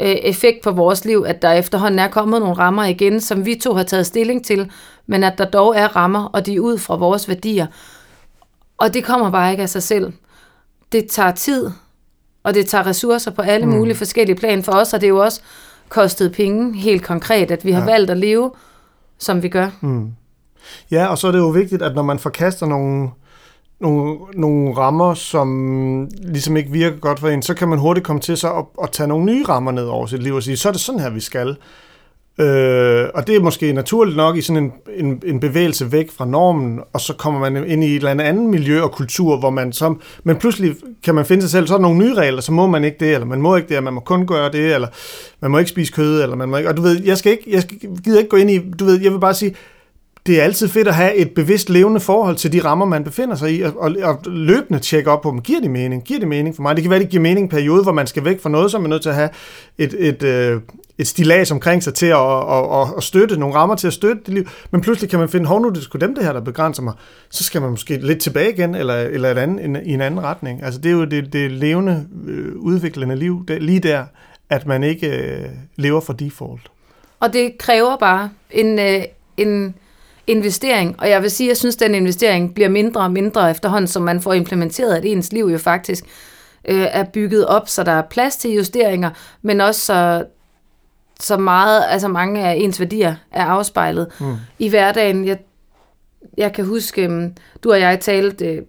øh, 0.00 0.08
effekt 0.08 0.62
på 0.62 0.70
vores 0.70 1.04
liv, 1.04 1.24
at 1.26 1.42
der 1.42 1.52
efterhånden 1.52 1.98
er 1.98 2.08
kommet 2.08 2.40
nogle 2.40 2.54
rammer 2.58 2.84
igen, 2.84 3.20
som 3.20 3.46
vi 3.46 3.54
to 3.54 3.74
har 3.74 3.82
taget 3.82 4.06
stilling 4.06 4.44
til, 4.44 4.70
men 5.06 5.24
at 5.24 5.38
der 5.38 5.44
dog 5.44 5.76
er 5.76 5.96
rammer, 5.96 6.24
og 6.24 6.46
de 6.46 6.54
er 6.54 6.60
ud 6.60 6.78
fra 6.78 6.96
vores 6.96 7.28
værdier. 7.28 7.66
Og 8.78 8.94
det 8.94 9.04
kommer 9.04 9.30
bare 9.30 9.50
ikke 9.50 9.62
af 9.62 9.68
sig 9.68 9.82
selv. 9.82 10.12
Det 10.92 11.06
tager 11.06 11.32
tid, 11.32 11.70
og 12.48 12.54
det 12.54 12.66
tager 12.66 12.86
ressourcer 12.86 13.30
på 13.30 13.42
alle 13.42 13.66
mm. 13.66 13.72
mulige 13.72 13.96
forskellige 13.96 14.36
plan 14.36 14.62
for 14.62 14.72
os, 14.72 14.92
og 14.92 15.00
det 15.00 15.06
er 15.06 15.08
jo 15.08 15.22
også 15.22 15.40
kostet 15.88 16.32
penge 16.32 16.76
helt 16.78 17.04
konkret, 17.04 17.50
at 17.50 17.64
vi 17.64 17.72
har 17.72 17.80
ja. 17.80 17.86
valgt 17.86 18.10
at 18.10 18.18
leve, 18.18 18.50
som 19.18 19.42
vi 19.42 19.48
gør. 19.48 19.68
Mm. 19.80 20.10
Ja, 20.90 21.06
og 21.06 21.18
så 21.18 21.28
er 21.28 21.32
det 21.32 21.38
jo 21.38 21.48
vigtigt, 21.48 21.82
at 21.82 21.94
når 21.94 22.02
man 22.02 22.18
forkaster 22.18 22.66
nogle, 22.66 23.10
nogle, 23.80 24.18
nogle 24.34 24.76
rammer, 24.76 25.14
som 25.14 26.08
ligesom 26.22 26.56
ikke 26.56 26.70
virker 26.70 26.96
godt 26.96 27.20
for 27.20 27.28
en, 27.28 27.42
så 27.42 27.54
kan 27.54 27.68
man 27.68 27.78
hurtigt 27.78 28.06
komme 28.06 28.20
til 28.20 28.36
så 28.36 28.52
at, 28.52 28.64
at 28.82 28.90
tage 28.90 29.06
nogle 29.06 29.24
nye 29.24 29.44
rammer 29.44 29.72
ned 29.72 29.84
over 29.84 30.06
sit 30.06 30.22
liv 30.22 30.34
og 30.34 30.42
sige, 30.42 30.56
så 30.56 30.68
er 30.68 30.72
det 30.72 30.80
sådan 30.80 31.00
her, 31.00 31.10
vi 31.10 31.20
skal. 31.20 31.56
Øh, 32.40 33.08
og 33.14 33.26
det 33.26 33.36
er 33.36 33.40
måske 33.40 33.72
naturligt 33.72 34.16
nok 34.16 34.36
i 34.36 34.40
sådan 34.40 34.62
en, 34.62 34.72
en, 34.96 35.22
en 35.26 35.40
bevægelse 35.40 35.92
væk 35.92 36.10
fra 36.10 36.26
normen, 36.26 36.80
og 36.92 37.00
så 37.00 37.14
kommer 37.14 37.40
man 37.40 37.70
ind 37.70 37.84
i 37.84 37.86
et 37.86 37.96
eller 37.96 38.24
andet 38.24 38.44
miljø 38.44 38.82
og 38.82 38.92
kultur, 38.92 39.36
hvor 39.36 39.50
man 39.50 39.72
som, 39.72 40.00
men 40.24 40.36
pludselig 40.36 40.74
kan 41.04 41.14
man 41.14 41.24
finde 41.24 41.42
sig 41.42 41.50
selv, 41.50 41.66
så 41.66 41.74
er 41.74 41.78
der 41.78 41.82
nogle 41.82 41.98
nye 41.98 42.14
regler, 42.14 42.40
så 42.40 42.52
må 42.52 42.66
man 42.66 42.84
ikke 42.84 42.96
det, 43.00 43.14
eller 43.14 43.26
man 43.26 43.40
må 43.40 43.56
ikke 43.56 43.74
det, 43.74 43.82
man 43.82 43.92
må 43.92 44.00
kun 44.00 44.26
gøre 44.26 44.52
det, 44.52 44.74
eller 44.74 44.88
man 45.40 45.50
må 45.50 45.58
ikke 45.58 45.70
spise 45.70 45.92
kød, 45.92 46.22
eller 46.22 46.36
man 46.36 46.48
må 46.48 46.56
ikke, 46.56 46.68
og 46.68 46.76
du 46.76 46.82
ved, 46.82 47.02
jeg 47.04 47.18
skal 47.18 47.32
ikke, 47.32 47.44
jeg 47.46 47.62
skal, 47.62 47.78
gider 48.04 48.18
ikke 48.18 48.30
gå 48.30 48.36
ind 48.36 48.50
i, 48.50 48.58
du 48.78 48.84
ved, 48.84 49.00
jeg 49.00 49.12
vil 49.12 49.18
bare 49.18 49.34
sige, 49.34 49.54
det 50.28 50.40
er 50.40 50.44
altid 50.44 50.68
fedt 50.68 50.88
at 50.88 50.94
have 50.94 51.14
et 51.14 51.30
bevidst 51.34 51.70
levende 51.70 52.00
forhold 52.00 52.36
til 52.36 52.52
de 52.52 52.64
rammer, 52.64 52.86
man 52.86 53.04
befinder 53.04 53.36
sig 53.36 53.52
i, 53.52 53.62
og, 53.62 53.72
og, 53.76 53.96
og 54.02 54.18
løbende 54.26 54.78
tjekke 54.78 55.10
op 55.10 55.22
på 55.22 55.30
dem. 55.30 55.42
Giver 55.42 55.60
det 55.60 55.70
mening? 55.70 56.04
Giver 56.04 56.20
det 56.20 56.28
mening 56.28 56.56
for 56.56 56.62
mig? 56.62 56.76
Det 56.76 56.82
kan 56.82 56.90
være, 56.90 56.98
det 56.98 57.08
giver 57.08 57.22
mening 57.22 57.38
i 57.38 57.42
en 57.42 57.48
periode, 57.48 57.82
hvor 57.82 57.92
man 57.92 58.06
skal 58.06 58.24
væk 58.24 58.42
fra 58.42 58.50
noget, 58.50 58.70
så 58.70 58.76
er 58.76 58.80
man 58.80 58.90
nødt 58.90 59.02
til 59.02 59.08
at 59.08 59.14
have 59.14 59.30
et, 59.78 59.94
et, 59.98 60.22
øh, 60.22 60.60
et 60.98 61.06
stilas 61.06 61.50
omkring 61.50 61.82
sig 61.82 61.94
til 61.94 62.06
at, 62.06 62.16
og, 62.16 62.68
og, 62.68 62.94
og 62.94 63.02
støtte, 63.02 63.36
nogle 63.36 63.54
rammer 63.54 63.76
til 63.76 63.86
at 63.86 63.92
støtte 63.92 64.22
det 64.26 64.34
liv. 64.34 64.44
Men 64.70 64.80
pludselig 64.80 65.10
kan 65.10 65.18
man 65.18 65.28
finde, 65.28 65.46
hov 65.46 65.62
nu, 65.62 65.68
det 65.68 65.76
er 65.76 65.80
sgu 65.80 65.98
dem 65.98 66.14
det 66.14 66.24
her, 66.24 66.32
der 66.32 66.40
begrænser 66.40 66.82
mig. 66.82 66.94
Så 67.30 67.44
skal 67.44 67.60
man 67.60 67.70
måske 67.70 67.96
lidt 67.96 68.20
tilbage 68.20 68.52
igen, 68.52 68.74
eller, 68.74 68.94
eller 68.94 69.30
et 69.30 69.38
andet, 69.38 69.64
en, 69.64 69.76
i 69.84 69.92
en 69.92 70.00
anden 70.00 70.22
retning. 70.22 70.62
Altså 70.62 70.80
det 70.80 70.88
er 70.88 70.92
jo 70.92 71.04
det, 71.04 71.32
det 71.32 71.50
levende, 71.50 72.06
øh, 72.26 72.56
udviklende 72.56 73.16
liv, 73.16 73.44
det, 73.48 73.62
lige 73.62 73.80
der, 73.80 74.04
at 74.50 74.66
man 74.66 74.82
ikke 74.82 75.08
øh, 75.08 75.44
lever 75.76 76.00
for 76.00 76.12
default. 76.12 76.70
Og 77.20 77.32
det 77.32 77.58
kræver 77.58 77.96
bare 77.96 78.30
en, 78.50 78.78
øh, 78.78 79.02
en 79.36 79.74
investering, 80.28 80.94
og 80.98 81.08
jeg 81.08 81.22
vil 81.22 81.30
sige, 81.30 81.46
at 81.46 81.48
jeg 81.48 81.56
synes, 81.56 81.76
at 81.76 81.80
den 81.80 81.94
investering 81.94 82.54
bliver 82.54 82.68
mindre 82.68 83.00
og 83.00 83.12
mindre 83.12 83.50
efterhånden, 83.50 83.88
som 83.88 84.02
man 84.02 84.20
får 84.20 84.32
implementeret, 84.32 84.94
at 84.94 85.04
ens 85.04 85.32
liv 85.32 85.44
jo 85.44 85.58
faktisk 85.58 86.04
øh, 86.68 86.86
er 86.90 87.04
bygget 87.04 87.46
op, 87.46 87.68
så 87.68 87.82
der 87.82 87.92
er 87.92 88.02
plads 88.02 88.36
til 88.36 88.50
justeringer, 88.50 89.10
men 89.42 89.60
også 89.60 89.80
så, 89.80 90.24
så 91.20 91.36
meget, 91.36 91.84
altså 91.88 92.08
mange 92.08 92.44
af 92.44 92.54
ens 92.54 92.80
værdier 92.80 93.14
er 93.32 93.44
afspejlet 93.44 94.06
mm. 94.20 94.36
i 94.58 94.68
hverdagen. 94.68 95.24
Jeg, 95.24 95.38
jeg 96.36 96.52
kan 96.52 96.64
huske, 96.64 97.04
øhm, 97.04 97.34
du 97.64 97.72
og 97.72 97.80
jeg 97.80 98.00
talte 98.00 98.46
øh, 98.46 98.62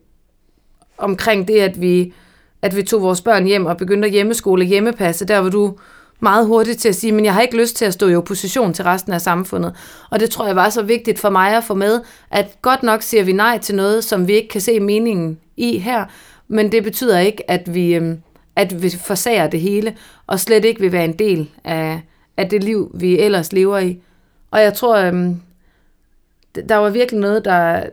omkring 0.97 1.47
det, 1.47 1.59
at 1.59 1.81
vi, 1.81 2.13
at 2.61 2.75
vi 2.75 2.83
tog 2.83 3.01
vores 3.01 3.21
børn 3.21 3.45
hjem 3.45 3.65
og 3.65 3.77
begyndte 3.77 4.05
at 4.05 4.11
hjemmeskole 4.11 4.65
hjemmepasse, 4.65 5.25
der 5.25 5.41
hvor 5.41 5.49
du 5.49 5.77
meget 6.19 6.47
hurtigt 6.47 6.79
til 6.79 6.89
at 6.89 6.95
sige, 6.95 7.11
men 7.11 7.25
jeg 7.25 7.33
har 7.33 7.41
ikke 7.41 7.57
lyst 7.57 7.75
til 7.75 7.85
at 7.85 7.93
stå 7.93 8.07
i 8.07 8.15
opposition 8.15 8.73
til 8.73 8.85
resten 8.85 9.13
af 9.13 9.21
samfundet. 9.21 9.75
Og 10.09 10.19
det 10.19 10.29
tror 10.29 10.45
jeg 10.47 10.55
var 10.55 10.69
så 10.69 10.81
vigtigt 10.81 11.19
for 11.19 11.29
mig 11.29 11.57
at 11.57 11.63
få 11.63 11.73
med, 11.73 12.01
at 12.31 12.61
godt 12.61 12.83
nok 12.83 13.01
siger 13.01 13.23
vi 13.23 13.33
nej 13.33 13.57
til 13.57 13.75
noget, 13.75 14.03
som 14.03 14.27
vi 14.27 14.33
ikke 14.33 14.49
kan 14.49 14.61
se 14.61 14.79
meningen 14.79 15.39
i 15.57 15.77
her, 15.77 16.05
men 16.47 16.71
det 16.71 16.83
betyder 16.83 17.19
ikke, 17.19 17.51
at 17.51 17.73
vi, 17.73 17.95
øhm, 17.95 18.21
at 18.55 18.83
vi 18.83 18.89
forsager 18.89 19.47
det 19.47 19.61
hele, 19.61 19.95
og 20.27 20.39
slet 20.39 20.65
ikke 20.65 20.81
vil 20.81 20.91
være 20.91 21.05
en 21.05 21.19
del 21.19 21.49
af, 21.63 22.01
af 22.37 22.49
det 22.49 22.63
liv, 22.63 22.91
vi 22.93 23.19
ellers 23.19 23.53
lever 23.53 23.77
i. 23.77 23.99
Og 24.51 24.61
jeg 24.61 24.73
tror, 24.73 24.97
øhm, 24.97 25.41
der 26.69 26.75
var 26.75 26.89
virkelig 26.89 27.21
noget, 27.21 27.45
der 27.45 27.83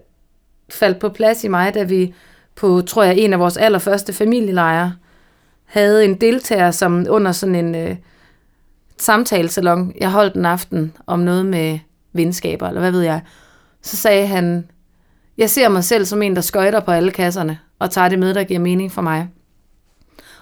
faldt 0.68 0.98
på 0.98 1.08
plads 1.08 1.44
i 1.44 1.48
mig, 1.48 1.74
da 1.74 1.82
vi 1.82 2.14
på, 2.54 2.82
tror 2.86 3.02
jeg, 3.02 3.16
en 3.18 3.32
af 3.32 3.38
vores 3.38 3.56
allerførste 3.56 4.12
familielejre 4.12 4.94
havde 5.64 6.04
en 6.04 6.14
deltager, 6.14 6.70
som 6.70 7.06
under 7.08 7.32
sådan 7.32 7.54
en... 7.54 7.74
Øh, 7.74 7.96
samtalesalon, 8.98 9.92
jeg 10.00 10.10
holdt 10.10 10.34
en 10.34 10.46
aften 10.46 10.92
om 11.06 11.18
noget 11.18 11.46
med 11.46 11.78
venskaber, 12.12 12.68
eller 12.68 12.80
hvad 12.80 12.90
ved 12.90 13.02
jeg, 13.02 13.20
så 13.82 13.96
sagde 13.96 14.26
han, 14.26 14.68
jeg 15.38 15.50
ser 15.50 15.68
mig 15.68 15.84
selv 15.84 16.04
som 16.04 16.22
en, 16.22 16.36
der 16.36 16.42
skøjter 16.42 16.80
på 16.80 16.90
alle 16.90 17.10
kasserne, 17.10 17.58
og 17.78 17.90
tager 17.90 18.08
det 18.08 18.18
med, 18.18 18.34
der 18.34 18.44
giver 18.44 18.60
mening 18.60 18.92
for 18.92 19.02
mig. 19.02 19.28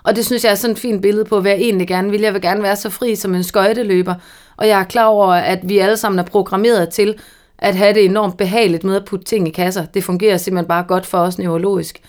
Og 0.03 0.17
det 0.17 0.27
synes 0.27 0.45
jeg 0.45 0.51
er 0.51 0.55
sådan 0.55 0.73
et 0.73 0.79
fint 0.79 1.03
billede 1.03 1.25
på, 1.25 1.41
hvad 1.41 1.51
jeg 1.51 1.61
egentlig 1.61 1.89
gerne 1.89 2.11
vil. 2.11 2.21
Jeg 2.21 2.35
vil 2.35 2.43
gerne 2.43 2.63
være 2.63 2.77
så 2.77 2.91
fri 2.91 3.15
som 3.15 3.35
en 3.35 3.45
skøjteløber, 3.45 4.15
og 4.57 4.69
jeg 4.69 4.81
er 4.81 4.85
klar 4.85 5.07
over, 5.07 5.27
at 5.27 5.69
vi 5.69 5.79
alle 5.79 5.97
sammen 5.97 6.19
er 6.19 6.23
programmeret 6.23 6.89
til 6.89 7.15
at 7.59 7.77
have 7.77 7.95
det 7.95 8.05
enormt 8.05 8.37
behageligt 8.37 8.85
med 8.85 8.97
at 8.97 9.05
putte 9.05 9.25
ting 9.25 9.49
i 9.49 9.51
kasser. 9.51 9.85
Det 9.85 10.05
fungerer 10.05 10.37
simpelthen 10.37 10.69
bare 10.69 10.83
godt 10.83 11.07
for 11.07 11.19
os 11.19 11.39
neurologisk. 11.39 12.01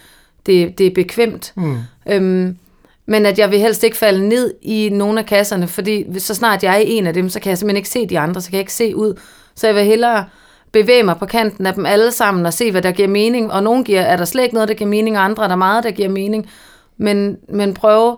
Det, 0.45 0.77
det 0.77 0.87
er 0.87 0.91
bekvemt. 0.95 1.53
Mm. 1.55 1.77
Øhm, 2.07 2.57
men 3.05 3.25
at 3.25 3.39
jeg 3.39 3.51
vil 3.51 3.59
helst 3.59 3.83
ikke 3.83 3.97
falde 3.97 4.27
ned 4.29 4.53
i 4.61 4.89
nogle 4.93 5.19
af 5.19 5.25
kasserne, 5.25 5.67
fordi 5.67 6.19
så 6.19 6.33
snart 6.33 6.63
jeg 6.63 6.73
er 6.73 6.83
en 6.85 7.07
af 7.07 7.13
dem, 7.13 7.29
så 7.29 7.39
kan 7.39 7.49
jeg 7.49 7.57
simpelthen 7.57 7.77
ikke 7.77 7.89
se 7.89 8.05
de 8.07 8.19
andre, 8.19 8.41
så 8.41 8.49
kan 8.49 8.55
jeg 8.57 8.61
ikke 8.61 8.73
se 8.73 8.95
ud. 8.95 9.19
Så 9.55 9.67
jeg 9.67 9.75
vil 9.75 9.83
hellere 9.83 10.25
bevæge 10.71 11.03
mig 11.03 11.17
på 11.17 11.25
kanten 11.25 11.65
af 11.65 11.73
dem 11.73 11.85
alle 11.85 12.11
sammen 12.11 12.45
og 12.45 12.53
se, 12.53 12.71
hvad 12.71 12.81
der 12.81 12.91
giver 12.91 13.07
mening. 13.07 13.51
Og 13.51 13.63
nogle 13.63 13.83
giver, 13.83 14.01
er 14.01 14.17
der 14.17 14.25
slet 14.25 14.43
ikke 14.43 14.53
noget, 14.53 14.69
der 14.69 14.75
giver 14.75 14.89
mening, 14.89 15.17
og 15.17 15.23
andre 15.23 15.43
er 15.43 15.47
der 15.47 15.55
meget, 15.55 15.83
der 15.83 15.91
giver 15.91 16.09
mening. 16.09 16.49
Men, 16.97 17.37
men 17.49 17.73
prøve 17.73 18.17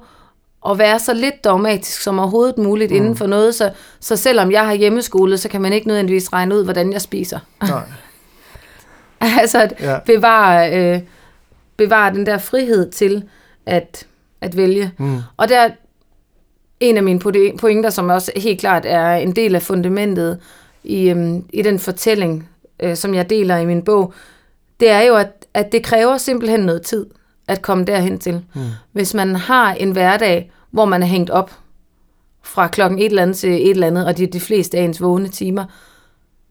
at 0.69 0.77
være 0.77 0.99
så 0.99 1.13
lidt 1.13 1.43
dogmatisk 1.43 2.01
som 2.01 2.19
overhovedet 2.19 2.57
muligt 2.57 2.91
mm. 2.91 2.97
inden 2.97 3.15
for 3.17 3.27
noget, 3.27 3.55
så, 3.55 3.71
så 3.99 4.15
selvom 4.15 4.51
jeg 4.51 4.65
har 4.65 4.73
hjemmeskole, 4.73 5.37
så 5.37 5.49
kan 5.49 5.61
man 5.61 5.73
ikke 5.73 5.87
nødvendigvis 5.87 6.33
regne 6.33 6.55
ud, 6.55 6.63
hvordan 6.63 6.93
jeg 6.93 7.01
spiser. 7.01 7.39
Nej. 7.61 7.81
altså 9.41 9.61
at 9.61 9.73
Ja. 9.79 9.99
bevare, 10.05 10.77
øh, 10.95 10.99
bevare 11.77 12.13
den 12.13 12.25
der 12.25 12.37
frihed 12.37 12.91
til 12.91 13.23
at, 13.65 14.06
at 14.41 14.57
vælge. 14.57 14.91
Mm. 14.97 15.19
Og 15.37 15.49
der 15.49 15.69
en 16.79 16.97
af 16.97 17.03
mine 17.03 17.19
pointer, 17.57 17.89
som 17.89 18.09
også 18.09 18.31
helt 18.35 18.59
klart 18.59 18.85
er 18.85 19.11
en 19.11 19.35
del 19.35 19.55
af 19.55 19.61
fundamentet 19.61 20.39
i, 20.83 21.09
øhm, 21.09 21.45
i 21.53 21.61
den 21.61 21.79
fortælling, 21.79 22.49
øh, 22.79 22.95
som 22.95 23.13
jeg 23.13 23.29
deler 23.29 23.57
i 23.57 23.65
min 23.65 23.81
bog, 23.81 24.13
det 24.79 24.89
er 24.89 25.01
jo, 25.01 25.15
at, 25.15 25.45
at 25.53 25.71
det 25.71 25.83
kræver 25.83 26.17
simpelthen 26.17 26.59
noget 26.59 26.81
tid 26.81 27.05
at 27.47 27.61
komme 27.61 27.85
derhen 27.85 28.19
til. 28.19 28.41
Mm. 28.55 28.61
Hvis 28.91 29.13
man 29.13 29.35
har 29.35 29.73
en 29.73 29.91
hverdag, 29.91 30.51
hvor 30.71 30.85
man 30.85 31.03
er 31.03 31.07
hængt 31.07 31.29
op 31.29 31.51
fra 32.41 32.67
klokken 32.67 32.99
et 32.99 33.05
eller 33.05 33.21
andet 33.21 33.37
til 33.37 33.49
et 33.49 33.69
eller 33.69 33.87
andet, 33.87 34.05
og 34.05 34.17
det 34.17 34.27
er 34.27 34.31
de 34.31 34.39
fleste 34.39 34.77
af 34.77 34.81
ens 34.81 35.01
vågne 35.01 35.27
timer, 35.27 35.65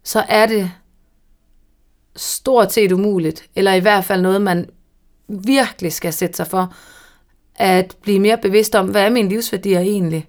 så 0.04 0.24
er 0.28 0.46
det 0.46 0.70
stort 2.16 2.72
set 2.72 2.92
umuligt, 2.92 3.48
eller 3.56 3.72
i 3.72 3.80
hvert 3.80 4.04
fald 4.04 4.22
noget, 4.22 4.42
man 4.42 4.68
virkelig 5.28 5.92
skal 5.92 6.12
sætte 6.12 6.36
sig 6.36 6.46
for, 6.46 6.74
at 7.58 7.96
blive 8.02 8.20
mere 8.20 8.38
bevidst 8.42 8.74
om, 8.74 8.86
hvad 8.86 9.02
er 9.02 9.10
mine 9.10 9.28
livsværdier 9.28 9.80
egentlig? 9.80 10.26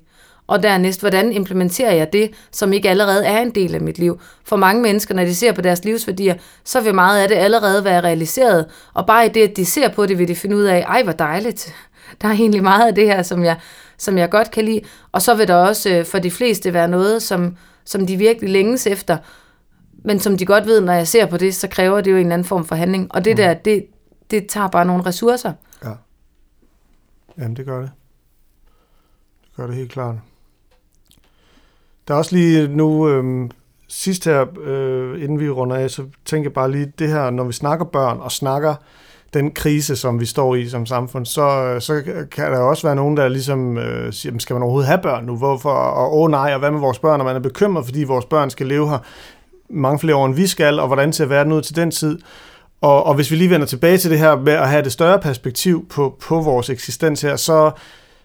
Og 0.48 0.64
dernæst, 0.64 1.00
hvordan 1.00 1.32
implementerer 1.32 1.94
jeg 1.94 2.14
det, 2.14 2.32
som 2.52 2.74
ikke 2.74 2.90
allerede 2.90 3.26
er 3.26 3.42
en 3.42 3.50
del 3.50 3.76
af 3.76 3.82
mit 3.82 4.00
liv? 4.00 4.20
For 4.46 4.56
mange 4.56 4.82
mennesker, 4.82 5.16
når 5.16 5.26
de 5.26 5.36
ser 5.36 5.52
på 5.52 5.62
deres 5.62 5.86
livsværdier, 5.86 6.36
så 6.64 6.82
vil 6.82 6.96
meget 6.96 7.22
af 7.22 7.28
det 7.28 7.36
allerede 7.36 7.84
være 7.84 8.02
realiseret. 8.02 8.66
Og 8.94 9.06
bare 9.06 9.26
i 9.26 9.30
det, 9.30 9.50
at 9.50 9.58
de 9.58 9.66
ser 9.66 9.90
på 9.90 10.06
det, 10.06 10.20
vil 10.20 10.28
de 10.28 10.36
finde 10.36 10.56
ud 10.56 10.64
af, 10.64 10.86
ej, 10.88 11.04
hvor 11.04 11.12
dejligt. 11.12 11.76
Der 12.22 12.28
er 12.28 12.32
egentlig 12.32 12.64
meget 12.64 12.88
af 12.88 12.96
det 12.96 13.06
her, 13.06 13.24
som 13.24 13.44
jeg, 13.44 13.58
som 13.98 14.18
jeg 14.18 14.30
godt 14.30 14.52
kan 14.52 14.66
lide. 14.66 14.82
Og 15.12 15.22
så 15.22 15.36
vil 15.36 15.48
der 15.48 15.56
også 15.56 15.90
øh, 15.90 16.06
for 16.06 16.20
de 16.20 16.32
fleste 16.32 16.74
være 16.74 16.88
noget, 16.88 17.24
som, 17.24 17.56
som 17.86 18.08
de 18.08 18.18
virkelig 18.18 18.50
længes 18.50 18.88
efter. 18.88 19.18
Men 20.06 20.20
som 20.20 20.38
de 20.38 20.46
godt 20.46 20.66
ved, 20.66 20.82
når 20.82 20.94
jeg 20.94 21.08
ser 21.08 21.26
på 21.26 21.38
det, 21.38 21.56
så 21.56 21.68
kræver 21.68 22.02
det 22.02 22.12
jo 22.12 22.16
en 22.16 22.22
eller 22.22 22.34
anden 22.34 22.46
form 22.46 22.66
for 22.66 22.76
handling. 22.76 23.08
Og 23.10 23.26
det 23.26 23.38
der, 23.38 23.54
det, 23.54 23.86
det 24.32 24.48
tager 24.48 24.68
bare 24.68 24.86
nogle 24.86 25.06
ressourcer. 25.06 25.54
Ja. 27.38 27.42
Jamen, 27.42 27.58
det 27.58 27.66
gør 27.66 27.80
det. 27.80 27.92
Det 29.42 29.50
gør 29.58 29.68
det 29.68 29.76
helt 29.76 29.92
klart. 29.92 30.16
Der 32.08 32.14
er 32.14 32.18
også 32.18 32.36
lige 32.36 32.68
nu, 32.68 33.10
øh, 33.10 33.50
sidst 33.88 34.26
her, 34.26 34.46
øh, 34.64 35.24
inden 35.24 35.40
vi 35.40 35.50
runder 35.50 35.76
af, 35.76 35.90
så 35.92 36.06
tænker 36.26 36.50
jeg 36.50 36.54
bare 36.54 36.72
lige, 36.72 36.94
det 37.00 37.10
her, 37.10 37.30
når 37.30 37.44
vi 37.44 37.54
snakker 37.54 37.86
børn 37.86 38.20
og 38.20 38.32
snakker 38.32 38.76
den 39.34 39.52
krise, 39.52 39.96
som 39.96 40.20
vi 40.20 40.26
står 40.26 40.56
i 40.56 40.70
som 40.70 40.86
samfund, 40.86 41.26
så, 41.26 41.42
øh, 41.64 41.82
så 41.82 42.04
kan 42.32 42.52
der 42.52 42.60
også 42.60 42.88
være 42.88 42.96
nogen, 42.96 43.18
der 43.18 43.28
ligesom 43.28 43.78
øh, 43.78 44.14
siger, 44.14 44.32
"Men 44.34 44.40
skal 44.40 44.54
man 44.54 44.64
overhovedet 44.64 44.88
have 44.88 45.02
børn 45.02 45.26
nu? 45.26 45.38
Hvorfor? 45.38 45.72
Og 45.72 46.18
åh 46.18 46.24
oh, 46.24 46.32
nej, 46.32 46.54
og 46.54 46.60
hvad 46.60 46.72
med 46.72 46.80
vores 46.80 47.00
børn? 47.00 47.20
Og 47.20 47.26
man 47.26 47.36
er 47.36 47.40
bekymret, 47.40 47.86
fordi 47.86 48.04
vores 48.04 48.26
børn 48.26 48.50
skal 48.50 48.68
leve 48.68 48.90
her 48.90 48.98
mange 49.70 50.00
flere 50.00 50.16
år, 50.16 50.26
end 50.26 50.36
vi 50.36 50.48
skal, 50.48 50.80
og 50.80 50.88
hvordan 50.88 51.14
ser 51.14 51.26
verden 51.26 51.54
ud 51.54 51.62
til 51.62 51.76
den 51.76 51.92
tid? 51.92 52.20
Og, 52.82 53.04
og 53.04 53.16
hvis 53.16 53.32
vi 53.32 53.36
lige 53.36 53.50
vender 53.50 53.68
tilbage 53.68 53.98
til 53.98 54.12
det 54.12 54.20
her 54.20 54.36
med 54.36 54.54
at 54.54 54.70
have 54.70 54.84
det 54.84 54.92
større 54.92 55.20
perspektiv 55.20 55.88
på, 55.90 56.18
på 56.22 56.42
vores 56.42 56.70
eksistens 56.70 57.22
her, 57.22 57.36
så, 57.36 57.72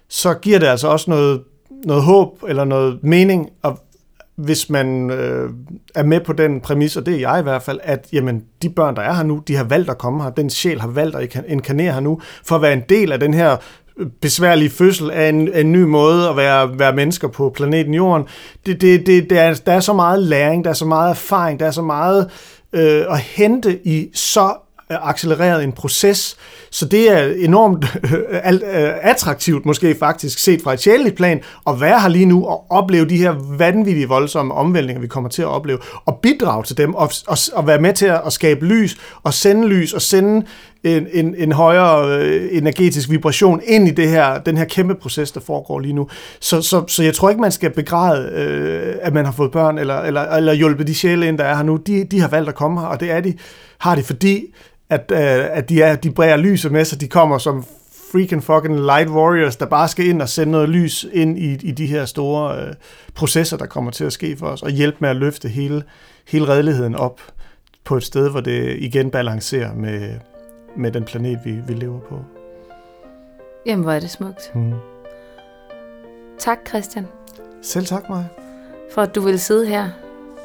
så 0.09 0.35
giver 0.35 0.59
det 0.59 0.67
altså 0.67 0.89
også 0.89 1.11
noget, 1.11 1.43
noget 1.85 2.03
håb 2.03 2.43
eller 2.49 2.65
noget 2.65 2.99
mening, 3.03 3.49
og 3.63 3.79
hvis 4.37 4.71
man 4.71 5.11
øh, 5.11 5.51
er 5.95 6.03
med 6.03 6.21
på 6.21 6.33
den 6.33 6.61
præmis, 6.61 6.97
og 6.97 7.07
det 7.07 7.15
er 7.15 7.19
jeg 7.19 7.41
i 7.41 7.43
hvert 7.43 7.63
fald, 7.63 7.81
at 7.83 8.09
jamen, 8.13 8.45
de 8.63 8.71
børn, 8.71 8.97
der 8.97 9.03
er 9.03 9.13
her 9.13 9.23
nu, 9.23 9.43
de 9.49 9.57
har 9.57 9.65
valgt 9.65 9.91
at 9.91 9.99
komme 9.99 10.23
her. 10.23 10.31
Den 10.31 10.51
sjæl 10.51 10.81
har 10.81 10.89
valgt 10.89 11.17
at 11.17 11.45
inkarnere 11.49 11.93
her 11.93 12.01
nu, 12.01 12.21
for 12.45 12.57
at 12.57 12.63
være 12.63 12.73
en 12.73 12.83
del 12.89 13.13
af 13.13 13.21
den 13.21 13.35
her 13.35 13.57
besværlige 14.21 14.71
fødsel 14.71 15.11
af 15.11 15.29
en, 15.29 15.55
en 15.55 15.73
ny 15.73 15.83
måde 15.83 16.29
at 16.29 16.37
være, 16.37 16.79
være 16.79 16.95
mennesker 16.95 17.29
på 17.29 17.51
planeten 17.51 17.95
Jorden. 17.95 18.27
Det, 18.67 18.81
det, 18.81 19.07
det, 19.07 19.31
det 19.31 19.39
er, 19.39 19.55
der 19.67 19.73
er 19.73 19.81
så 19.81 19.93
meget 19.93 20.21
læring, 20.21 20.65
der 20.65 20.71
er 20.71 20.75
så 20.75 20.87
meget 20.87 21.11
erfaring, 21.11 21.61
der 21.61 21.67
er 21.67 21.71
så 21.71 21.83
meget 21.83 22.31
øh, 22.73 23.13
at 23.13 23.21
hente 23.21 23.81
i 23.85 24.11
så 24.15 24.57
Øh, 24.91 25.09
accelereret 25.09 25.65
en 25.65 25.73
proces, 25.73 26.37
så 26.71 26.87
det 26.87 27.11
er 27.11 27.35
enormt 27.37 27.97
øh, 28.05 28.53
øh, 28.53 28.93
attraktivt 29.03 29.67
måske 29.67 29.95
faktisk 29.95 30.39
set 30.39 30.63
fra 30.63 30.73
et 30.73 30.81
sjældent 30.81 31.17
plan 31.17 31.41
at 31.67 31.81
være 31.81 32.01
her 32.01 32.09
lige 32.09 32.27
nu 32.27 32.47
og 32.47 32.67
opleve 32.71 33.09
de 33.09 33.17
her 33.17 33.57
vanvittige 33.59 34.09
voldsomme 34.09 34.55
omvæltninger, 34.55 35.01
vi 35.01 35.07
kommer 35.07 35.31
til 35.31 35.43
at 35.43 35.49
opleve, 35.49 35.79
og 36.05 36.19
bidrage 36.23 36.65
til 36.65 36.77
dem 36.77 36.95
og, 36.95 37.11
og, 37.27 37.39
og 37.53 37.67
være 37.67 37.79
med 37.79 37.95
til 37.95 38.07
at 38.07 38.33
skabe 38.33 38.67
lys 38.67 38.97
og 39.23 39.35
sende 39.35 39.69
lys 39.69 39.93
og 39.93 40.03
sende 40.03 40.47
en, 40.85 41.07
en, 41.13 41.35
en 41.39 41.53
højere 41.53 42.25
energetisk 42.51 43.11
vibration 43.11 43.61
ind 43.67 43.89
i 43.89 43.91
det 43.91 44.09
her, 44.09 44.39
den 44.39 44.57
her 44.57 44.65
kæmpe 44.65 44.95
proces, 44.95 45.33
der 45.33 45.41
foregår 45.41 45.79
lige 45.81 45.95
nu. 45.95 46.09
Så, 46.41 46.63
så, 46.63 46.85
så 46.89 47.03
jeg 47.03 47.15
tror 47.15 47.29
ikke, 47.29 47.41
man 47.41 47.53
skal 47.53 47.71
begræde, 47.71 48.31
øh, 48.33 48.95
at 49.03 49.13
man 49.15 49.25
har 49.25 49.33
fået 49.33 49.51
børn, 49.51 49.79
eller, 49.79 50.01
eller, 50.01 50.21
eller 50.21 50.53
hjulpet 50.53 50.87
de 50.87 50.95
sjæle 50.95 51.29
ind, 51.29 51.39
der 51.39 51.45
er 51.45 51.57
her 51.57 51.63
nu. 51.63 51.77
De, 51.77 52.05
de 52.05 52.21
har 52.21 52.29
valgt 52.29 52.49
at 52.49 52.55
komme 52.55 52.81
her, 52.81 52.87
og 52.87 53.01
det 53.01 53.11
er 53.11 53.21
de, 53.21 53.35
har 53.79 53.95
de, 53.95 54.03
fordi 54.03 54.55
at, 54.93 55.13
øh, 55.13 55.57
at 55.59 55.69
de, 55.69 55.83
er, 55.83 55.97
de 55.97 56.11
bræger 56.11 56.37
lyset 56.37 56.73
med 56.73 56.85
sig. 56.85 57.01
De 57.01 57.09
kommer 57.09 57.39
som 57.39 57.65
freaking 58.13 58.45
fucking 58.45 58.81
light 58.81 59.11
warriors, 59.11 59.57
der 59.57 59.67
bare 59.67 59.89
skal 59.89 60.07
ind 60.07 60.23
og 60.23 60.29
sende 60.29 60.53
noget 60.53 60.69
lys 60.69 61.07
ind 61.13 61.39
i, 61.39 61.53
i 61.53 61.71
de 61.71 61.87
her 61.87 62.05
store 62.05 62.61
øh, 62.61 62.75
processer, 63.15 63.57
der 63.57 63.67
kommer 63.67 63.91
til 63.91 64.05
at 64.05 64.13
ske 64.13 64.37
for 64.37 64.47
os, 64.47 64.63
og 64.63 64.71
hjælpe 64.71 64.97
med 65.01 65.09
at 65.09 65.17
løfte 65.17 65.49
hele, 65.49 65.83
hele 66.29 66.49
redeligheden 66.49 66.95
op 66.95 67.21
på 67.85 67.97
et 67.97 68.03
sted, 68.03 68.31
hvor 68.31 68.41
det 68.41 68.77
igen 68.79 69.11
balancerer 69.11 69.75
med, 69.75 70.11
med 70.77 70.93
den 70.93 71.05
planet, 71.05 71.39
vi, 71.45 71.53
vi 71.69 71.75
lever 71.75 72.01
på. 72.01 72.19
Jamen, 73.67 73.83
hvor 73.83 73.93
er 73.93 74.01
det 74.01 74.11
smukt. 74.11 74.51
Hmm. 74.55 74.73
Tak, 76.39 76.59
Christian, 76.69 77.07
Selv 77.63 77.87
tak 77.87 78.09
mig. 78.09 78.27
for 78.95 79.03
at 79.03 79.15
du 79.15 79.21
vil 79.21 79.41
sidde 79.41 79.67
her. 79.67 79.89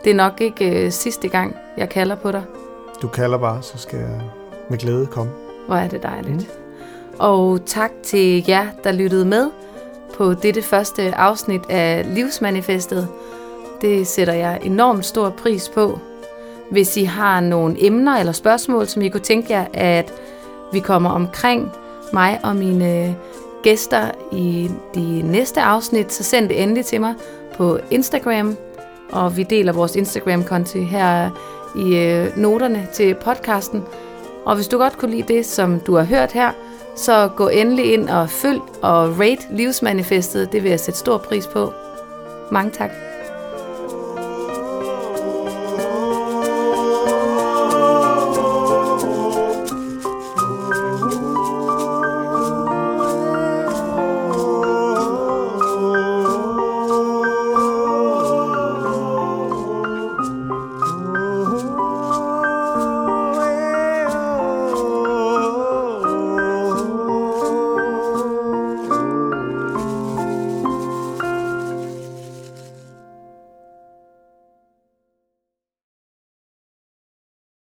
Det 0.04 0.12
er 0.12 0.16
nok 0.16 0.42
ikke 0.42 0.86
øh, 0.86 0.92
sidste 0.92 1.28
gang, 1.28 1.56
jeg 1.78 1.90
kalder 1.90 2.16
på 2.16 2.32
dig. 2.32 2.44
Du 3.02 3.08
kalder 3.08 3.38
bare, 3.38 3.64
så 3.64 3.78
skal 3.78 4.00
jeg 4.00 4.22
med 4.70 4.78
glæde 4.78 5.06
komme. 5.06 5.32
Hvor 5.68 5.76
er 5.76 5.88
det 5.88 6.04
dejligt. 6.04 6.38
Mm. 6.38 6.46
Og 7.20 7.60
tak 7.66 7.92
til 8.04 8.44
jer, 8.48 8.68
der 8.84 8.92
lyttede 8.92 9.26
med 9.26 9.50
på 10.18 10.34
dette 10.34 10.62
første 10.62 11.16
afsnit 11.16 11.62
af 11.70 12.06
Livsmanifestet. 12.16 13.08
Det 13.82 14.08
sætter 14.08 14.34
jeg 14.34 14.60
enormt 14.64 15.06
stor 15.06 15.30
pris 15.30 15.70
på. 15.70 16.00
Hvis 16.72 16.98
I 16.98 17.04
har 17.04 17.40
nogle 17.40 17.86
emner 17.86 18.18
eller 18.18 18.32
spørgsmål, 18.32 18.88
som 18.88 19.02
I 19.02 19.10
kunne 19.10 19.22
tænke 19.22 19.54
jer, 19.54 19.66
at 19.74 20.14
vi 20.74 20.80
kommer 20.80 21.10
omkring 21.10 21.72
mig 22.14 22.40
og 22.44 22.56
mine 22.56 23.06
øh, 23.06 23.14
gæster 23.64 24.12
i 24.32 24.72
de 24.96 25.22
næste 25.22 25.62
afsnit, 25.62 26.14
så 26.14 26.24
send 26.24 26.50
det 26.50 26.64
endelig 26.64 26.86
til 26.86 27.02
mig 27.02 27.14
på 27.58 27.80
Instagram. 27.92 28.58
Og 29.12 29.38
vi 29.38 29.44
deler 29.44 29.74
vores 29.74 29.96
Instagram-konti 29.96 30.80
her 30.80 31.30
i 31.76 31.98
øh, 31.98 32.38
noterne 32.38 32.88
til 32.94 33.16
podcasten. 33.16 33.84
Og 34.48 34.56
hvis 34.56 34.68
du 34.68 34.78
godt 34.78 34.98
kunne 34.98 35.12
lide 35.12 35.34
det, 35.34 35.46
som 35.46 35.80
du 35.80 35.96
har 35.96 36.04
hørt 36.04 36.32
her, 36.32 36.52
så 36.96 37.30
gå 37.36 37.48
endelig 37.48 37.94
ind 37.94 38.10
og 38.10 38.30
følg 38.30 38.62
og 38.82 39.20
rate 39.20 39.42
livsmanifestet. 39.52 40.52
Det 40.52 40.64
vil 40.64 40.70
jeg 40.70 40.80
sætte 40.80 41.00
stor 41.00 41.18
pris 41.18 41.48
på. 41.48 41.74
Mange 42.52 42.72
tak. 42.72 43.07